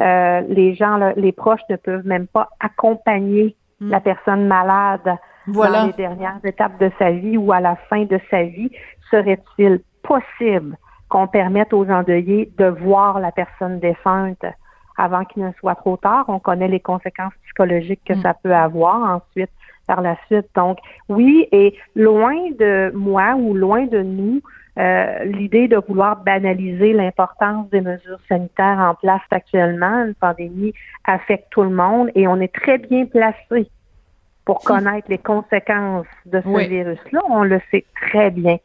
euh, 0.00 0.40
les 0.48 0.74
gens, 0.74 1.12
les 1.16 1.32
proches 1.32 1.60
ne 1.68 1.76
peuvent 1.76 2.06
même 2.06 2.26
pas 2.26 2.48
accompagner 2.58 3.56
Hmm. 3.80 3.90
la 3.90 4.00
personne 4.00 4.46
malade 4.46 5.18
Voilà. 5.46 5.80
dans 5.80 5.86
les 5.88 5.92
dernières 5.92 6.40
étapes 6.44 6.80
de 6.80 6.90
sa 6.98 7.10
vie 7.10 7.36
ou 7.36 7.52
à 7.52 7.60
la 7.60 7.76
fin 7.90 8.04
de 8.04 8.18
sa 8.30 8.44
vie. 8.44 8.70
Serait-il 9.10 9.80
possible 10.02 10.78
qu'on 11.08 11.26
permette 11.26 11.72
aux 11.72 11.88
endeuillés 11.88 12.50
de 12.58 12.66
voir 12.66 13.20
la 13.20 13.32
personne 13.32 13.78
défunte 13.78 14.44
avant 14.98 15.24
qu'il 15.24 15.44
ne 15.44 15.52
soit 15.60 15.74
trop 15.76 15.96
tard? 15.96 16.24
On 16.28 16.38
connaît 16.38 16.68
les 16.68 16.80
conséquences 16.80 17.32
psychologiques 17.44 18.00
que 18.04 18.14
Mm. 18.14 18.22
ça 18.22 18.34
peut 18.34 18.54
avoir 18.54 19.16
ensuite 19.16 19.50
par 19.86 20.00
la 20.00 20.16
suite. 20.26 20.48
Donc, 20.56 20.78
oui, 21.08 21.46
et 21.52 21.76
loin 21.94 22.34
de 22.58 22.90
moi 22.94 23.34
ou 23.36 23.54
loin 23.54 23.86
de 23.86 24.02
nous, 24.02 24.40
euh, 24.78 25.24
l'idée 25.24 25.68
de 25.68 25.76
vouloir 25.88 26.16
banaliser 26.22 26.92
l'importance 26.92 27.70
des 27.70 27.80
mesures 27.80 28.18
sanitaires 28.28 28.78
en 28.78 28.94
place 28.94 29.22
actuellement, 29.30 30.04
une 30.04 30.14
pandémie 30.14 30.74
affecte 31.04 31.46
tout 31.50 31.62
le 31.62 31.70
monde 31.70 32.10
et 32.14 32.26
on 32.26 32.40
est 32.40 32.52
très 32.52 32.78
bien 32.78 33.06
placé 33.06 33.70
pour 34.44 34.60
connaître 34.60 35.08
les 35.08 35.18
conséquences 35.18 36.06
de 36.26 36.40
ce 36.40 36.48
Oui. 36.48 36.68
virus-là. 36.68 37.20
On 37.30 37.42
le 37.42 37.60
sait 37.70 37.84
très 38.02 38.30
bien. 38.30 38.58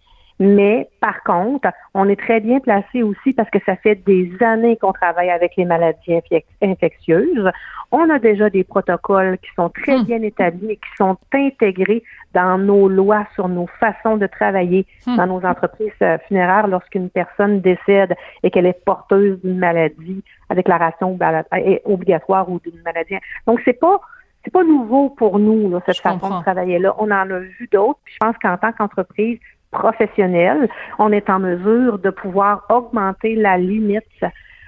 Mais 0.44 0.90
par 1.02 1.22
contre, 1.22 1.70
on 1.94 2.10
est 2.10 2.20
très 2.20 2.40
bien 2.40 2.60
placé 2.60 3.04
aussi 3.04 3.32
parce 3.32 3.48
que 3.52 3.60
ça 3.64 3.76
fait 3.76 3.94
des 3.94 4.32
années 4.42 4.76
qu'on 4.76 4.92
travaille 4.92 5.30
avec 5.30 5.56
les 5.56 5.66
maladies 5.66 6.14
infec- 6.14 6.46
infectieuses. 6.64 7.48
On 7.92 8.10
a 8.10 8.18
déjà 8.18 8.50
des 8.50 8.64
protocoles 8.64 9.38
qui 9.38 9.52
sont 9.56 9.70
très 9.70 10.00
Hmm. 10.00 10.04
bien 10.04 10.22
établis 10.24 10.72
et 10.72 10.76
qui 10.78 10.90
sont 10.98 11.16
intégrés 11.32 12.02
dans 12.34 12.58
nos 12.58 12.90
lois 12.90 13.28
sur 13.36 13.50
nos 13.50 13.68
façons 13.80 14.18
de 14.18 14.26
travailler 14.26 14.88
Hmm. 15.06 15.16
dans 15.18 15.28
nos 15.28 15.46
entreprises 15.46 15.92
euh, 16.02 16.18
funéraires 16.28 16.68
lorsqu'une 16.68 17.12
personne 17.12 17.62
décède 17.62 18.16
et 18.42 18.50
qu'elle 18.50 18.66
est 18.66 18.84
porteuse 18.84 19.40
d'une 19.44 19.60
maladie 19.60 20.24
à 20.50 20.56
déclaration 20.56 21.20
euh, 21.22 21.78
obligatoire 21.86 22.50
ou 22.50 22.60
d'une 22.62 22.82
maladie. 22.84 23.16
Donc 23.46 23.60
c'est 23.64 23.80
pas 23.80 24.00
c'est 24.44 24.52
pas 24.52 24.64
nouveau 24.64 25.12
pour 25.12 25.38
nous 25.38 25.70
là, 25.70 25.82
cette 25.86 25.98
Je 25.98 26.02
façon 26.02 26.18
comprends. 26.18 26.40
de 26.40 26.44
travailler 26.44 26.80
là. 26.80 26.96
On 26.98 27.12
en 27.12 27.30
a 27.30 27.40
vu 27.40 27.70
d'autres. 27.72 28.00
Puis 28.04 28.16
je 28.16 28.26
pense 28.26 28.36
qu'en 28.42 28.58
tant 28.58 28.72
qu'entreprise 28.72 29.38
professionnelle, 29.72 30.70
on 31.00 31.12
est 31.12 31.30
en 31.30 31.40
mesure 31.40 32.00
de 32.00 32.10
pouvoir 32.10 32.66
augmenter 32.70 33.36
la 33.36 33.58
limite 33.58 34.04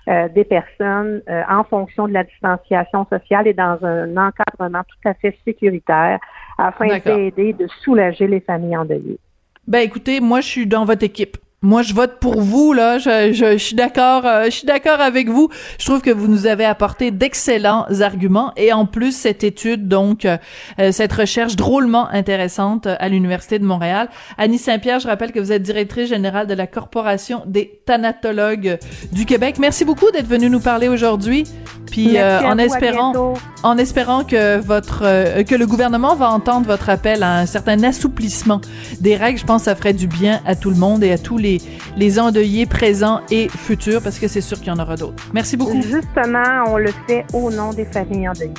euh, 0.07 0.27
des 0.29 0.43
personnes 0.43 1.21
euh, 1.29 1.43
en 1.49 1.63
fonction 1.63 2.07
de 2.07 2.13
la 2.13 2.23
distanciation 2.23 3.05
sociale 3.09 3.47
et 3.47 3.53
dans 3.53 3.77
un 3.83 4.17
encadrement 4.17 4.83
tout 4.83 5.09
à 5.09 5.13
fait 5.13 5.37
sécuritaire 5.45 6.19
afin 6.57 6.99
d'aider, 6.99 7.53
de 7.53 7.67
soulager 7.83 8.27
les 8.27 8.41
familles 8.41 8.75
endeuillées. 8.77 9.19
Ben 9.65 9.79
écoutez, 9.79 10.19
moi 10.19 10.41
je 10.41 10.47
suis 10.47 10.67
dans 10.67 10.83
votre 10.83 11.03
équipe. 11.03 11.37
Moi, 11.63 11.81
je 11.81 11.93
vote 11.93 12.19
pour 12.19 12.41
vous 12.41 12.73
là. 12.73 12.97
Je, 12.97 13.31
je, 13.31 13.53
je 13.53 13.57
suis 13.57 13.75
d'accord. 13.75 14.25
euh, 14.25 14.45
je 14.45 14.49
suis 14.51 14.67
d'accord 14.67 14.99
avec 14.99 15.29
vous. 15.29 15.49
Je 15.79 15.85
trouve 15.85 16.01
que 16.01 16.11
vous 16.11 16.27
nous 16.27 16.45
avez 16.45 16.65
apporté 16.65 17.09
d'excellents 17.09 17.85
arguments 18.01 18.51
et 18.57 18.73
en 18.73 18.85
plus 18.85 19.15
cette 19.15 19.45
étude, 19.45 19.87
donc 19.87 20.25
euh, 20.25 20.37
euh, 20.79 20.91
cette 20.91 21.13
recherche 21.13 21.55
drôlement 21.55 22.09
intéressante 22.09 22.87
euh, 22.87 22.95
à 22.99 23.07
l'université 23.07 23.59
de 23.59 23.65
Montréal. 23.65 24.09
Annie 24.37 24.57
Saint-Pierre, 24.57 24.99
je 24.99 25.07
rappelle 25.07 25.31
que 25.31 25.39
vous 25.39 25.53
êtes 25.53 25.63
directrice 25.63 26.09
générale 26.09 26.47
de 26.47 26.53
la 26.53 26.67
Corporation 26.67 27.43
des 27.45 27.79
thanatologues 27.85 28.77
du 29.13 29.25
Québec. 29.25 29.55
Merci 29.57 29.85
beaucoup 29.85 30.11
d'être 30.11 30.27
venue 30.27 30.49
nous 30.49 30.59
parler 30.59 30.89
aujourd'hui. 30.89 31.45
Puis 31.89 32.17
euh, 32.17 32.41
en 32.41 32.57
espérant 32.57 33.35
en 33.61 33.77
espérant 33.77 34.23
que 34.23 34.57
votre 34.59 35.03
euh, 35.03 35.43
que 35.43 35.55
le 35.55 35.67
gouvernement 35.67 36.15
va 36.15 36.29
entendre 36.29 36.65
votre 36.65 36.89
appel 36.89 37.23
à 37.23 37.37
un 37.37 37.45
certain 37.45 37.81
assouplissement 37.83 38.59
des 38.99 39.15
règles, 39.15 39.39
je 39.39 39.45
pense 39.45 39.61
que 39.61 39.65
ça 39.65 39.75
ferait 39.75 39.93
du 39.93 40.07
bien 40.07 40.41
à 40.45 40.55
tout 40.55 40.69
le 40.71 40.75
monde 40.75 41.03
et 41.03 41.11
à 41.11 41.17
tous 41.17 41.37
les 41.37 41.52
les 41.97 42.19
endeuillés 42.19 42.65
présents 42.65 43.21
et 43.31 43.47
futurs 43.49 44.01
parce 44.01 44.19
que 44.19 44.27
c'est 44.27 44.41
sûr 44.41 44.57
qu'il 44.59 44.67
y 44.67 44.71
en 44.71 44.79
aura 44.79 44.95
d'autres. 44.95 45.23
Merci 45.33 45.57
beaucoup. 45.57 45.81
Justement, 45.81 46.63
on 46.67 46.77
le 46.77 46.91
fait 47.07 47.25
au 47.33 47.51
nom 47.51 47.73
des 47.73 47.85
familles 47.85 48.29
endeuillées. 48.29 48.53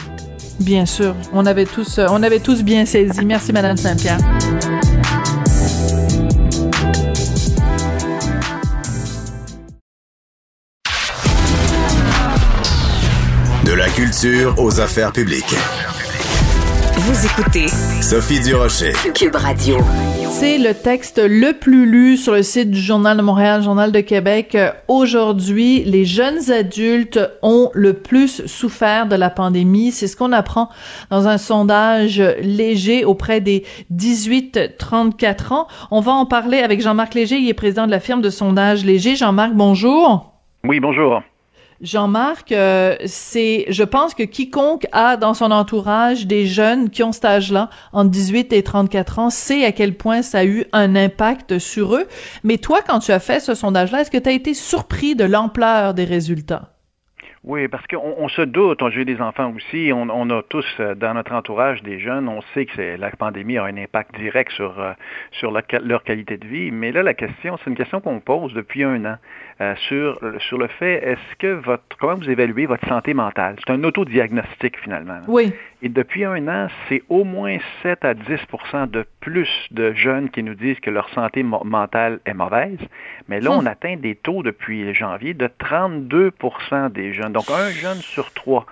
Bien 0.61 0.87
sûr, 0.87 1.15
on 1.33 1.47
avait 1.47 1.65
tous 1.65 1.99
euh, 1.99 2.07
on 2.11 2.23
avait 2.23 2.39
tous 2.39 2.63
bien 2.63 2.87
saisi. 2.87 3.25
Merci 3.25 3.53
madame 3.53 3.77
Saint-Pierre. 3.77 4.19
De 13.65 13.73
la 13.73 13.89
culture 13.89 14.55
aux 14.59 14.81
affaires 14.81 15.13
publiques. 15.13 15.57
Vous 16.97 17.27
écoutez 17.27 17.67
Sophie 18.01 18.41
Durocher. 18.41 18.93
Cube 19.15 19.35
Radio. 19.35 19.79
C'est 20.31 20.59
le 20.59 20.75
texte 20.75 21.19
le 21.19 21.53
plus 21.53 21.87
lu 21.91 22.17
sur 22.17 22.33
le 22.35 22.43
site 22.45 22.71
du 22.71 22.81
Journal 22.81 23.17
de 23.17 23.23
Montréal, 23.23 23.63
Journal 23.63 23.91
de 23.91 24.01
Québec. 24.01 24.55
Euh, 24.55 24.71
Aujourd'hui, 24.87 25.83
les 25.85 26.05
jeunes 26.05 26.51
adultes 26.53 27.19
ont 27.43 27.71
le 27.75 27.95
plus 27.95 28.47
souffert 28.47 29.07
de 29.07 29.17
la 29.17 29.29
pandémie. 29.31 29.91
C'est 29.91 30.07
ce 30.07 30.17
qu'on 30.17 30.31
apprend 30.33 30.69
dans 31.11 31.27
un 31.27 31.37
sondage 31.39 32.23
léger 32.41 33.05
auprès 33.05 33.41
des 33.41 33.65
18-34 33.93 35.53
ans. 35.53 35.67
On 35.91 36.01
va 36.01 36.13
en 36.13 36.27
parler 36.27 36.59
avec 36.59 36.81
Jean-Marc 36.81 37.15
Léger. 37.15 37.39
Il 37.39 37.49
est 37.49 37.55
président 37.55 37.87
de 37.87 37.91
la 37.91 38.01
firme 38.01 38.23
de 38.23 38.31
sondage 38.31 38.85
Léger. 38.85 39.17
Jean-Marc, 39.17 39.53
bonjour. 39.55 40.33
Oui, 40.63 40.79
bonjour. 40.79 41.23
Jean-Marc, 41.85 42.51
euh, 42.51 42.97
c'est, 43.05 43.67
je 43.69 43.85
pense 43.85 44.15
que 44.15 44.23
quiconque 44.23 44.87
a 44.93 45.19
dans 45.19 45.35
son 45.35 45.51
entourage 45.51 46.27
des 46.27 46.47
jeunes 46.47 46.89
qui 46.89 47.03
ont 47.03 47.13
cet 47.13 47.27
âge-là, 47.27 47.69
entre 47.93 48.11
18 48.11 48.55
et 48.55 48.63
34 48.63 49.19
ans, 49.19 49.29
sait 49.29 49.67
à 49.67 49.73
quel 49.73 49.95
point 49.95 50.23
ça 50.23 50.39
a 50.39 50.45
eu 50.47 50.65
un 50.73 50.97
impact 50.97 51.59
sur 51.59 51.95
eux. 51.95 52.07
Mais 52.43 52.57
toi, 52.57 52.81
quand 52.87 53.01
tu 53.01 53.13
as 53.13 53.21
fait 53.21 53.39
ce 53.39 53.55
sondage-là, 53.55 54.01
est-ce 54.01 54.11
que 54.11 54.17
tu 54.17 54.31
as 54.31 54.33
été 54.33 54.55
surpris 54.55 55.15
de 55.15 55.25
l'ampleur 55.25 55.93
des 55.93 56.05
résultats? 56.05 56.71
Oui, 57.47 57.69
parce 57.69 57.87
qu'on 57.87 58.15
on 58.17 58.29
se 58.31 58.41
doute, 58.41 58.81
j'ai 58.89 59.05
des 59.05 59.21
enfants 59.21 59.53
aussi, 59.55 59.91
on, 59.93 60.31
a 60.31 60.43
tous 60.45 60.65
euh, 60.81 60.95
dans 60.95 61.13
notre 61.13 61.35
entourage 61.35 61.83
des 61.83 62.01
jeunes, 62.01 62.27
on 62.27 62.41
sait 62.55 62.65
que 62.65 62.97
la 62.97 63.11
pandémie 63.11 63.59
a 63.59 63.65
un 63.65 63.77
impact 63.77 64.19
direct 64.19 64.51
sur, 64.53 64.81
euh, 64.81 64.93
leur 65.83 66.05
qualité 66.05 66.39
de 66.39 66.47
vie, 66.47 66.71
mais 66.71 66.91
là 66.91 67.03
la 67.03 67.13
question, 67.13 67.59
c'est 67.59 67.69
une 67.69 67.77
question 67.77 68.01
qu'on 68.01 68.21
pose 68.21 68.55
depuis 68.55 68.83
un 68.83 69.05
an 69.05 69.17
euh, 69.61 69.75
sur, 69.89 70.19
sur 70.41 70.59
le 70.59 70.67
fait, 70.67 70.95
est-ce 71.05 71.37
que 71.39 71.47
votre, 71.55 71.83
comment 71.99 72.17
vous 72.17 72.29
évaluez 72.29 72.67
votre 72.67 72.87
santé 72.89 73.15
mentale? 73.15 73.57
C'est 73.65 73.73
un 73.73 73.83
autodiagnostic 73.85 74.79
finalement. 74.81 75.15
là. 75.15 75.23
Oui. 75.29 75.53
Et 75.83 75.89
depuis 75.89 76.25
un 76.25 76.49
an, 76.49 76.69
c'est 76.89 77.03
au 77.09 77.25
moins 77.25 77.57
7 77.83 78.05
à 78.05 78.15
10% 78.15 78.91
de 78.91 79.05
plus 79.21 79.49
de 79.71 79.93
jeunes 79.93 80.31
qui 80.31 80.43
nous 80.43 80.55
disent 80.55 80.81
que 80.81 80.91
leur 80.91 81.09
santé 81.11 81.43
mentale 81.43 82.21
est 82.27 82.35
mauvaise. 82.35 82.79
Mais 83.29 83.41
là, 83.41 83.51
Hmm. 83.51 83.59
on 83.61 83.67
atteint 83.67 83.97
des 83.97 84.15
taux 84.17 84.43
depuis 84.43 84.93
janvier 84.95 85.35
de 85.35 85.47
32% 85.49 86.89
des 86.91 87.13
jeunes. 87.13 87.33
Donc, 87.33 87.51
un 87.51 87.71
jeune 87.71 88.01
sur 88.01 88.33
trois 88.33 88.67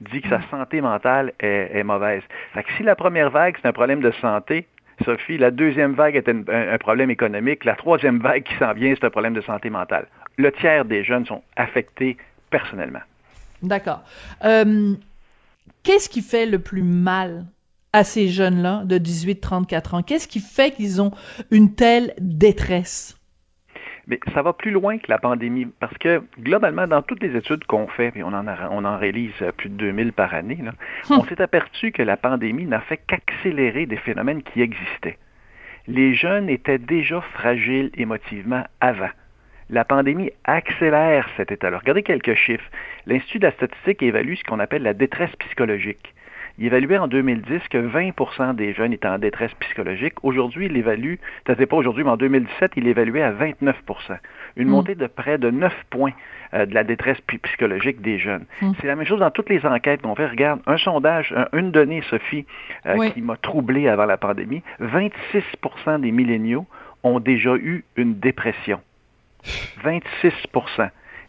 dit 0.00 0.20
que 0.20 0.28
sa 0.28 0.40
santé 0.50 0.80
mentale 0.80 1.32
est, 1.40 1.70
est 1.74 1.82
mauvaise. 1.82 2.22
Fait 2.54 2.62
que 2.62 2.72
si 2.74 2.82
la 2.84 2.94
première 2.94 3.30
vague, 3.30 3.56
c'est 3.60 3.66
un 3.68 3.72
problème 3.72 4.00
de 4.00 4.12
santé, 4.12 4.66
Sophie, 5.04 5.38
la 5.38 5.50
deuxième 5.50 5.92
vague 5.94 6.16
est 6.16 6.28
un, 6.28 6.42
un- 6.48 6.72
un 6.74 6.78
problème 6.78 7.10
économique, 7.10 7.64
la 7.64 7.74
troisième 7.76 8.18
vague 8.18 8.42
qui 8.42 8.54
s'en 8.56 8.72
vient, 8.74 8.94
c'est 8.94 9.04
un 9.06 9.10
problème 9.10 9.34
de 9.34 9.40
santé 9.40 9.70
mentale. 9.70 10.06
Le 10.38 10.50
tiers 10.52 10.84
des 10.84 11.04
jeunes 11.04 11.26
sont 11.26 11.42
affectés 11.56 12.16
personnellement. 12.50 13.00
D'accord. 13.62 14.02
Euh, 14.44 14.94
qu'est-ce 15.82 16.08
qui 16.08 16.22
fait 16.22 16.46
le 16.46 16.58
plus 16.60 16.82
mal 16.82 17.44
à 17.92 18.04
ces 18.04 18.28
jeunes-là 18.28 18.82
de 18.84 18.98
18-34 18.98 19.96
ans? 19.96 20.02
Qu'est-ce 20.02 20.28
qui 20.28 20.40
fait 20.40 20.70
qu'ils 20.70 21.02
ont 21.02 21.10
une 21.50 21.74
telle 21.74 22.14
détresse? 22.20 23.16
Mais 24.06 24.18
ça 24.32 24.40
va 24.40 24.54
plus 24.54 24.70
loin 24.70 24.96
que 24.96 25.04
la 25.10 25.18
pandémie, 25.18 25.66
parce 25.80 25.96
que 25.98 26.22
globalement, 26.40 26.86
dans 26.86 27.02
toutes 27.02 27.22
les 27.22 27.36
études 27.36 27.64
qu'on 27.66 27.88
fait, 27.88 28.10
puis 28.10 28.22
on 28.22 28.28
en, 28.28 28.46
a- 28.46 28.68
on 28.70 28.84
en 28.86 28.96
réalise 28.96 29.32
euh, 29.42 29.52
plus 29.52 29.68
de 29.68 29.74
2000 29.74 30.12
par 30.14 30.32
année, 30.32 30.58
là, 30.62 30.72
on 31.10 31.24
s'est 31.24 31.42
aperçu 31.42 31.92
que 31.92 32.02
la 32.02 32.16
pandémie 32.16 32.64
n'a 32.64 32.80
fait 32.80 32.96
qu'accélérer 33.06 33.84
des 33.84 33.98
phénomènes 33.98 34.42
qui 34.42 34.62
existaient. 34.62 35.18
Les 35.88 36.14
jeunes 36.14 36.48
étaient 36.48 36.78
déjà 36.78 37.20
fragiles 37.20 37.90
émotivement 37.98 38.64
avant. 38.80 39.10
La 39.70 39.84
pandémie 39.84 40.30
accélère 40.44 41.28
cet 41.36 41.52
état-là. 41.52 41.78
Regardez 41.78 42.02
quelques 42.02 42.34
chiffres. 42.34 42.64
L'Institut 43.06 43.38
de 43.38 43.46
la 43.46 43.52
statistique 43.52 44.02
évalue 44.02 44.34
ce 44.34 44.44
qu'on 44.44 44.60
appelle 44.60 44.82
la 44.82 44.94
détresse 44.94 45.34
psychologique. 45.36 46.14
Il 46.60 46.66
évaluait 46.66 46.98
en 46.98 47.06
2010 47.06 47.68
que 47.70 47.78
20% 47.78 48.54
des 48.56 48.72
jeunes 48.72 48.92
étaient 48.92 49.06
en 49.06 49.18
détresse 49.18 49.52
psychologique. 49.60 50.14
Aujourd'hui, 50.24 50.66
il 50.66 50.76
évalue, 50.76 51.14
peut-être 51.44 51.66
pas 51.66 51.76
aujourd'hui, 51.76 52.02
mais 52.02 52.10
en 52.10 52.16
2017, 52.16 52.72
il 52.76 52.88
évaluait 52.88 53.22
à 53.22 53.30
29% 53.30 54.18
Une 54.56 54.66
Mm. 54.66 54.70
montée 54.70 54.94
de 54.96 55.06
près 55.06 55.38
de 55.38 55.50
9 55.50 55.72
points 55.90 56.12
euh, 56.54 56.64
de 56.66 56.74
la 56.74 56.82
détresse 56.82 57.20
psy- 57.28 57.38
psychologique 57.38 58.00
des 58.00 58.18
jeunes. 58.18 58.46
Mm. 58.62 58.72
C'est 58.80 58.86
la 58.88 58.96
même 58.96 59.06
chose 59.06 59.20
dans 59.20 59.30
toutes 59.30 59.50
les 59.50 59.64
enquêtes 59.66 60.00
qu'on 60.02 60.14
fait. 60.16 60.26
Regarde, 60.26 60.60
un 60.66 60.78
sondage, 60.78 61.32
un- 61.36 61.46
une 61.56 61.70
donnée, 61.70 62.02
Sophie, 62.08 62.44
euh, 62.86 62.94
Oui. 62.98 63.12
qui 63.12 63.20
m'a 63.22 63.36
troublé 63.36 63.86
avant 63.86 64.06
la 64.06 64.16
pandémie, 64.16 64.62
26% 64.80 65.98
des 66.00 66.10
milléniaux 66.10 66.66
ont 67.04 67.20
déjà 67.20 67.54
eu 67.56 67.84
une 67.96 68.14
dépression. 68.18 68.80
26 69.82 70.32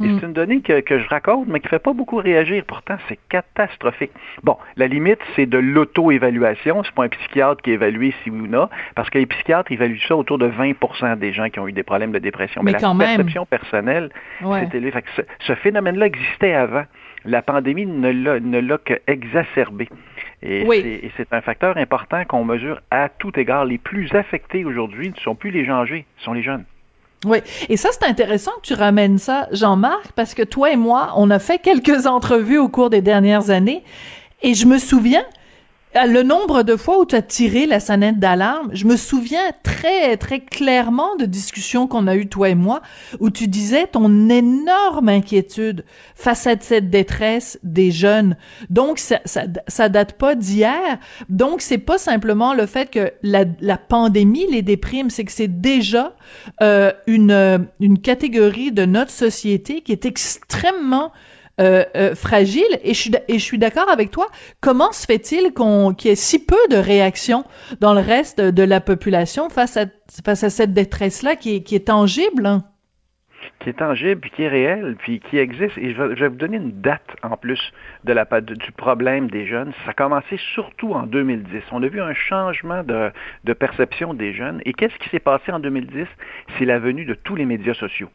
Et 0.01 0.07
Mm. 0.07 0.19
c'est 0.19 0.25
une 0.27 0.33
donnée 0.33 0.61
que, 0.61 0.79
que 0.79 0.97
je 0.99 1.07
raconte, 1.09 1.47
mais 1.49 1.59
qui 1.59 1.65
ne 1.65 1.69
fait 1.71 1.79
pas 1.79 1.91
beaucoup 1.91 2.15
réagir. 2.17 2.63
Pourtant, 2.65 2.95
c'est 3.09 3.19
catastrophique. 3.27 4.11
Bon, 4.43 4.57
la 4.77 4.87
limite, 4.87 5.19
c'est 5.35 5.45
de 5.45 5.57
l'auto-évaluation. 5.57 6.83
C'est 6.85 6.93
pas 6.95 7.03
un 7.03 7.09
psychiatre 7.09 7.61
qui 7.61 7.71
évalue 7.71 8.09
si 8.23 8.29
oui 8.29 8.39
ou 8.41 8.47
non, 8.47 8.69
parce 8.95 9.09
que 9.09 9.17
les 9.17 9.25
psychiatres 9.25 9.71
évaluent 9.73 9.99
ça 10.07 10.15
autour 10.15 10.37
de 10.37 10.47
20% 10.47 11.17
des 11.17 11.33
gens 11.33 11.49
qui 11.49 11.59
ont 11.59 11.67
eu 11.67 11.73
des 11.73 11.83
problèmes 11.83 12.13
de 12.13 12.19
dépression. 12.19 12.63
Mais 12.63 12.71
la 12.71 12.79
quand 12.79 12.93
même. 12.93 13.07
perception 13.17 13.45
personnelle, 13.45 14.09
Ouais. 14.41 14.65
c'est 14.71 14.77
élevé. 14.77 14.93
Ce, 15.17 15.21
ce 15.39 15.55
phénomène-là 15.55 16.05
existait 16.05 16.53
avant. 16.53 16.85
La 17.25 17.41
pandémie 17.41 17.85
ne 17.85 18.09
l'a, 18.11 18.39
ne 18.39 18.59
l'a 18.61 18.77
que 18.77 18.93
exacerbé. 19.05 19.89
Et, 20.41 20.63
Oui. 20.65 20.79
c'est, 20.81 21.07
et 21.07 21.11
c'est 21.17 21.33
un 21.33 21.41
facteur 21.41 21.75
important 21.75 22.23
qu'on 22.23 22.45
mesure 22.45 22.79
à 22.89 23.09
tout 23.09 23.37
égard. 23.37 23.65
Les 23.65 23.77
plus 23.77 24.15
affectés 24.15 24.63
aujourd'hui 24.63 25.09
ne 25.09 25.15
sont 25.15 25.35
plus 25.35 25.51
les 25.51 25.65
gens 25.65 25.81
âgés, 25.81 26.05
ce 26.19 26.23
sont 26.23 26.31
les 26.33 26.41
jeunes. 26.43 26.63
Oui, 27.25 27.39
et 27.67 27.75
ça 27.75 27.89
c'est 27.91 28.05
intéressant 28.05 28.51
que 28.61 28.67
tu 28.67 28.73
ramènes 28.73 29.17
ça, 29.17 29.47
Jean-Marc, 29.51 30.13
parce 30.15 30.33
que 30.33 30.43
toi 30.43 30.71
et 30.71 30.77
moi, 30.77 31.13
on 31.17 31.29
a 31.29 31.39
fait 31.39 31.59
quelques 31.59 32.05
entrevues 32.07 32.57
au 32.57 32.69
cours 32.69 32.89
des 32.89 33.01
dernières 33.01 33.49
années, 33.49 33.83
et 34.41 34.53
je 34.53 34.65
me 34.65 34.77
souviens 34.77 35.25
le 35.95 36.21
nombre 36.21 36.63
de 36.63 36.75
fois 36.75 36.99
où 36.99 37.05
tu 37.05 37.15
as 37.15 37.21
tiré 37.21 37.65
la 37.65 37.79
sonnette 37.79 38.19
d'alarme, 38.19 38.69
je 38.73 38.85
me 38.85 38.95
souviens 38.95 39.51
très 39.63 40.17
très 40.17 40.39
clairement 40.39 41.15
de 41.15 41.25
discussions 41.25 41.87
qu'on 41.87 42.05
a 42.05 42.15
eues 42.15 42.27
toi 42.27 42.49
et 42.49 42.55
moi 42.55 42.81
où 43.19 43.31
tu 43.31 43.47
disais 43.47 43.87
ton 43.87 44.29
énorme 44.29 45.09
inquiétude 45.09 45.83
face 46.15 46.45
à 46.45 46.55
cette 46.59 46.91
détresse 46.91 47.59
des 47.63 47.89
jeunes. 47.91 48.37
Donc 48.69 48.99
ça 48.99 49.19
ça, 49.25 49.45
ça 49.67 49.89
date 49.89 50.13
pas 50.13 50.35
d'hier. 50.35 50.99
Donc 51.27 51.61
c'est 51.61 51.79
pas 51.79 51.97
simplement 51.97 52.53
le 52.53 52.67
fait 52.67 52.91
que 52.91 53.11
la, 53.23 53.45
la 53.59 53.77
pandémie 53.77 54.45
les 54.51 54.61
déprime, 54.61 55.09
c'est 55.09 55.25
que 55.25 55.31
c'est 55.31 55.59
déjà 55.59 56.15
euh, 56.61 56.91
une 57.07 57.67
une 57.79 57.99
catégorie 57.99 58.71
de 58.71 58.85
notre 58.85 59.11
société 59.11 59.81
qui 59.81 59.91
est 59.91 60.05
extrêmement 60.05 61.11
euh, 61.59 61.83
euh, 61.95 62.15
fragile 62.15 62.79
et 62.83 62.93
je 62.93 62.99
suis 62.99 63.11
et 63.27 63.33
je 63.33 63.43
suis 63.43 63.57
d'accord 63.57 63.89
avec 63.89 64.11
toi. 64.11 64.27
Comment 64.61 64.91
se 64.91 65.05
fait-il 65.05 65.53
qu'on 65.53 65.93
qu'il 65.93 66.09
y 66.09 66.11
ait 66.13 66.15
si 66.15 66.43
peu 66.45 66.59
de 66.69 66.77
réactions 66.77 67.43
dans 67.81 67.93
le 67.93 68.01
reste 68.01 68.39
de 68.41 68.63
la 68.63 68.81
population 68.81 69.49
face 69.49 69.77
à 69.77 69.85
face 70.23 70.43
à 70.43 70.49
cette 70.49 70.73
détresse 70.73 71.23
là 71.23 71.35
qui 71.35 71.57
est 71.57 71.63
qui 71.63 71.75
est 71.75 71.87
tangible 71.87 72.45
hein? 72.45 72.63
qui 73.59 73.69
est 73.69 73.73
tangible, 73.73 74.21
puis 74.21 74.31
qui 74.31 74.43
est 74.43 74.47
réel, 74.47 74.95
puis 74.99 75.19
qui 75.19 75.37
existe. 75.37 75.77
Et 75.77 75.93
je 75.93 76.01
vais, 76.01 76.15
je 76.15 76.21
vais 76.21 76.27
vous 76.29 76.35
donner 76.35 76.57
une 76.57 76.81
date 76.81 77.15
en 77.23 77.35
plus 77.35 77.59
de 78.05 78.13
la, 78.13 78.25
du 78.41 78.71
problème 78.71 79.29
des 79.29 79.45
jeunes. 79.45 79.73
Ça 79.83 79.91
a 79.91 79.93
commencé 79.93 80.39
surtout 80.53 80.93
en 80.93 81.03
2010. 81.03 81.63
On 81.71 81.83
a 81.83 81.87
vu 81.87 82.01
un 82.01 82.13
changement 82.13 82.83
de, 82.83 83.11
de 83.43 83.53
perception 83.53 84.13
des 84.13 84.33
jeunes. 84.33 84.61
Et 84.65 84.73
qu'est-ce 84.73 84.97
qui 84.99 85.09
s'est 85.09 85.19
passé 85.19 85.51
en 85.51 85.59
2010? 85.59 86.07
C'est 86.57 86.65
la 86.65 86.79
venue 86.79 87.05
de 87.05 87.13
tous 87.13 87.35
les 87.35 87.45
médias 87.45 87.73
sociaux. 87.73 88.09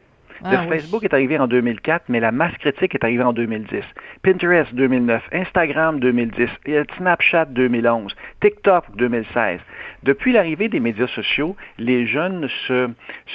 Ah 0.45 0.63
oui. 0.69 0.79
Facebook 0.79 1.05
est 1.05 1.15
arrivé 1.15 1.39
en 1.39 1.47
2004, 1.47 2.05
mais 2.09 2.21
la 2.21 2.31
masse 2.33 2.57
critique 2.59 2.95
est 2.95 3.03
arrivée 3.05 3.23
en 3.25 3.33
2010. 3.33 3.83
Pinterest 4.23 4.75
2009, 4.75 5.23
Instagram 5.33 6.01
2010, 6.01 6.49
et 6.67 6.83
Snapchat 6.99 7.47
2011, 7.47 8.15
TikTok 8.41 8.85
2016. 8.97 9.61
Depuis 10.03 10.33
l'arrivée 10.33 10.69
des 10.69 10.81
médias 10.81 11.07
sociaux, 11.09 11.57
les 11.79 12.07
jeunes 12.07 12.49
se, 12.69 12.91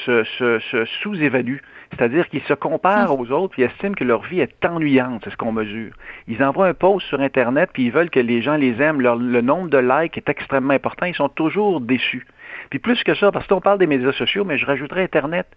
se, 0.06 0.24
se, 0.24 0.60
se 0.60 0.86
sous-évaluent. 1.02 1.62
C'est-à-dire 1.92 2.30
qu'ils 2.30 2.44
se 2.44 2.54
comparent 2.54 3.20
aux 3.20 3.32
autres 3.32 3.54
puis 3.54 3.64
estiment 3.64 3.96
que 3.96 4.04
leur 4.04 4.22
vie 4.22 4.42
est 4.42 4.64
ennuyante, 4.64 5.22
c'est 5.24 5.32
ce 5.32 5.38
qu'on 5.38 5.52
mesure. 5.52 5.92
Ils 6.28 6.44
envoient 6.44 6.68
un 6.68 6.76
post 6.76 7.08
sur 7.08 7.20
Internet 7.20 7.72
puis 7.74 7.86
ils 7.86 7.92
veulent 7.92 8.12
que 8.12 8.20
les 8.20 8.44
gens 8.44 8.58
les 8.58 8.80
aiment. 8.80 9.02
Leur- 9.02 9.16
le 9.16 9.42
nombre 9.42 9.70
de 9.70 9.80
likes 9.80 10.16
est 10.16 10.30
extrêmement 10.30 10.76
important. 10.76 11.08
Ils 11.08 11.16
sont 11.16 11.30
toujours 11.30 11.82
déçus. 11.82 12.28
Puis 12.70 12.80
plus 12.80 13.04
que 13.04 13.16
ça, 13.16 13.32
parce 13.32 13.48
qu'on 13.48 13.62
parle 13.62 13.80
des 13.80 13.88
médias 13.88 14.12
sociaux, 14.12 14.46
mais 14.46 14.58
je 14.58 14.66
rajouterais 14.66 15.04
Internet. 15.04 15.48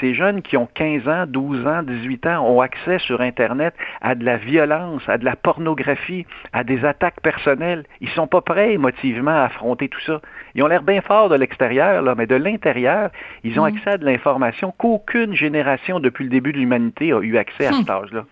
Ces 0.00 0.14
jeunes 0.14 0.40
qui 0.40 0.56
ont 0.56 0.68
15 0.72 1.08
ans, 1.08 1.24
12 1.26 1.66
ans, 1.66 1.82
18 1.82 2.26
ans 2.26 2.46
ont 2.48 2.60
accès 2.60 2.98
sur 3.00 3.20
Internet 3.20 3.74
à 4.00 4.14
de 4.14 4.24
la 4.24 4.36
violence, 4.36 5.02
à 5.08 5.18
de 5.18 5.24
la 5.24 5.34
pornographie, 5.36 6.26
à 6.52 6.62
des 6.64 6.84
attaques 6.84 7.20
personnelles. 7.22 7.84
Ils 8.00 8.08
sont 8.10 8.26
pas 8.28 8.40
prêts 8.40 8.72
émotivement 8.74 9.30
à 9.32 9.42
affronter 9.44 9.88
tout 9.88 10.00
ça. 10.00 10.20
Ils 10.54 10.62
ont 10.62 10.68
l'air 10.68 10.82
bien 10.82 11.00
forts 11.00 11.28
de 11.28 11.34
l'extérieur, 11.36 12.02
là, 12.02 12.14
mais 12.16 12.26
de 12.26 12.36
l'intérieur, 12.36 13.10
ils 13.42 13.58
ont 13.58 13.64
Mm. 13.64 13.74
accès 13.76 13.90
à 13.90 13.98
de 13.98 14.04
l'information 14.04 14.72
qu'aucune 14.78 15.34
génération 15.34 15.98
depuis 16.00 16.24
le 16.24 16.30
début 16.30 16.52
de 16.52 16.58
l'humanité 16.58 17.12
a 17.12 17.20
eu 17.20 17.36
accès 17.36 17.66
à 17.66 17.70
Hmm. 17.70 17.74
cet 17.80 17.90
âge-là. 17.90 18.24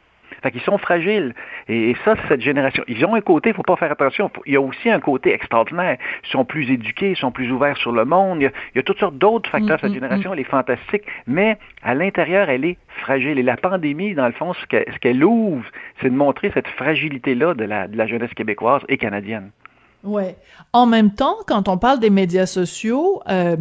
Fait 0.42 0.50
qu'ils 0.52 0.60
sont 0.62 0.78
fragiles. 0.78 1.34
Et, 1.68 1.90
et 1.90 1.96
ça, 2.04 2.14
c'est 2.16 2.28
cette 2.28 2.40
génération. 2.40 2.84
Ils 2.88 3.04
ont 3.04 3.14
un 3.14 3.20
côté, 3.20 3.50
il 3.50 3.54
faut 3.54 3.62
pas 3.62 3.76
faire 3.76 3.90
attention. 3.92 4.30
Faut- 4.34 4.42
Il 4.46 4.52
y 4.52 4.56
a 4.56 4.60
aussi 4.60 4.88
un 4.90 5.00
côté 5.00 5.32
extraordinaire. 5.32 5.98
Ils 6.24 6.30
sont 6.30 6.44
plus 6.44 6.70
éduqués, 6.70 7.10
ils 7.10 7.16
sont 7.16 7.30
plus 7.32 7.50
ouverts 7.50 7.76
sur 7.76 7.92
le 7.92 8.04
monde. 8.04 8.38
Il 8.40 8.44
y 8.44 8.46
a, 8.46 8.52
il 8.74 8.76
y 8.76 8.78
a 8.78 8.82
toutes 8.82 8.98
sortes 8.98 9.18
d'autres 9.18 9.50
facteurs. 9.50 9.76
Mm, 9.76 9.80
cette 9.80 9.90
mm, 9.90 9.94
génération, 9.94 10.32
elle 10.32 10.40
est 10.40 10.44
fantastique. 10.44 11.02
Mais 11.26 11.58
à 11.82 11.94
l'intérieur, 11.94 12.48
elle 12.50 12.64
est 12.64 12.78
fragile. 13.02 13.38
Et 13.38 13.42
la 13.42 13.56
pandémie, 13.56 14.14
dans 14.14 14.26
le 14.26 14.32
fond, 14.32 14.52
ce 14.54 14.66
qu'elle 14.66 14.84
ce 15.02 15.24
ouvre, 15.24 15.64
c'est 16.00 16.10
de 16.10 16.14
montrer 16.16 16.50
cette 16.54 16.68
fragilité-là 16.68 17.54
de 17.54 17.64
la, 17.64 17.88
de 17.88 17.96
la 17.96 18.06
jeunesse 18.06 18.32
québécoise 18.34 18.82
et 18.88 18.96
canadienne. 18.96 19.50
Ouais. 20.04 20.36
En 20.72 20.86
même 20.86 21.12
temps, 21.12 21.36
quand 21.46 21.68
on 21.68 21.76
parle 21.78 21.98
des 21.98 22.10
médias 22.10 22.46
sociaux, 22.46 23.20
euh, 23.28 23.56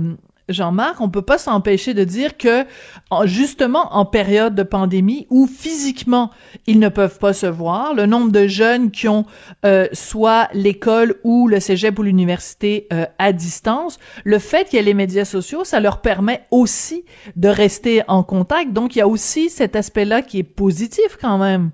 Jean-Marc, 0.49 1.01
on 1.01 1.09
peut 1.09 1.21
pas 1.21 1.37
s'empêcher 1.37 1.93
de 1.93 2.03
dire 2.03 2.37
que, 2.37 2.65
en- 3.09 3.25
justement, 3.25 3.93
en 3.95 4.05
période 4.05 4.55
de 4.55 4.63
pandémie 4.63 5.27
où 5.29 5.47
physiquement 5.47 6.31
ils 6.67 6.79
ne 6.79 6.89
peuvent 6.89 7.19
pas 7.19 7.33
se 7.33 7.45
voir, 7.45 7.93
le 7.93 8.05
nombre 8.05 8.31
de 8.31 8.47
jeunes 8.47 8.91
qui 8.91 9.07
ont 9.07 9.25
euh, 9.65 9.87
soit 9.93 10.47
l'école 10.53 11.15
ou 11.23 11.47
le 11.47 11.59
cégep 11.59 11.97
ou 11.99 12.03
l'université 12.03 12.87
euh, 12.93 13.05
à 13.19 13.33
distance, 13.33 13.99
le 14.23 14.39
fait 14.39 14.65
qu'il 14.69 14.77
y 14.77 14.79
ait 14.79 14.85
les 14.85 14.93
médias 14.93 15.25
sociaux, 15.25 15.63
ça 15.63 15.79
leur 15.79 16.01
permet 16.01 16.43
aussi 16.51 17.03
de 17.35 17.49
rester 17.49 18.03
en 18.07 18.23
contact. 18.23 18.71
Donc, 18.73 18.95
il 18.95 18.99
y 18.99 19.01
a 19.01 19.07
aussi 19.07 19.49
cet 19.49 19.75
aspect-là 19.75 20.21
qui 20.21 20.39
est 20.39 20.43
positif 20.43 21.17
quand 21.21 21.37
même. 21.37 21.71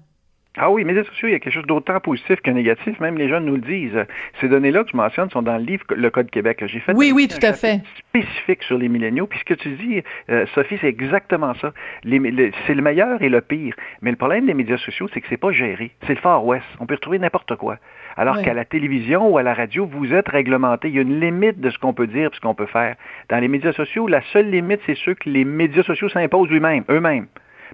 Ah 0.56 0.70
oui, 0.70 0.82
les 0.84 0.86
médias 0.86 1.04
sociaux, 1.06 1.28
il 1.30 1.32
y 1.32 1.36
a 1.36 1.40
quelque 1.40 1.54
chose 1.54 1.66
d'autant 1.66 2.00
positif 2.00 2.40
que 2.42 2.52
négatif. 2.52 3.00
Même 3.00 3.18
les 3.18 3.28
jeunes 3.28 3.46
nous 3.46 3.56
le 3.56 3.62
disent. 3.62 4.06
Ces 4.40 4.48
données-là 4.48 4.84
que 4.84 4.92
je 4.92 4.96
mentionne 4.98 5.28
sont 5.32 5.42
dans 5.42 5.58
le 5.58 5.64
livre 5.64 5.84
Le 5.90 6.12
Code 6.12 6.30
Québec. 6.30 6.64
J'ai 6.68 6.80
fait 6.80 6.94
Oui, 6.94 7.12
oui, 7.12 7.28
tout 7.28 7.44
à 7.44 7.54
fait. 7.54 7.82
spécifique 8.10 8.62
sur 8.62 8.78
les 8.78 8.88
milléniaux. 8.88 9.26
Puis 9.26 9.40
ce 9.40 9.46
que 9.46 9.56
tu 9.56 9.70
dis, 9.70 10.04
euh, 10.30 10.46
Sophie, 10.54 10.78
c'est 10.80 10.88
exactement 10.90 11.56
ça. 11.56 11.74
Les- 12.04 12.20
le- 12.20 12.52
c'est 12.68 12.76
le 12.76 12.84
meilleur 12.84 13.20
et 13.24 13.30
le 13.30 13.42
pire. 13.42 13.74
Mais 14.04 14.12
le 14.12 14.16
problème 14.18 14.46
des 14.46 14.54
médias 14.54 14.78
sociaux, 14.78 15.08
c'est 15.12 15.22
que 15.22 15.28
c'est 15.28 15.38
pas 15.38 15.52
géré. 15.52 15.90
C'est 16.06 16.14
le 16.14 16.20
Far 16.22 16.46
West. 16.46 16.66
On 16.80 16.86
peut 16.86 16.96
retrouver 16.96 17.18
n'importe 17.18 17.56
quoi. 17.56 17.78
Alors 18.16 18.36
qu'à 18.44 18.54
la 18.54 18.64
télévision 18.66 19.28
ou 19.28 19.40
à 19.40 19.44
la 19.44 19.56
radio, 19.56 19.88
vous 19.88 20.14
êtes 20.14 20.30
réglementé. 20.30 20.88
Il 20.90 20.94
y 20.94 21.00
a 21.00 21.02
une 21.02 21.20
limite 21.20 21.60
de 21.60 21.72
ce 21.72 21.80
qu'on 21.80 21.94
peut 21.94 22.06
dire 22.06 22.30
et 22.32 22.36
ce 22.36 22.40
qu'on 22.40 22.54
peut 22.54 22.68
faire. 22.68 22.96
Dans 23.30 23.40
les 23.40 23.48
médias 23.48 23.74
sociaux, 23.74 24.08
la 24.08 24.22
seule 24.32 24.52
limite, 24.52 24.82
c'est 24.86 24.96
ceux 25.04 25.16
que 25.16 25.28
les 25.32 25.46
médias 25.46 25.82
sociaux 25.82 26.10
s'imposent 26.10 26.52
eux-mêmes. 26.52 26.84
eux-mêmes. 26.92 27.26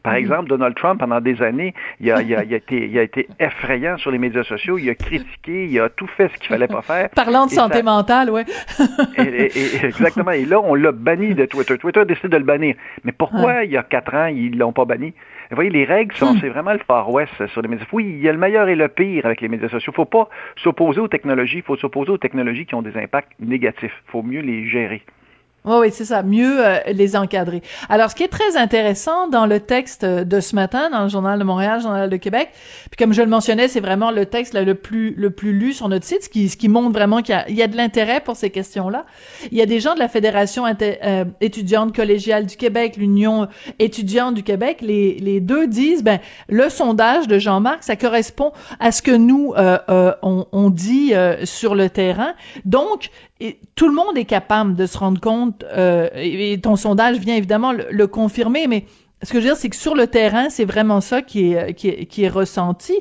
Par 0.04 0.14
exemple, 0.16 0.48
Donald 0.50 0.76
Trump, 0.76 1.00
pendant 1.00 1.20
des 1.22 1.42
années, 1.42 1.74
il 2.00 2.12
a, 2.12 2.22
il 2.22 2.34
a- 2.36 2.44
il 2.44 2.54
a 2.54 2.58
été, 2.58 2.86
il 2.88 2.98
a 2.98 3.04
été 3.04 3.28
effrayant 3.40 3.98
sur 3.98 4.12
les 4.12 4.18
médias 4.18 4.44
sociaux. 4.44 4.78
Il 4.78 4.90
a 4.90 4.96
critiqué, 4.96 5.66
il 5.66 5.80
a 5.80 5.90
tout 5.90 6.08
fait 6.08 6.30
ce 6.34 6.38
qu'il 6.40 6.48
fallait 6.50 6.68
pas 6.68 6.82
faire. 6.82 7.10
Parlant 7.16 7.46
de 7.46 7.52
santé 7.52 7.78
ça- 7.78 7.84
mentale, 7.84 8.30
et- 9.18 9.86
exactement. 9.86 10.32
Et 10.32 10.46
là, 10.46 10.60
on 10.62 10.76
l'a 10.76 10.92
banni 10.92 11.36
de 11.36 11.46
Twitter. 11.46 11.78
Twitter 11.78 12.00
a 12.02 12.06
décidé 12.06 12.30
de 12.30 12.38
le 12.38 12.44
bannir. 12.44 12.76
Mais 13.04 13.12
pourquoi, 13.12 13.64
il 13.66 13.72
y 13.72 13.78
a 13.78 13.84
quatre 13.84 14.14
ans, 14.16 14.28
ils 14.28 14.58
l'ont 14.58 14.74
pas 14.74 14.86
banni? 14.86 15.14
Vous 15.50 15.56
voyez, 15.56 15.72
les 15.72 15.84
règles 15.86 16.16
sont, 16.16 16.36
c'est 16.40 16.50
vraiment 16.50 16.74
le 16.74 16.80
Far 16.80 17.10
West 17.12 17.48
sur 17.48 17.62
les 17.64 17.68
médias. 17.68 17.86
Oui, 17.92 18.06
il 18.08 18.22
y 18.22 18.30
a 18.30 18.32
le 18.32 18.38
meilleur 18.38 18.68
et 18.70 18.76
le 18.76 18.88
pire 18.88 19.26
avec 19.26 19.42
les 19.42 19.48
médias 19.48 19.68
sociaux. 19.70 19.92
Il 19.92 19.96
faut 19.96 20.06
pas 20.06 20.30
s'opposer 20.58 21.00
aux 21.00 21.08
technologies. 21.08 21.58
Il 21.58 21.64
faut 21.64 21.76
s'opposer 21.76 22.12
aux 22.12 22.18
technologies 22.20 22.66
qui 22.68 22.76
ont 22.76 22.84
des 22.84 22.96
impacts 22.98 23.32
négatifs. 23.40 23.94
Il 24.08 24.12
faut 24.12 24.22
mieux 24.22 24.42
les 24.42 24.68
gérer. 24.68 25.02
Oui, 25.66 25.76
oui, 25.80 25.88
c'est 25.92 26.06
ça. 26.06 26.24
Mieux 26.24 26.66
euh, 26.66 26.78
les 26.88 27.16
encadrer. 27.16 27.62
Alors, 27.90 28.10
ce 28.10 28.16
qui 28.16 28.24
est 28.24 28.30
très 28.30 28.56
intéressant 28.56 29.28
dans 29.28 29.46
le 29.46 29.60
texte 29.60 30.04
euh, 30.04 30.24
de 30.24 30.40
ce 30.40 30.56
matin, 30.56 30.90
dans 30.90 31.04
le 31.04 31.10
Journal 31.10 31.38
de 31.38 31.44
Montréal, 31.44 31.82
Journal 31.82 32.10
de 32.10 32.18
Québec, 32.18 32.50
puis 32.90 32.98
comme 32.98 33.14
je 33.14 33.22
le 33.22 33.28
mentionnais, 33.28 33.68
c'est 33.68 33.82
vraiment 33.82 34.12
le 34.12 34.26
texte 34.26 34.54
là, 34.54 34.64
le 34.64 34.76
plus 34.76 35.14
le 35.16 35.30
plus 35.32 35.54
lu 35.54 35.74
sur 35.74 35.90
notre 35.90 36.06
site, 36.06 36.24
ce 36.24 36.30
qui, 36.30 36.48
ce 36.50 36.56
qui 36.56 36.70
montre 36.70 36.94
vraiment 36.94 37.22
qu'il 37.22 37.36
y 37.36 37.38
a, 37.38 37.50
y 37.50 37.62
a 37.62 37.68
de 37.68 37.76
l'intérêt 37.76 38.22
pour 38.22 38.36
ces 38.36 38.50
questions-là. 38.50 39.06
Il 39.52 39.58
y 39.58 39.62
a 39.62 39.66
des 39.66 39.80
gens 39.80 39.96
de 39.96 40.00
la 40.00 40.08
Fédération 40.08 40.64
euh, 40.66 41.26
étudiante 41.42 41.96
collégiale 41.96 42.46
du 42.46 42.56
Québec, 42.56 42.96
l'Union 42.98 43.48
étudiante 43.80 44.36
du 44.36 44.44
Québec, 44.44 44.78
les, 44.82 45.16
les 45.20 45.42
deux 45.42 45.68
disent, 45.68 46.04
ben, 46.04 46.20
le 46.48 46.70
sondage 46.70 47.28
de 47.28 47.38
Jean-Marc, 47.38 47.84
ça 47.84 47.96
correspond 47.96 48.54
à 48.80 48.92
ce 48.92 49.02
que 49.02 49.12
nous, 49.12 49.54
euh, 49.58 49.78
euh, 49.90 50.14
on, 50.22 50.46
on 50.52 50.70
dit 50.70 51.14
sur 51.44 51.76
le 51.76 51.90
terrain. 51.90 52.34
Donc, 52.66 53.10
et 53.40 53.60
tout 53.76 53.88
le 53.88 53.96
monde 53.96 54.18
est 54.18 54.26
capable 54.26 54.76
de 54.76 54.86
se 54.86 54.98
rendre 54.98 55.20
compte, 55.20 55.64
euh, 55.72 56.10
et, 56.16 56.60
ton 56.62 56.76
sondage 56.76 57.18
vient 57.18 57.36
évidemment 57.36 57.72
le, 57.74 58.08
confirmer, 58.08 58.68
mais 58.68 58.86
ce 59.24 59.32
que 59.32 59.40
je 59.40 59.46
veux 59.46 59.50
dire, 59.50 59.58
c'est 59.58 59.70
que 59.70 59.76
sur 59.76 59.96
le 59.96 60.08
terrain, 60.08 60.50
c'est 60.50 60.66
vraiment 60.66 61.02
ça 61.02 61.22
qui 61.22 61.54
est, 61.54 61.74
qui 61.74 61.90
est, 61.90 62.06
qui 62.06 62.24
est 62.24 62.30
ressenti. 62.30 62.94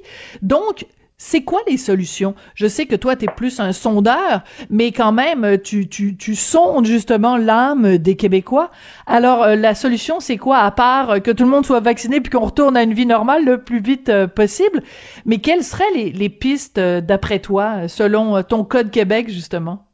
Donc, 0.43 0.87
c'est 1.21 1.43
quoi 1.43 1.61
les 1.67 1.77
solutions? 1.77 2.37
Je 2.55 2.69
sais 2.69 2.87
que 2.87 2.95
toi, 2.95 3.17
tu 3.17 3.25
es 3.25 3.29
plus 3.29 3.59
un 3.59 3.73
sondeur, 3.73 4.45
mais 4.71 4.93
quand 4.93 5.11
même, 5.11 5.59
tu, 5.59 5.89
tu, 5.89 6.17
tu 6.17 6.37
sondes 6.37 6.87
justement 6.87 7.37
l'âme 7.37 7.99
des 7.99 8.15
Québécois. 8.15 8.71
Alors, 9.05 9.43
euh, 9.43 9.57
la 9.57 9.75
solution, 9.75 10.21
c'est 10.21 10.37
quoi? 10.37 10.59
À 10.59 10.71
part 10.71 11.11
euh, 11.11 11.19
que 11.19 11.33
tout 11.33 11.43
le 11.43 11.51
monde 11.51 11.67
soit 11.67 11.81
vacciné 11.81 12.21
puis 12.21 12.31
qu'on 12.31 12.47
retourne 12.47 12.77
à 12.77 12.85
une 12.85 12.95
vie 12.95 13.05
normale 13.05 13.45
le 13.45 13.61
plus 13.61 13.81
vite 13.81 14.09
euh, 14.09 14.29
possible? 14.29 14.81
Mais 15.27 15.39
quelles 15.39 15.65
seraient 15.65 15.91
les, 15.93 16.13
les 16.13 16.29
pistes, 16.29 16.79
euh, 16.79 17.01
d'après 17.01 17.41
toi, 17.41 17.89
selon 17.89 18.37
euh, 18.37 18.43
ton 18.43 18.63
Code 18.63 18.93
Québec, 18.93 19.29
justement? 19.29 19.88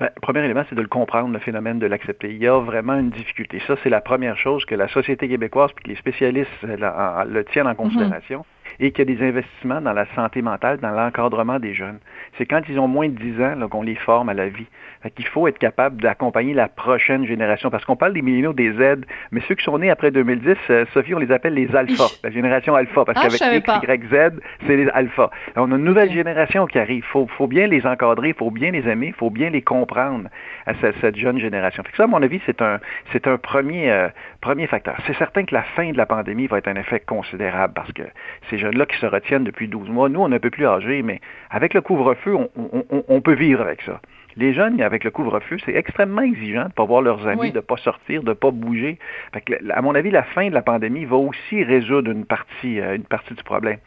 Ben, 0.00 0.10
premier 0.22 0.40
élément, 0.44 0.64
c'est 0.68 0.74
de 0.74 0.80
le 0.82 0.88
comprendre, 0.88 1.32
le 1.32 1.38
phénomène, 1.38 1.78
de 1.78 1.86
l'accepter. 1.86 2.30
Il 2.30 2.38
y 2.42 2.48
a 2.48 2.58
vraiment 2.58 2.94
une 2.94 3.10
difficulté. 3.10 3.60
Ça, 3.66 3.74
c'est 3.82 3.90
la 3.90 4.00
première 4.00 4.36
chose 4.36 4.64
que 4.64 4.74
la 4.74 4.88
société 4.88 5.28
québécoise 5.28 5.70
puis 5.72 5.84
que 5.84 5.90
les 5.90 5.96
spécialistes 5.96 6.50
euh, 6.64 6.76
la- 6.76 7.24
le 7.28 7.44
tiennent 7.44 7.66
en 7.68 7.74
considération. 7.76 8.44
Et 8.80 8.90
qu'il 8.90 9.08
y 9.08 9.12
a 9.12 9.16
des 9.16 9.24
investissements 9.28 9.80
dans 9.80 9.92
la 9.92 10.06
santé 10.16 10.42
mentale, 10.42 10.78
dans 10.78 10.90
l'encadrement 10.90 11.60
des 11.60 11.74
jeunes. 11.74 12.00
C'est 12.36 12.46
quand 12.46 12.62
ils 12.68 12.78
ont 12.80 12.88
moins 12.88 13.08
de 13.08 13.14
10 13.14 13.40
ans 13.40 13.68
qu'on 13.68 13.82
les 13.82 13.94
forme 13.94 14.28
à 14.30 14.34
la 14.34 14.48
vie. 14.48 14.66
Fait 15.04 15.10
qu'il 15.10 15.26
faut 15.26 15.46
être 15.46 15.58
capable 15.58 16.00
d'accompagner 16.00 16.54
la 16.54 16.66
prochaine 16.66 17.26
génération. 17.26 17.68
Parce 17.68 17.84
qu'on 17.84 17.94
parle 17.94 18.14
des 18.14 18.22
milléniaux, 18.22 18.54
des 18.54 18.72
Z, 18.72 19.02
mais 19.32 19.42
ceux 19.46 19.54
qui 19.54 19.62
sont 19.62 19.76
nés 19.78 19.90
après 19.90 20.10
2010, 20.10 20.56
euh, 20.70 20.86
Sophie, 20.94 21.14
on 21.14 21.18
les 21.18 21.30
appelle 21.30 21.52
les 21.52 21.76
alphas, 21.76 22.10
la 22.24 22.30
génération 22.30 22.74
alpha. 22.74 23.04
Parce 23.04 23.18
Ah, 23.22 23.28
qu'avec. 23.28 23.64
X, 23.68 23.82
Y, 23.86 24.04
Z, 24.08 24.40
c'est 24.66 24.76
les 24.76 24.88
alphas. 24.88 25.28
On 25.56 25.70
a 25.72 25.76
une 25.76 25.84
nouvelle 25.84 26.10
génération 26.10 26.66
qui 26.66 26.78
arrive. 26.78 27.04
faut, 27.04 27.26
faut 27.36 27.46
bien 27.46 27.66
les 27.66 27.84
encadrer, 27.86 28.32
faut 28.32 28.50
bien 28.50 28.70
les 28.70 28.88
aimer, 28.88 29.12
faut 29.18 29.28
bien 29.28 29.50
les 29.50 29.60
comprendre 29.60 30.30
à 30.64 30.72
cette, 30.80 30.96
cette 31.02 31.16
jeune 31.16 31.38
génération. 31.38 31.82
Fait 31.82 31.90
que 31.90 31.98
ça, 31.98 32.04
à 32.04 32.06
mon 32.06 32.22
avis, 32.22 32.40
c'est 32.46 32.62
un, 32.62 32.80
c'est 33.12 33.26
un 33.26 33.36
premier, 33.36 33.92
euh, 33.92 34.08
premier 34.40 34.66
facteur. 34.66 34.96
C'est 35.06 35.16
certain 35.18 35.44
que 35.44 35.54
la 35.54 35.64
fin 35.64 35.92
de 35.92 35.98
la 35.98 36.06
pandémie 36.06 36.46
va 36.46 36.56
être 36.56 36.68
un 36.68 36.76
effet 36.76 37.00
considérable 37.00 37.74
parce 37.74 37.92
que 37.92 38.04
ces 38.48 38.56
jeunes-là 38.56 38.86
qui 38.86 38.96
se 38.96 39.04
retiennent 39.04 39.44
depuis 39.44 39.68
12 39.68 39.90
mois, 39.90 40.08
nous, 40.08 40.20
on 40.22 40.32
est 40.32 40.36
un 40.36 40.38
peu 40.38 40.48
plus 40.48 40.66
âgés, 40.66 41.02
mais 41.02 41.20
avec 41.50 41.74
le 41.74 41.82
couvre-feu, 41.82 42.34
on, 42.34 42.48
on- 42.56 42.84
on- 42.90 43.04
on 43.06 43.20
peut 43.20 43.34
vivre 43.34 43.60
avec 43.60 43.82
ça. 43.82 44.00
Les 44.36 44.52
jeunes, 44.52 44.80
avec 44.82 45.04
le 45.04 45.10
couvre-feu, 45.10 45.56
c'est 45.64 45.74
extrêmement 45.74 46.22
exigeant 46.22 46.62
de 46.62 46.68
ne 46.68 46.72
pas 46.72 46.84
voir 46.84 47.02
leurs 47.02 47.26
amis, 47.26 47.40
Oui. 47.40 47.50
de 47.52 47.56
ne 47.56 47.60
pas 47.60 47.76
sortir, 47.76 48.22
de 48.22 48.30
ne 48.30 48.34
pas 48.34 48.50
bouger. 48.50 48.98
Fait 49.32 49.40
que, 49.40 49.54
à 49.70 49.80
mon 49.82 49.94
avis, 49.94 50.10
la 50.10 50.24
fin 50.24 50.48
de 50.48 50.54
la 50.54 50.62
pandémie 50.62 51.04
va 51.04 51.16
aussi 51.16 51.62
résoudre 51.62 52.10
une 52.10 52.24
partie, 52.24 52.80
euh, 52.80 52.96
une 52.96 53.04
partie 53.04 53.34
du 53.34 53.42
problème. 53.44 53.78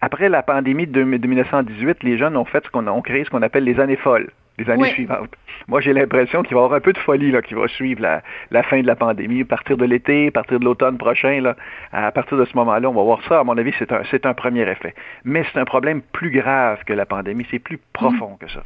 Après 0.00 0.28
la 0.28 0.42
pandémie 0.44 0.86
de, 0.86 1.02
de 1.02 1.26
1918, 1.26 2.04
les 2.04 2.16
jeunes 2.18 2.36
ont 2.36 2.44
fait 2.44 2.64
ce 2.64 2.70
qu'on 2.70 2.86
a, 2.86 2.90
ont 2.92 3.02
créé 3.02 3.24
ce 3.24 3.30
qu'on 3.30 3.42
appelle 3.42 3.64
les 3.64 3.80
années 3.80 3.96
folles, 3.96 4.28
les 4.56 4.70
années 4.70 4.82
Oui. 4.82 4.90
suivantes. 4.90 5.34
Moi, 5.66 5.80
j'ai 5.80 5.92
l'impression 5.92 6.44
qu'il 6.44 6.54
va 6.54 6.60
y 6.60 6.64
avoir 6.64 6.78
un 6.78 6.80
peu 6.80 6.92
de 6.92 6.98
folie 6.98 7.32
là, 7.32 7.42
qui 7.42 7.54
va 7.54 7.66
suivre 7.66 8.00
la, 8.00 8.22
la 8.52 8.62
fin 8.62 8.80
de 8.80 8.86
la 8.86 8.94
pandémie, 8.94 9.42
à 9.42 9.44
partir 9.44 9.76
de 9.76 9.84
l'été, 9.84 10.28
à 10.28 10.30
partir 10.30 10.60
de 10.60 10.64
l'automne 10.64 10.96
prochain. 10.98 11.40
Là, 11.40 11.56
à 11.92 12.12
partir 12.12 12.38
de 12.38 12.44
ce 12.44 12.56
moment-là, 12.56 12.88
on 12.88 12.94
va 12.94 13.02
voir 13.02 13.20
ça. 13.28 13.40
À 13.40 13.44
mon 13.44 13.58
avis, 13.58 13.74
c'est 13.80 13.90
un, 13.90 14.02
c'est 14.08 14.24
un 14.24 14.34
premier 14.34 14.62
effet. 14.70 14.94
Mais 15.24 15.42
c'est 15.52 15.58
un 15.58 15.64
problème 15.64 16.00
plus 16.12 16.30
grave 16.30 16.84
que 16.86 16.92
la 16.92 17.04
pandémie. 17.04 17.44
C'est 17.50 17.58
plus 17.58 17.80
profond 17.92 18.36
que 18.40 18.48
ça. 18.48 18.62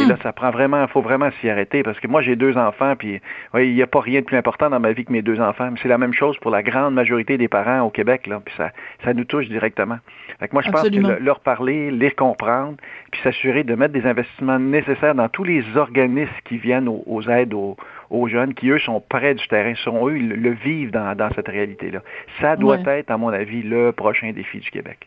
Et 0.00 0.06
là, 0.06 0.16
ça 0.22 0.32
prend 0.32 0.50
vraiment, 0.50 0.82
il 0.82 0.88
faut 0.88 1.02
vraiment 1.02 1.30
s'y 1.40 1.48
arrêter 1.50 1.82
parce 1.82 1.98
que 2.00 2.06
moi, 2.08 2.22
j'ai 2.22 2.36
deux 2.36 2.56
enfants, 2.56 2.94
puis 2.96 3.20
oui, 3.54 3.68
il 3.68 3.74
n'y 3.74 3.82
a 3.82 3.86
pas 3.86 4.00
rien 4.00 4.20
de 4.20 4.24
plus 4.24 4.36
important 4.36 4.70
dans 4.70 4.80
ma 4.80 4.92
vie 4.92 5.04
que 5.04 5.12
mes 5.12 5.22
deux 5.22 5.40
enfants. 5.40 5.68
Mais 5.70 5.78
c'est 5.82 5.88
la 5.88 5.98
même 5.98 6.14
chose 6.14 6.36
pour 6.38 6.50
la 6.50 6.62
grande 6.62 6.94
majorité 6.94 7.36
des 7.38 7.48
parents 7.48 7.80
au 7.82 7.90
Québec, 7.90 8.26
là, 8.26 8.40
puis 8.44 8.54
ça, 8.56 8.70
ça 9.04 9.12
nous 9.14 9.24
touche 9.24 9.48
directement. 9.48 9.98
Fait 10.40 10.48
que 10.48 10.52
moi, 10.54 10.62
je 10.62 10.68
Absolument. 10.70 11.08
pense 11.08 11.16
que 11.16 11.20
le- 11.20 11.24
leur 11.26 11.40
parler, 11.40 11.90
les 11.90 12.10
comprendre, 12.10 12.76
puis 13.10 13.20
s'assurer 13.22 13.64
de 13.64 13.74
mettre 13.74 13.92
des 13.92 14.06
investissements 14.06 14.58
nécessaires 14.58 15.14
dans 15.14 15.28
tous 15.28 15.44
les 15.44 15.62
organismes 15.76 16.32
qui 16.44 16.56
viennent 16.58 16.88
aux, 16.88 17.02
aux 17.06 17.22
aides 17.28 17.54
aux, 17.54 17.76
aux 18.10 18.28
jeunes, 18.28 18.54
qui 18.54 18.70
eux 18.70 18.78
sont 18.78 19.00
près 19.06 19.34
du 19.34 19.46
terrain, 19.48 19.74
sont 19.76 20.08
eux, 20.08 20.12
le, 20.18 20.36
le 20.36 20.50
vivent 20.50 20.90
dans, 20.90 21.14
dans 21.16 21.30
cette 21.34 21.48
réalité-là. 21.48 22.00
Ça 22.40 22.56
doit 22.56 22.76
Ouais. 22.78 23.00
être, 23.00 23.10
à 23.10 23.16
mon 23.18 23.28
avis, 23.28 23.62
le 23.62 23.92
prochain 23.92 24.32
défi 24.32 24.58
du 24.58 24.70
Québec. 24.70 25.06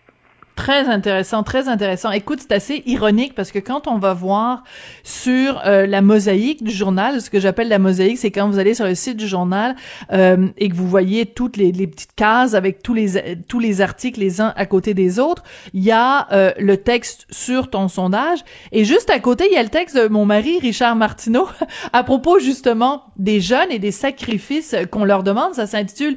Très 0.55 0.87
intéressant, 0.87 1.43
très 1.43 1.67
intéressant. 1.67 2.11
Écoute, 2.11 2.39
c'est 2.41 2.53
assez 2.53 2.81
ironique 2.85 3.35
parce 3.35 3.51
que 3.51 3.59
quand 3.59 3.87
on 3.87 3.97
va 3.97 4.13
voir 4.13 4.63
sur 5.03 5.61
euh, 5.65 5.85
la 5.85 6.01
mosaïque 6.01 6.63
du 6.63 6.71
journal, 6.71 7.19
ce 7.19 7.29
que 7.29 7.41
j'appelle 7.41 7.67
la 7.67 7.77
mosaïque, 7.77 8.17
c'est 8.17 8.31
quand 8.31 8.47
vous 8.47 8.57
allez 8.57 8.73
sur 8.73 8.85
le 8.85 8.95
site 8.95 9.17
du 9.17 9.27
journal 9.27 9.75
euh, 10.13 10.47
et 10.57 10.69
que 10.69 10.75
vous 10.75 10.87
voyez 10.87 11.25
toutes 11.25 11.57
les, 11.57 11.73
les 11.73 11.87
petites 11.87 12.15
cases 12.15 12.53
avec 12.53 12.81
tous 12.81 12.93
les 12.93 13.37
tous 13.49 13.59
les 13.59 13.81
articles 13.81 14.17
les 14.17 14.39
uns 14.39 14.53
à 14.55 14.65
côté 14.65 14.93
des 14.93 15.19
autres. 15.19 15.43
Il 15.73 15.83
y 15.83 15.91
a 15.91 16.31
euh, 16.31 16.53
le 16.57 16.77
texte 16.77 17.27
sur 17.29 17.69
ton 17.69 17.89
sondage 17.89 18.39
et 18.71 18.85
juste 18.85 19.09
à 19.09 19.19
côté, 19.19 19.47
il 19.51 19.53
y 19.53 19.57
a 19.57 19.63
le 19.63 19.69
texte 19.69 19.97
de 19.97 20.07
mon 20.07 20.25
mari 20.25 20.59
Richard 20.59 20.95
Martineau 20.95 21.49
à 21.91 22.03
propos 22.05 22.39
justement 22.39 23.03
des 23.17 23.41
jeunes 23.41 23.71
et 23.71 23.79
des 23.79 23.91
sacrifices 23.91 24.73
qu'on 24.89 25.03
leur 25.03 25.23
demande. 25.23 25.53
Ça 25.53 25.67
s'intitule 25.67 26.15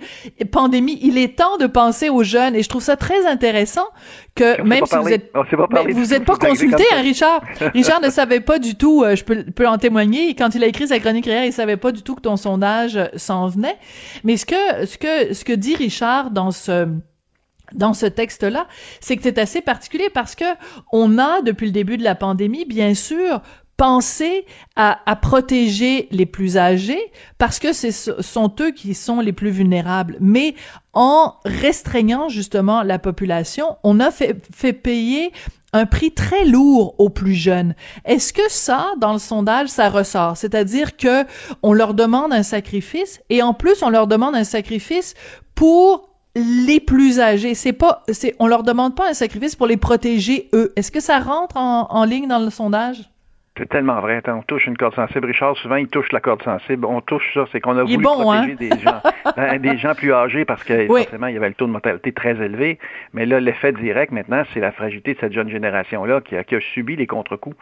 Pandémie. 0.53 1.01
Il 1.03 1.18
est 1.18 1.36
temps 1.36 1.57
de 1.57 1.66
penser 1.66 2.09
aux 2.09 2.22
jeunes 2.22 2.55
et 2.55 2.62
je 2.62 2.68
trouve 2.68 2.82
ça 2.82 2.97
très 2.97 3.26
intéressant 3.26 3.89
que 4.39 4.62
même 4.62 4.86
si 4.86 4.97
vous 4.97 5.09
êtes 5.09 5.32
mais 5.70 5.86
du 5.86 5.93
vous 5.93 6.07
n'êtes 6.07 6.24
pas 6.24 6.36
consulté, 6.36 6.84
hein. 6.93 7.03
Richard. 7.03 7.43
Richard 7.74 8.01
ne 8.01 8.11
savait 8.11 8.41
pas 8.41 8.59
du 8.59 8.76
tout, 8.76 9.03
euh, 9.03 9.16
je 9.16 9.24
peux, 9.24 9.45
peux 9.45 9.66
en 9.66 9.78
témoigner, 9.78 10.34
quand 10.34 10.55
il 10.55 10.62
a 10.62 10.66
écrit 10.66 10.89
sa 10.89 10.99
chronique 11.01 11.26
hier, 11.26 11.45
il 11.45 11.53
savait 11.53 11.76
pas 11.76 11.93
du 11.93 12.03
tout 12.03 12.14
que 12.14 12.22
ton 12.22 12.36
sondage 12.36 12.99
s'en 13.16 13.49
venait. 13.49 13.76
Mais 14.24 14.36
ce 14.36 14.47
que, 14.47 14.86
ce 14.86 14.99
que, 14.99 15.34
ce 15.34 15.45
que 15.45 15.53
dit 15.53 15.74
Richard 15.74 16.30
dans 16.30 16.51
ce, 16.51 16.89
dans 17.72 17.95
ce 17.95 18.07
texte-là, 18.07 18.66
c'est 19.01 19.16
que 19.16 19.22
c'est 19.22 19.39
assez 19.39 19.61
particulier 19.61 20.09
parce 20.12 20.34
que 20.34 20.45
on 20.93 21.18
a, 21.18 21.43
depuis 21.43 21.66
le 21.66 21.72
début 21.72 21.97
de 21.97 22.05
la 22.05 22.14
pandémie, 22.14 22.64
bien 22.64 22.95
sûr, 22.95 23.43
pensé 23.79 24.45
à, 24.76 24.99
à 25.07 25.16
protéger 25.16 26.09
les 26.11 26.26
plus 26.26 26.59
âgés 26.59 27.01
parce 27.39 27.59
que 27.59 27.72
ce 27.72 27.91
sont 28.20 28.53
eux 28.61 28.72
qui 28.72 28.93
sont 28.93 29.20
les 29.20 29.33
plus 29.33 29.51
vulnérables. 29.51 30.18
Mais 30.20 30.55
en 30.93 31.37
restreignant 31.45 32.29
justement 32.29 32.83
la 32.83 32.99
population, 32.99 33.79
on 33.85 34.01
a 34.01 34.11
fait, 34.11 34.37
fait 34.55 34.72
payer 34.74 35.33
un 35.72 35.87
prix 35.87 36.11
très 36.12 36.45
lourd 36.45 36.97
aux 36.99 37.09
plus 37.09 37.35
jeunes. 37.35 37.74
Est-ce 38.05 38.33
que 38.33 38.51
ça, 38.51 38.93
dans 38.99 39.12
le 39.12 39.18
sondage, 39.20 39.68
ça 39.68 39.91
ressort? 39.91 40.37
C'est-à-dire 40.37 40.97
que 40.97 41.24
on 41.62 41.72
leur 41.72 41.95
demande 41.95 42.33
un 42.33 42.43
sacrifice 42.43 43.20
et 43.31 43.43
en 43.43 43.55
plus, 43.55 43.83
on 43.83 43.91
leur 43.91 44.09
demande 44.09 44.35
un 44.35 44.45
sacrifice 44.45 45.14
pour 45.55 46.09
les 46.35 46.81
plus 46.81 47.20
âgés. 47.20 47.55
C'est 47.55 47.72
pas, 47.72 48.03
c'est, 48.11 48.35
on 48.41 48.49
leur 48.49 48.64
demande 48.64 48.97
pas 48.97 49.11
un 49.11 49.14
sacrifice 49.14 49.55
pour 49.55 49.68
les 49.68 49.76
protéger 49.76 50.49
eux. 50.53 50.72
Est-ce 50.74 50.91
que 50.91 51.01
ça 51.01 51.20
rentre 51.20 51.57
en, 51.57 51.87
en 51.91 52.05
ligne 52.05 52.26
dans 52.26 52.41
le 52.41 52.51
sondage? 52.51 53.09
C'est 53.59 53.69
tellement 53.69 54.01
vrai. 54.01 54.23
On 54.29 54.43
touche 54.43 54.67
une 54.67 54.77
corde 54.77 54.95
sensible. 54.95 55.27
Richard, 55.27 55.57
souvent, 55.57 55.77
il 55.77 55.89
touche 55.89 56.11
la 56.13 56.21
corde 56.21 56.43
sensible. 56.43 56.85
On 56.87 57.01
touche 57.01 57.35
ça, 57.35 57.45
c'est 57.51 57.61
qu'on 57.61 57.77
a 57.77 57.83
Il 57.83 57.95
voulu 57.95 58.05
bon, 58.05 58.21
protéger 58.21 58.53
hein? 58.53 58.57
des 58.59 58.71
gens, 58.81 59.03
ben, 59.37 59.59
des 59.59 59.77
gens 59.79 59.95
plus 59.95 60.13
âgés 60.13 60.45
parce 60.45 60.63
que 60.65 60.87
Oui. 60.89 61.03
forcément, 61.03 61.27
il 61.27 61.35
y 61.35 61.37
avait 61.37 61.49
le 61.49 61.55
taux 61.55 61.67
de 61.67 61.73
mortalité 61.73 62.13
très 62.13 62.31
élevé. 62.41 62.79
Mais 63.15 63.27
là, 63.27 63.41
l'effet 63.41 63.73
direct 63.73 64.13
maintenant, 64.13 64.43
c'est 64.55 64.61
la 64.61 64.71
fragilité 64.73 65.15
de 65.15 65.19
cette 65.19 65.33
jeune 65.33 65.49
génération-là 65.51 66.21
qui 66.21 66.37
a, 66.37 66.45
qui 66.45 66.55
a 66.55 66.61
subi 66.61 66.95
les 66.97 67.07
contre-coups. 67.07 67.57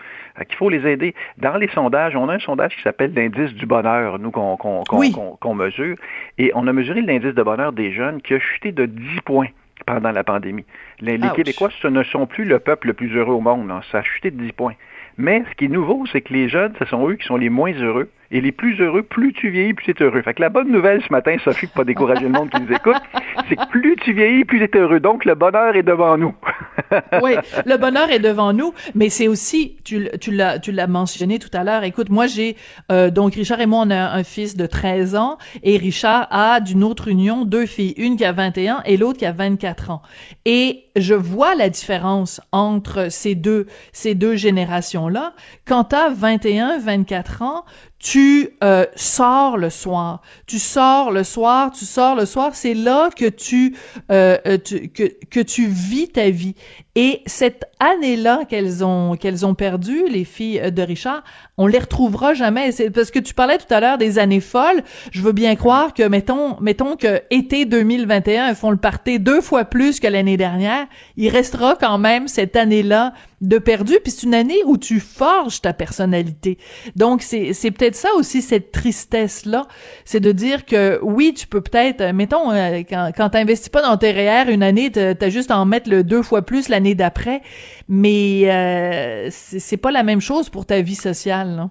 Qu'il 0.46 0.56
faut 0.56 0.68
les 0.68 0.86
aider. 0.86 1.14
Dans 1.38 1.56
les 1.56 1.68
sondages, 1.68 2.14
on 2.14 2.28
a 2.28 2.34
un 2.34 2.38
sondage 2.40 2.76
qui 2.76 2.82
s'appelle 2.82 3.12
l'indice 3.14 3.54
du 3.54 3.64
bonheur, 3.66 4.18
nous, 4.18 4.30
qu'on 4.30 4.56
Oui. 4.92 5.14
mesure. 5.54 5.96
Et 6.38 6.52
on 6.54 6.66
a 6.66 6.72
mesuré 6.72 7.00
l'indice 7.00 7.34
de 7.34 7.42
bonheur 7.42 7.72
des 7.72 7.92
jeunes 7.92 8.20
qui 8.20 8.34
a 8.34 8.38
chuté 8.38 8.70
de 8.72 8.84
10 8.86 9.20
points 9.24 9.48
pendant 9.86 10.10
la 10.10 10.24
pandémie. 10.24 10.64
Les. 11.00 11.18
Québécois, 11.34 11.70
ce 11.80 11.88
ne 11.88 12.02
sont 12.02 12.26
plus 12.26 12.44
le 12.44 12.58
peuple 12.58 12.88
le 12.88 12.92
plus 12.94 13.14
heureux 13.16 13.34
au 13.34 13.40
monde. 13.40 13.68
là. 13.68 13.80
Ça 13.90 13.98
a 13.98 14.02
chuté 14.02 14.30
de 14.30 14.36
10 14.42 14.52
points. 14.52 14.74
Mais 15.18 15.44
ce 15.50 15.54
qui 15.56 15.64
est 15.66 15.68
nouveau, 15.68 16.04
c'est 16.12 16.20
que 16.20 16.32
les 16.32 16.48
jeunes, 16.48 16.74
ce 16.78 16.84
sont 16.84 17.08
eux 17.08 17.14
qui 17.14 17.26
sont 17.26 17.36
les 17.36 17.48
moins 17.48 17.72
heureux. 17.72 18.10
Et 18.30 18.40
les 18.40 18.52
plus 18.52 18.78
heureux, 18.80 19.02
plus 19.02 19.32
tu 19.32 19.50
vieillis, 19.50 19.72
plus 19.72 19.94
tu 19.94 20.02
es 20.02 20.06
heureux. 20.06 20.20
Fait 20.22 20.34
que 20.34 20.42
la 20.42 20.48
bonne 20.48 20.70
nouvelle 20.70 21.00
ce 21.02 21.12
matin, 21.12 21.36
Sophie, 21.44 21.66
pour 21.66 21.76
pas 21.76 21.84
décourager 21.84 22.24
le 22.24 22.30
monde 22.30 22.50
qui 22.50 22.60
nous 22.60 22.72
écoute, 22.72 23.00
c'est 23.48 23.56
que 23.56 23.68
plus 23.70 23.96
tu 23.96 24.12
vieillis, 24.12 24.44
plus 24.44 24.58
tu 24.58 24.76
es 24.76 24.80
heureux. 24.80 25.00
Donc, 25.00 25.24
le 25.24 25.34
bonheur 25.34 25.76
est 25.76 25.84
devant 25.84 26.18
nous. 26.18 26.34
oui, 27.22 27.32
le 27.64 27.76
bonheur 27.76 28.10
est 28.10 28.18
devant 28.18 28.52
nous, 28.52 28.72
mais 28.94 29.08
c'est 29.08 29.28
aussi, 29.28 29.76
tu, 29.84 30.08
tu 30.20 30.32
l'as 30.32 30.86
mentionné 30.86 31.38
tout 31.38 31.50
à 31.52 31.64
l'heure. 31.64 31.84
Écoute, 31.84 32.10
moi 32.10 32.26
j'ai, 32.26 32.56
euh, 32.92 33.10
donc 33.10 33.34
Richard 33.34 33.60
et 33.60 33.66
moi 33.66 33.84
on 33.86 33.90
a 33.90 34.10
un 34.12 34.24
fils 34.24 34.56
de 34.56 34.66
13 34.66 35.16
ans 35.16 35.38
et 35.62 35.76
Richard 35.76 36.28
a 36.30 36.60
d'une 36.60 36.84
autre 36.84 37.08
union 37.08 37.44
deux 37.44 37.66
filles, 37.66 37.94
une 37.96 38.16
qui 38.16 38.24
a 38.24 38.32
21 38.32 38.82
et 38.84 38.96
l'autre 38.96 39.18
qui 39.18 39.26
a 39.26 39.32
24 39.32 39.90
ans. 39.90 40.02
Et 40.44 40.84
je 40.96 41.14
vois 41.14 41.54
la 41.54 41.68
différence 41.68 42.40
entre 42.52 43.10
ces 43.10 43.34
deux, 43.34 43.66
ces 43.92 44.14
deux 44.14 44.36
générations-là. 44.36 45.34
Quand 45.66 45.84
t'as 45.84 46.10
21, 46.10 46.78
24 46.78 47.42
ans, 47.42 47.64
tu 47.98 48.50
euh, 48.62 48.86
sors 48.94 49.56
le 49.56 49.70
soir, 49.70 50.22
tu 50.46 50.58
sors 50.58 51.10
le 51.10 51.24
soir, 51.24 51.70
tu 51.70 51.84
sors 51.84 52.14
le 52.14 52.26
soir, 52.26 52.54
c'est 52.54 52.74
là 52.74 53.10
que 53.10 53.28
tu, 53.28 53.76
euh, 54.10 54.36
euh, 54.46 54.58
que 54.58 55.40
tu 55.40 55.66
vis 55.66 56.08
ta 56.08 56.30
vie. 56.30 56.54
Et 56.98 57.20
cette 57.26 57.66
année-là 57.78 58.46
qu'elles 58.48 58.82
ont 58.82 59.16
qu'elles 59.16 59.44
ont 59.44 59.54
perdu, 59.54 60.04
les 60.08 60.24
filles 60.24 60.72
de 60.72 60.80
Richard, 60.80 61.22
on 61.58 61.66
les 61.66 61.78
retrouvera 61.78 62.32
jamais. 62.32 62.72
C'est 62.72 62.88
parce 62.88 63.10
que 63.10 63.18
tu 63.18 63.34
parlais 63.34 63.58
tout 63.58 63.72
à 63.72 63.80
l'heure 63.80 63.98
des 63.98 64.18
années 64.18 64.40
folles. 64.40 64.82
Je 65.10 65.20
veux 65.20 65.32
bien 65.32 65.56
croire 65.56 65.92
que 65.92 66.02
mettons 66.02 66.58
mettons 66.60 66.96
que 66.96 67.20
été 67.30 67.66
2021 67.66 68.48
elles 68.48 68.56
font 68.56 68.70
le 68.70 68.78
party 68.78 69.20
deux 69.20 69.42
fois 69.42 69.66
plus 69.66 70.00
que 70.00 70.06
l'année 70.06 70.38
dernière. 70.38 70.86
Il 71.18 71.28
restera 71.28 71.76
quand 71.78 71.98
même 71.98 72.28
cette 72.28 72.56
année-là 72.56 73.12
de 73.42 73.58
perdu. 73.58 73.98
Puis 74.02 74.12
c'est 74.12 74.26
une 74.26 74.34
année 74.34 74.62
où 74.64 74.78
tu 74.78 74.98
forges 74.98 75.60
ta 75.60 75.74
personnalité. 75.74 76.56
Donc 76.94 77.20
c'est 77.20 77.52
c'est 77.52 77.70
peut-être 77.70 77.94
ça 77.94 78.08
aussi 78.16 78.40
cette 78.40 78.72
tristesse 78.72 79.44
là, 79.44 79.66
c'est 80.06 80.20
de 80.20 80.32
dire 80.32 80.64
que 80.64 80.98
oui 81.02 81.34
tu 81.34 81.46
peux 81.46 81.60
peut-être 81.60 82.02
mettons 82.14 82.52
euh, 82.52 82.82
quand 82.88 83.10
quand 83.14 83.28
t'investis 83.30 83.68
pas 83.68 83.82
dans 83.82 83.98
tes 83.98 84.12
REER 84.12 84.50
une 84.50 84.62
année 84.62 84.90
t'as 84.90 85.28
juste 85.28 85.50
à 85.50 85.58
en 85.58 85.66
mettre 85.66 85.90
le 85.90 86.02
deux 86.02 86.22
fois 86.22 86.40
plus 86.40 86.68
l'année 86.68 86.85
d'après, 86.94 87.40
mais 87.88 88.42
euh, 88.46 89.28
c'est 89.30 89.76
pas 89.76 89.90
la 89.90 90.02
même 90.02 90.20
chose 90.20 90.50
pour 90.50 90.66
ta 90.66 90.80
vie 90.80 90.94
sociale. 90.94 91.48
Non? 91.48 91.70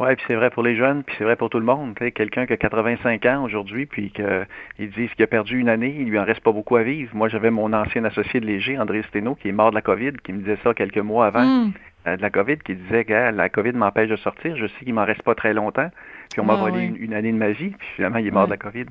Oui, 0.00 0.14
puis 0.16 0.24
c'est 0.26 0.34
vrai 0.34 0.50
pour 0.50 0.64
les 0.64 0.76
jeunes, 0.76 1.04
puis 1.04 1.14
c'est 1.18 1.24
vrai 1.24 1.36
pour 1.36 1.50
tout 1.50 1.60
le 1.60 1.64
monde. 1.64 1.94
Quelqu'un 1.94 2.46
qui 2.46 2.52
a 2.52 2.56
85 2.56 3.26
ans 3.26 3.44
aujourd'hui, 3.44 3.86
puis 3.86 4.10
qu'ils 4.10 4.90
disent 4.90 5.10
qu'il 5.14 5.22
a 5.22 5.28
perdu 5.28 5.58
une 5.58 5.68
année, 5.68 5.94
il 5.96 6.06
lui 6.06 6.18
en 6.18 6.24
reste 6.24 6.40
pas 6.40 6.50
beaucoup 6.50 6.74
à 6.76 6.82
vivre. 6.82 7.14
Moi, 7.14 7.28
j'avais 7.28 7.50
mon 7.50 7.72
ancien 7.72 8.04
associé 8.04 8.40
de 8.40 8.46
Léger, 8.46 8.76
André 8.76 9.02
Steno, 9.08 9.36
qui 9.36 9.48
est 9.48 9.52
mort 9.52 9.70
de 9.70 9.76
la 9.76 9.82
COVID, 9.82 10.14
qui 10.24 10.32
me 10.32 10.40
disait 10.40 10.58
ça 10.64 10.74
quelques 10.74 10.98
mois 10.98 11.26
avant. 11.26 11.44
Mm. 11.44 11.72
de 12.06 12.20
la 12.22 12.30
COVID 12.30 12.58
qui 12.58 12.74
disait 12.74 13.04
que 13.04 13.30
la 13.30 13.48
COVID 13.48 13.72
m'empêche 13.72 14.08
de 14.08 14.16
sortir, 14.16 14.56
je 14.56 14.66
sais 14.66 14.84
qu'il 14.84 14.94
m'en 14.94 15.04
reste 15.04 15.22
pas 15.22 15.36
très 15.36 15.54
longtemps, 15.54 15.90
puis 16.30 16.40
on 16.40 16.44
m'a 16.44 16.56
volé 16.56 16.92
une, 16.98 17.14
année 17.14 17.32
de 17.32 17.38
ma 17.38 17.52
vie, 17.52 17.70
puis 17.70 17.88
finalement 17.94 18.18
il 18.18 18.26
est 18.26 18.32
mort 18.32 18.46
de 18.46 18.50
la 18.50 18.56
COVID. 18.56 18.86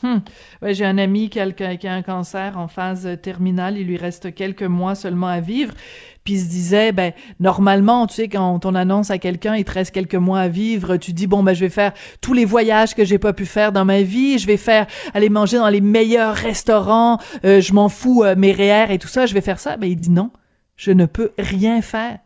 Hmm. 0.00 0.18
j'ai 0.62 0.84
un 0.84 0.96
ami 0.96 1.28
qui 1.28 1.40
a, 1.40 1.50
qui 1.50 1.88
a, 1.88 1.92
un 1.92 2.02
cancer 2.02 2.56
en 2.56 2.68
phase 2.68 3.18
terminale, 3.20 3.78
il 3.78 3.86
lui 3.88 3.96
reste 3.96 4.32
quelques 4.32 4.62
mois 4.62 4.94
seulement 4.94 5.26
à 5.26 5.40
vivre, 5.40 5.74
puis 6.22 6.34
il 6.34 6.40
se 6.40 6.48
disait, 6.48 6.92
ben 6.92 7.12
normalement, 7.40 8.06
tu 8.06 8.14
sais, 8.14 8.28
quand 8.28 8.64
on 8.64 8.74
annonce 8.76 9.10
à 9.10 9.18
quelqu'un, 9.18 9.56
il 9.56 9.64
te 9.64 9.72
reste 9.72 9.90
quelques 9.90 10.14
mois 10.14 10.38
à 10.38 10.48
vivre, 10.48 10.98
tu 10.98 11.12
dis, 11.12 11.26
bon, 11.26 11.42
ben 11.42 11.52
je 11.52 11.60
vais 11.60 11.68
faire 11.68 11.94
tous 12.20 12.32
les 12.32 12.44
voyages 12.44 12.94
que 12.94 13.04
j'ai 13.04 13.18
pas 13.18 13.32
pu 13.32 13.44
faire 13.44 13.72
dans 13.72 13.84
ma 13.84 14.02
vie, 14.02 14.38
je 14.38 14.46
vais 14.46 14.56
faire 14.56 14.86
aller 15.14 15.30
manger 15.30 15.58
dans 15.58 15.68
les 15.68 15.80
meilleurs 15.80 16.36
restaurants, 16.36 17.18
euh, 17.44 17.60
je 17.60 17.72
m'en 17.72 17.88
fous 17.88 18.22
euh, 18.22 18.36
mes 18.36 18.52
REER 18.52 18.92
et 18.92 18.98
tout 18.98 19.08
ça, 19.08 19.26
je 19.26 19.34
vais 19.34 19.40
faire 19.40 19.58
ça. 19.58 19.76
Ben 19.76 19.90
il 19.90 19.96
dit 19.96 20.10
non, 20.10 20.30
je 20.76 20.92
ne 20.92 21.06
peux 21.06 21.32
rien 21.38 21.82
faire 21.82 22.18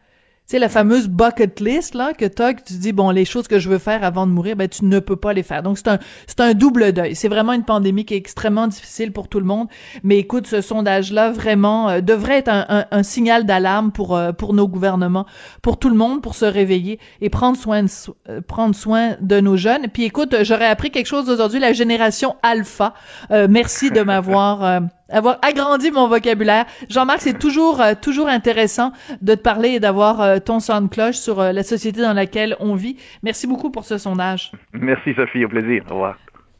sais, 0.52 0.58
la 0.58 0.68
fameuse 0.68 1.08
bucket 1.08 1.60
list, 1.60 1.94
là, 1.94 2.12
que 2.12 2.24
t'as, 2.24 2.54
que 2.54 2.62
tu 2.62 2.74
dis, 2.74 2.92
bon, 2.92 3.10
les 3.10 3.24
choses 3.24 3.48
que 3.48 3.58
je 3.58 3.68
veux 3.68 3.78
faire 3.78 4.04
avant 4.04 4.26
de 4.26 4.32
mourir, 4.32 4.56
ben, 4.56 4.68
tu 4.68 4.84
ne 4.84 4.98
peux 4.98 5.16
pas 5.16 5.32
les 5.32 5.42
faire. 5.42 5.62
Donc, 5.62 5.78
c'est 5.78 5.88
un, 5.88 5.98
c'est 6.26 6.40
un 6.40 6.54
double 6.54 6.92
deuil. 6.92 7.14
C'est 7.16 7.28
vraiment 7.28 7.52
une 7.52 7.64
pandémie 7.64 8.04
qui 8.04 8.14
est 8.14 8.18
extrêmement 8.18 8.66
difficile 8.66 9.12
pour 9.12 9.28
tout 9.28 9.40
le 9.40 9.46
monde. 9.46 9.68
Mais 10.02 10.18
écoute, 10.18 10.46
ce 10.46 10.60
sondage-là, 10.60 11.30
vraiment, 11.30 11.88
euh, 11.88 12.00
devrait 12.00 12.38
être 12.38 12.48
un, 12.48 12.84
un, 12.90 13.02
signal 13.02 13.44
d'alarme 13.46 13.92
pour, 13.92 14.14
euh, 14.14 14.32
pour 14.32 14.54
nos 14.54 14.68
gouvernements, 14.68 15.26
pour 15.62 15.78
tout 15.78 15.88
le 15.88 15.96
monde, 15.96 16.22
pour 16.22 16.34
se 16.34 16.44
réveiller 16.44 16.98
et 17.20 17.30
prendre 17.30 17.56
soin 17.56 17.82
de, 17.82 17.88
euh, 18.28 18.40
prendre 18.40 18.74
soin 18.74 19.16
de 19.20 19.40
nos 19.40 19.56
jeunes. 19.56 19.88
Puis 19.92 20.04
écoute, 20.04 20.36
j'aurais 20.42 20.66
appris 20.66 20.90
quelque 20.90 21.06
chose 21.06 21.28
aujourd'hui, 21.30 21.60
la 21.60 21.72
génération 21.72 22.36
alpha. 22.42 22.94
merci 23.30 23.90
de 23.90 24.00
m'avoir 24.02 24.82
avoir 25.12 25.38
agrandi 25.42 25.90
mon 25.90 26.08
vocabulaire. 26.08 26.66
Jean-Marc, 26.88 27.20
c'est 27.20 27.38
toujours 27.38 27.80
euh, 27.80 27.94
toujours 28.00 28.28
intéressant 28.28 28.92
de 29.20 29.34
te 29.34 29.40
parler 29.40 29.70
et 29.70 29.80
d'avoir 29.80 30.20
euh, 30.20 30.38
ton 30.38 30.60
son 30.60 30.82
de 30.82 30.88
cloche 30.88 31.16
sur 31.16 31.40
euh, 31.40 31.52
la 31.52 31.62
société 31.62 32.00
dans 32.00 32.14
laquelle 32.14 32.56
on 32.60 32.74
vit. 32.74 32.96
Merci 33.22 33.46
beaucoup 33.46 33.70
pour 33.70 33.84
ce 33.84 33.98
sondage. 33.98 34.52
Merci 34.72 35.14
Sophie, 35.14 35.44
au 35.44 35.48
plaisir. 35.48 35.84
Au 35.90 35.94
revoir. 35.94 36.16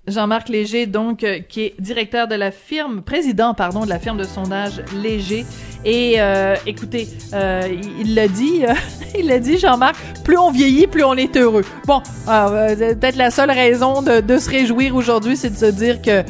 Jean-Marc 0.08 0.48
Léger, 0.48 0.86
donc, 0.86 1.22
euh, 1.22 1.38
qui 1.48 1.60
est 1.62 1.74
directeur 1.78 2.26
de 2.26 2.34
la 2.34 2.50
firme, 2.50 3.02
président, 3.02 3.54
pardon, 3.54 3.84
de 3.84 3.88
la 3.88 4.00
firme 4.00 4.18
de 4.18 4.24
sondage 4.24 4.82
Léger. 5.00 5.46
Et 5.84 6.14
euh, 6.18 6.56
écoutez, 6.66 7.08
euh, 7.34 7.68
il 8.00 8.16
l'a 8.16 8.26
dit, 8.26 8.62
il 9.18 9.28
l'a 9.28 9.38
dit, 9.38 9.58
Jean-Marc, 9.58 9.94
plus 10.24 10.36
on 10.36 10.50
vieillit, 10.50 10.88
plus 10.88 11.04
on 11.04 11.14
est 11.14 11.36
heureux. 11.36 11.64
Bon, 11.86 12.02
peut-être 12.26 13.14
la 13.14 13.30
seule 13.30 13.52
raison 13.52 14.02
de, 14.02 14.20
de 14.20 14.38
se 14.38 14.50
réjouir 14.50 14.96
aujourd'hui, 14.96 15.36
c'est 15.36 15.50
de 15.50 15.56
se 15.56 15.66
dire 15.66 16.02
que 16.02 16.24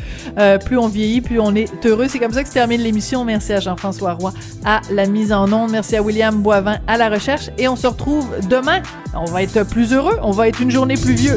plus 0.59 0.77
on 0.77 0.89
vieillit, 0.89 1.23
plus 1.23 1.41
on 1.41 1.55
est 1.55 1.87
heureux. 1.87 2.09
C'est 2.09 2.19
comme 2.19 2.33
ça 2.33 2.43
que 2.43 2.49
se 2.49 2.55
termine 2.55 2.83
l'émission. 2.83 3.25
Merci 3.25 3.55
à 3.55 3.61
Jean-François 3.61 4.13
Roy 4.15 4.35
à 4.67 4.83
la 4.91 5.07
mise 5.07 5.33
en 5.33 5.51
onde. 5.51 5.71
Merci 5.71 5.97
à 5.97 6.03
William 6.03 6.43
Boivin 6.43 6.79
à 6.87 6.99
la 6.99 7.09
recherche. 7.09 7.49
Et 7.57 7.69
on 7.69 7.77
se 7.77 7.87
retrouve 7.87 8.29
demain. 8.49 8.83
On 9.15 9.25
va 9.27 9.43
être 9.43 9.67
plus 9.67 9.95
heureux. 9.95 10.19
On 10.23 10.33
va 10.33 10.49
être 10.49 10.61
une 10.61 10.71
journée 10.71 10.97
plus 10.97 11.15
vieux. 11.15 11.37